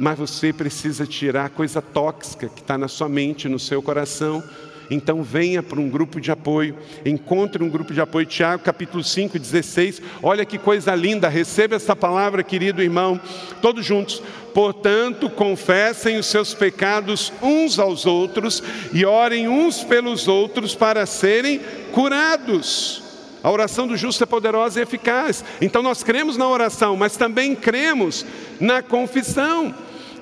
mas 0.00 0.18
você 0.18 0.50
precisa 0.50 1.06
tirar 1.06 1.44
a 1.44 1.50
coisa 1.50 1.82
tóxica 1.82 2.48
que 2.48 2.62
está 2.62 2.78
na 2.78 2.88
sua 2.88 3.06
mente, 3.06 3.50
no 3.50 3.58
seu 3.58 3.82
coração, 3.82 4.42
Então 4.90 5.22
venha 5.22 5.62
para 5.62 5.78
um 5.78 5.88
grupo 5.88 6.20
de 6.20 6.32
apoio, 6.32 6.76
encontre 7.06 7.62
um 7.62 7.68
grupo 7.68 7.94
de 7.94 8.00
apoio. 8.00 8.26
Tiago 8.26 8.64
capítulo 8.64 9.04
5, 9.04 9.38
16. 9.38 10.02
Olha 10.20 10.44
que 10.44 10.58
coisa 10.58 10.94
linda, 10.96 11.28
receba 11.28 11.76
essa 11.76 11.94
palavra, 11.94 12.42
querido 12.42 12.82
irmão, 12.82 13.20
todos 13.62 13.86
juntos. 13.86 14.20
Portanto, 14.52 15.30
confessem 15.30 16.18
os 16.18 16.26
seus 16.26 16.54
pecados 16.54 17.32
uns 17.40 17.78
aos 17.78 18.04
outros 18.04 18.60
e 18.92 19.04
orem 19.04 19.46
uns 19.46 19.84
pelos 19.84 20.26
outros 20.26 20.74
para 20.74 21.06
serem 21.06 21.60
curados. 21.92 23.00
A 23.44 23.50
oração 23.50 23.86
do 23.86 23.96
justo 23.96 24.24
é 24.24 24.26
poderosa 24.26 24.80
e 24.80 24.82
eficaz. 24.82 25.44
Então 25.60 25.82
nós 25.82 26.02
cremos 26.02 26.36
na 26.36 26.48
oração, 26.48 26.96
mas 26.96 27.16
também 27.16 27.54
cremos 27.54 28.26
na 28.58 28.82
confissão. 28.82 29.72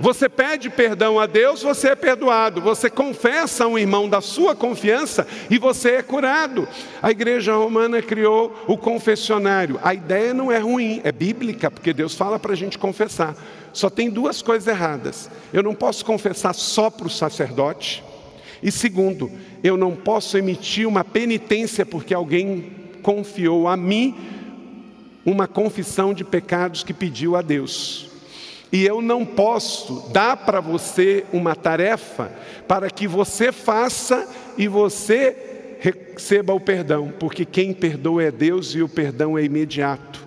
Você 0.00 0.28
pede 0.28 0.70
perdão 0.70 1.18
a 1.18 1.26
Deus, 1.26 1.62
você 1.62 1.88
é 1.88 1.96
perdoado. 1.96 2.60
Você 2.60 2.88
confessa 2.88 3.64
a 3.64 3.66
um 3.66 3.78
irmão 3.78 4.08
da 4.08 4.20
sua 4.20 4.54
confiança 4.54 5.26
e 5.50 5.58
você 5.58 5.92
é 5.92 6.02
curado. 6.02 6.68
A 7.02 7.10
igreja 7.10 7.54
romana 7.54 8.00
criou 8.00 8.54
o 8.68 8.76
confessionário. 8.76 9.80
A 9.82 9.92
ideia 9.92 10.32
não 10.32 10.52
é 10.52 10.58
ruim, 10.58 11.00
é 11.02 11.10
bíblica, 11.10 11.70
porque 11.70 11.92
Deus 11.92 12.14
fala 12.14 12.38
para 12.38 12.52
a 12.52 12.56
gente 12.56 12.78
confessar. 12.78 13.34
Só 13.72 13.90
tem 13.90 14.08
duas 14.08 14.40
coisas 14.40 14.68
erradas. 14.68 15.28
Eu 15.52 15.62
não 15.62 15.74
posso 15.74 16.04
confessar 16.04 16.54
só 16.54 16.90
para 16.90 17.06
o 17.06 17.10
sacerdote. 17.10 18.04
E 18.62 18.70
segundo, 18.70 19.30
eu 19.62 19.76
não 19.76 19.94
posso 19.94 20.38
emitir 20.38 20.86
uma 20.86 21.04
penitência 21.04 21.84
porque 21.84 22.14
alguém 22.14 22.72
confiou 23.02 23.66
a 23.66 23.76
mim 23.76 24.16
uma 25.24 25.46
confissão 25.46 26.14
de 26.14 26.24
pecados 26.24 26.82
que 26.82 26.94
pediu 26.94 27.36
a 27.36 27.42
Deus. 27.42 28.07
E 28.70 28.84
eu 28.84 29.00
não 29.00 29.24
posso 29.24 30.10
dar 30.12 30.36
para 30.36 30.60
você 30.60 31.24
uma 31.32 31.54
tarefa 31.54 32.30
para 32.66 32.90
que 32.90 33.06
você 33.06 33.50
faça 33.50 34.28
e 34.58 34.68
você 34.68 35.78
receba 35.80 36.52
o 36.52 36.60
perdão, 36.60 37.12
porque 37.18 37.44
quem 37.44 37.72
perdoa 37.72 38.24
é 38.24 38.30
Deus 38.30 38.74
e 38.74 38.82
o 38.82 38.88
perdão 38.88 39.38
é 39.38 39.44
imediato. 39.44 40.26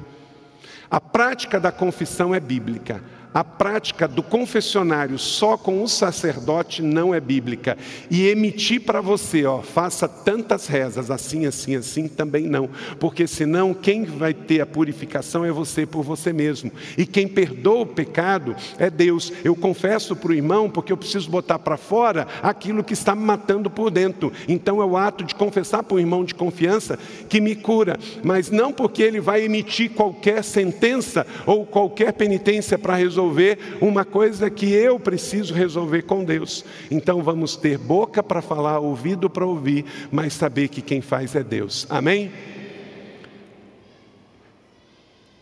A 0.89 0.99
prática 0.99 1.59
da 1.59 1.71
confissão 1.71 2.33
é 2.33 2.39
bíblica 2.39 3.03
a 3.33 3.43
prática 3.43 4.07
do 4.07 4.21
confessionário 4.21 5.17
só 5.17 5.57
com 5.57 5.81
o 5.81 5.87
sacerdote 5.87 6.81
não 6.81 7.15
é 7.15 7.19
bíblica. 7.19 7.77
E 8.09 8.27
emitir 8.27 8.81
para 8.81 8.99
você, 8.99 9.45
ó, 9.45 9.61
faça 9.61 10.07
tantas 10.07 10.67
rezas 10.67 11.09
assim, 11.09 11.45
assim, 11.45 11.75
assim, 11.75 12.07
também 12.07 12.43
não. 12.43 12.69
Porque 12.99 13.25
senão 13.25 13.73
quem 13.73 14.03
vai 14.03 14.33
ter 14.33 14.61
a 14.61 14.65
purificação 14.65 15.45
é 15.45 15.51
você 15.51 15.85
por 15.85 16.03
você 16.03 16.33
mesmo. 16.33 16.71
E 16.97 17.05
quem 17.05 17.27
perdoa 17.27 17.81
o 17.81 17.85
pecado 17.85 18.55
é 18.77 18.89
Deus. 18.89 19.31
Eu 19.43 19.55
confesso 19.55 20.15
para 20.15 20.31
o 20.31 20.35
irmão 20.35 20.69
porque 20.69 20.91
eu 20.91 20.97
preciso 20.97 21.29
botar 21.29 21.59
para 21.59 21.77
fora 21.77 22.27
aquilo 22.43 22.83
que 22.83 22.93
está 22.93 23.15
me 23.15 23.23
matando 23.23 23.69
por 23.69 23.89
dentro. 23.89 24.31
Então 24.47 24.81
é 24.81 24.85
o 24.85 24.97
ato 24.97 25.23
de 25.23 25.35
confessar 25.35 25.83
para 25.83 25.95
o 25.95 25.99
irmão 25.99 26.25
de 26.25 26.35
confiança 26.35 26.99
que 27.29 27.39
me 27.39 27.55
cura. 27.55 27.97
Mas 28.23 28.51
não 28.51 28.73
porque 28.73 29.01
ele 29.01 29.21
vai 29.21 29.43
emitir 29.43 29.91
qualquer 29.91 30.43
sentença 30.43 31.25
ou 31.45 31.65
qualquer 31.65 32.11
penitência 32.11 32.77
para 32.77 32.95
resolver 32.95 33.20
resolver 33.21 33.59
uma 33.79 34.03
coisa 34.03 34.49
que 34.49 34.71
eu 34.71 34.99
preciso 34.99 35.53
resolver 35.53 36.03
com 36.03 36.23
Deus. 36.23 36.65
Então 36.89 37.21
vamos 37.21 37.55
ter 37.55 37.77
boca 37.77 38.23
para 38.23 38.41
falar, 38.41 38.79
ouvido 38.79 39.29
para 39.29 39.45
ouvir, 39.45 39.85
mas 40.11 40.33
saber 40.33 40.67
que 40.69 40.81
quem 40.81 41.01
faz 41.01 41.35
é 41.35 41.43
Deus. 41.43 41.85
Amém? 41.89 42.31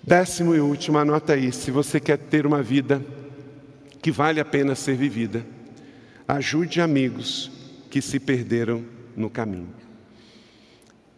Décimo 0.04 0.56
e 0.56 0.60
último, 0.60 0.98
anota 0.98 1.34
aí: 1.34 1.52
se 1.52 1.72
você 1.72 2.00
quer 2.00 2.18
ter 2.18 2.46
uma 2.46 2.62
vida 2.62 3.04
que 4.02 4.12
vale 4.12 4.40
a 4.40 4.46
pena 4.46 4.76
ser 4.76 4.96
vivida, 4.96 5.46
ajude 6.28 6.82
amigos 6.82 7.52
que 7.90 8.02
se 8.02 8.20
perderam 8.20 8.84
no 9.16 9.30
caminho. 9.30 9.70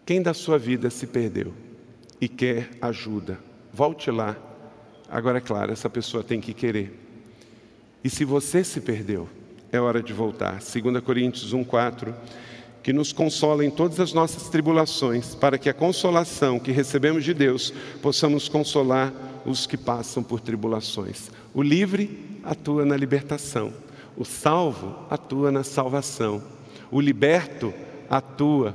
Quem 0.06 0.22
da 0.22 0.34
sua 0.34 0.58
vida 0.58 0.90
se 0.90 1.08
perdeu 1.08 1.54
e 2.20 2.28
quer 2.28 2.70
ajuda, 2.82 3.40
volte 3.74 4.12
lá 4.12 4.36
Agora, 5.12 5.40
é 5.40 5.42
claro, 5.42 5.74
essa 5.74 5.90
pessoa 5.90 6.24
tem 6.24 6.40
que 6.40 6.54
querer. 6.54 6.98
E 8.02 8.10
se 8.10 8.24
você 8.24 8.64
se 8.64 8.80
perdeu, 8.80 9.28
é 9.70 9.78
hora 9.78 10.02
de 10.02 10.14
voltar. 10.14 10.60
2 10.60 11.04
Coríntios 11.04 11.54
1,4 11.54 12.14
que 12.82 12.94
nos 12.94 13.12
consola 13.12 13.64
em 13.64 13.70
todas 13.70 14.00
as 14.00 14.14
nossas 14.14 14.50
tribulações, 14.50 15.36
para 15.36 15.58
que 15.58 15.70
a 15.70 15.74
consolação 15.74 16.58
que 16.58 16.72
recebemos 16.72 17.24
de 17.24 17.34
Deus 17.34 17.72
possamos 18.02 18.50
consolar 18.50 19.14
os 19.46 19.68
que 19.68 19.78
passam 19.78 20.24
por 20.24 20.40
tribulações. 20.40 21.30
O 21.54 21.62
livre 21.62 22.40
atua 22.44 22.86
na 22.86 22.96
libertação, 22.96 23.72
o 24.18 24.26
salvo 24.26 24.96
atua 25.10 25.52
na 25.52 25.64
salvação, 25.64 26.42
o 26.90 27.00
liberto 27.00 27.72
atua 28.10 28.74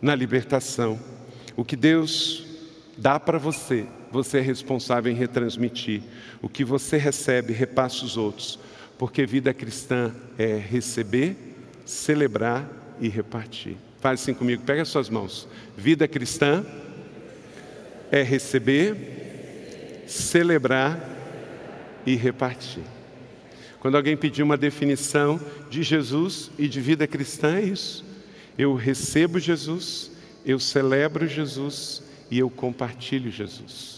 na 0.00 0.14
libertação. 0.14 0.98
O 1.54 1.64
que 1.64 1.76
Deus 1.76 2.46
dá 2.96 3.20
para 3.20 3.38
você 3.38 3.86
você 4.10 4.38
é 4.38 4.40
responsável 4.40 5.12
em 5.12 5.14
retransmitir. 5.14 6.02
O 6.40 6.48
que 6.48 6.64
você 6.64 6.96
recebe, 6.96 7.52
repasse 7.52 8.04
os 8.04 8.16
outros. 8.16 8.58
Porque 8.96 9.26
vida 9.26 9.54
cristã 9.54 10.14
é 10.36 10.56
receber, 10.56 11.36
celebrar 11.84 12.68
e 13.00 13.08
repartir. 13.08 13.76
Fale 14.00 14.14
assim 14.14 14.34
comigo, 14.34 14.62
pega 14.64 14.82
as 14.82 14.88
suas 14.88 15.08
mãos. 15.08 15.48
Vida 15.76 16.08
cristã 16.08 16.64
é 18.10 18.22
receber, 18.22 20.04
celebrar 20.06 20.98
e 22.06 22.14
repartir. 22.14 22.82
Quando 23.80 23.96
alguém 23.96 24.16
pedir 24.16 24.42
uma 24.42 24.56
definição 24.56 25.40
de 25.70 25.82
Jesus 25.82 26.50
e 26.58 26.66
de 26.68 26.80
vida 26.80 27.06
cristã, 27.06 27.56
é 27.56 27.62
isso. 27.62 28.04
Eu 28.56 28.74
recebo 28.74 29.38
Jesus, 29.38 30.10
eu 30.44 30.58
celebro 30.58 31.26
Jesus 31.28 32.02
e 32.30 32.38
eu 32.38 32.50
compartilho 32.50 33.30
Jesus. 33.30 33.97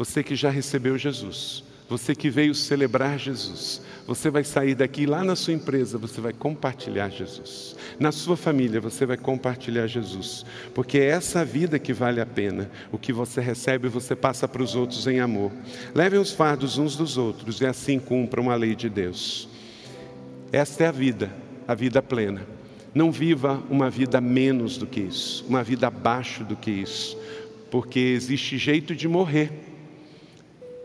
Você 0.00 0.22
que 0.22 0.34
já 0.34 0.48
recebeu 0.48 0.96
Jesus, 0.96 1.62
você 1.86 2.14
que 2.14 2.30
veio 2.30 2.54
celebrar 2.54 3.18
Jesus, 3.18 3.82
você 4.06 4.30
vai 4.30 4.42
sair 4.42 4.74
daqui 4.74 5.04
lá 5.04 5.22
na 5.22 5.36
sua 5.36 5.52
empresa, 5.52 5.98
você 5.98 6.22
vai 6.22 6.32
compartilhar 6.32 7.10
Jesus. 7.10 7.76
Na 7.98 8.10
sua 8.10 8.34
família, 8.34 8.80
você 8.80 9.04
vai 9.04 9.18
compartilhar 9.18 9.86
Jesus, 9.86 10.46
porque 10.74 10.96
é 10.96 11.08
essa 11.08 11.44
vida 11.44 11.78
que 11.78 11.92
vale 11.92 12.18
a 12.18 12.24
pena. 12.24 12.70
O 12.90 12.96
que 12.96 13.12
você 13.12 13.42
recebe, 13.42 13.88
você 13.88 14.16
passa 14.16 14.48
para 14.48 14.62
os 14.62 14.74
outros 14.74 15.06
em 15.06 15.20
amor. 15.20 15.52
Levem 15.94 16.18
os 16.18 16.32
fardos 16.32 16.78
uns 16.78 16.96
dos 16.96 17.18
outros 17.18 17.60
e 17.60 17.66
assim 17.66 17.98
cumpram 17.98 18.50
a 18.50 18.54
lei 18.54 18.74
de 18.74 18.88
Deus. 18.88 19.50
Esta 20.50 20.84
é 20.84 20.86
a 20.86 20.92
vida, 20.92 21.30
a 21.68 21.74
vida 21.74 22.00
plena. 22.00 22.40
Não 22.94 23.12
viva 23.12 23.62
uma 23.68 23.90
vida 23.90 24.18
menos 24.18 24.78
do 24.78 24.86
que 24.86 25.00
isso, 25.00 25.44
uma 25.46 25.62
vida 25.62 25.88
abaixo 25.88 26.42
do 26.42 26.56
que 26.56 26.70
isso, 26.70 27.18
porque 27.70 28.00
existe 28.00 28.56
jeito 28.56 28.96
de 28.96 29.06
morrer 29.06 29.68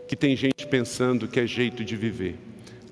que 0.06 0.16
tem 0.16 0.36
gente 0.36 0.66
pensando 0.66 1.26
que 1.26 1.40
é 1.40 1.46
jeito 1.46 1.84
de 1.84 1.96
viver. 1.96 2.38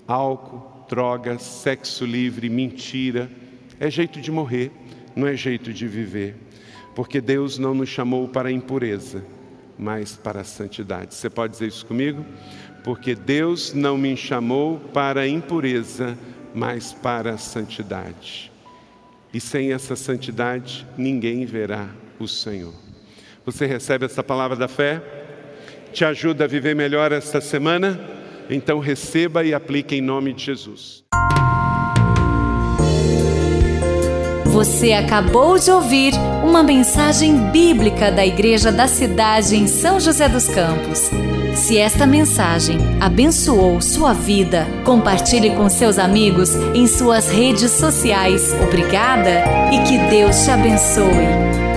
Álcool, 0.06 0.86
drogas, 0.88 1.42
sexo 1.42 2.04
livre, 2.04 2.48
mentira, 2.48 3.30
é 3.78 3.90
jeito 3.90 4.20
de 4.20 4.30
morrer, 4.30 4.70
não 5.14 5.26
é 5.26 5.36
jeito 5.36 5.72
de 5.72 5.86
viver. 5.86 6.36
Porque 6.94 7.20
Deus 7.20 7.58
não 7.58 7.74
nos 7.74 7.88
chamou 7.88 8.28
para 8.28 8.48
a 8.48 8.52
impureza, 8.52 9.24
mas 9.78 10.16
para 10.16 10.40
a 10.40 10.44
santidade. 10.44 11.14
Você 11.14 11.28
pode 11.28 11.52
dizer 11.52 11.68
isso 11.68 11.86
comigo? 11.86 12.24
Porque 12.82 13.14
Deus 13.14 13.72
não 13.72 13.96
me 13.96 14.16
chamou 14.16 14.78
para 14.78 15.22
a 15.22 15.28
impureza, 15.28 16.16
mas 16.54 16.92
para 16.92 17.32
a 17.32 17.38
santidade. 17.38 18.52
E 19.32 19.40
sem 19.40 19.72
essa 19.72 19.96
santidade, 19.96 20.86
ninguém 20.96 21.44
verá 21.44 21.88
o 22.20 22.28
Senhor. 22.28 22.74
Você 23.44 23.66
recebe 23.66 24.04
essa 24.04 24.22
palavra 24.22 24.56
da 24.56 24.68
fé? 24.68 25.23
Te 25.94 26.04
ajuda 26.04 26.44
a 26.44 26.46
viver 26.48 26.74
melhor 26.74 27.12
esta 27.12 27.40
semana? 27.40 28.00
Então 28.50 28.80
receba 28.80 29.44
e 29.44 29.54
aplique 29.54 29.94
em 29.94 30.00
nome 30.00 30.32
de 30.32 30.44
Jesus. 30.44 31.04
Você 34.46 34.92
acabou 34.92 35.58
de 35.58 35.70
ouvir 35.70 36.14
uma 36.44 36.62
mensagem 36.62 37.50
bíblica 37.50 38.10
da 38.10 38.26
Igreja 38.26 38.70
da 38.70 38.86
Cidade 38.86 39.56
em 39.56 39.66
São 39.66 39.98
José 39.98 40.28
dos 40.28 40.46
Campos. 40.48 41.10
Se 41.56 41.78
esta 41.78 42.06
mensagem 42.06 42.78
abençoou 43.00 43.80
sua 43.80 44.12
vida, 44.12 44.66
compartilhe 44.84 45.50
com 45.50 45.68
seus 45.68 45.98
amigos 45.98 46.54
em 46.74 46.86
suas 46.86 47.28
redes 47.28 47.70
sociais. 47.70 48.52
Obrigada 48.62 49.44
e 49.72 49.82
que 49.84 49.98
Deus 50.10 50.44
te 50.44 50.50
abençoe. 50.50 51.73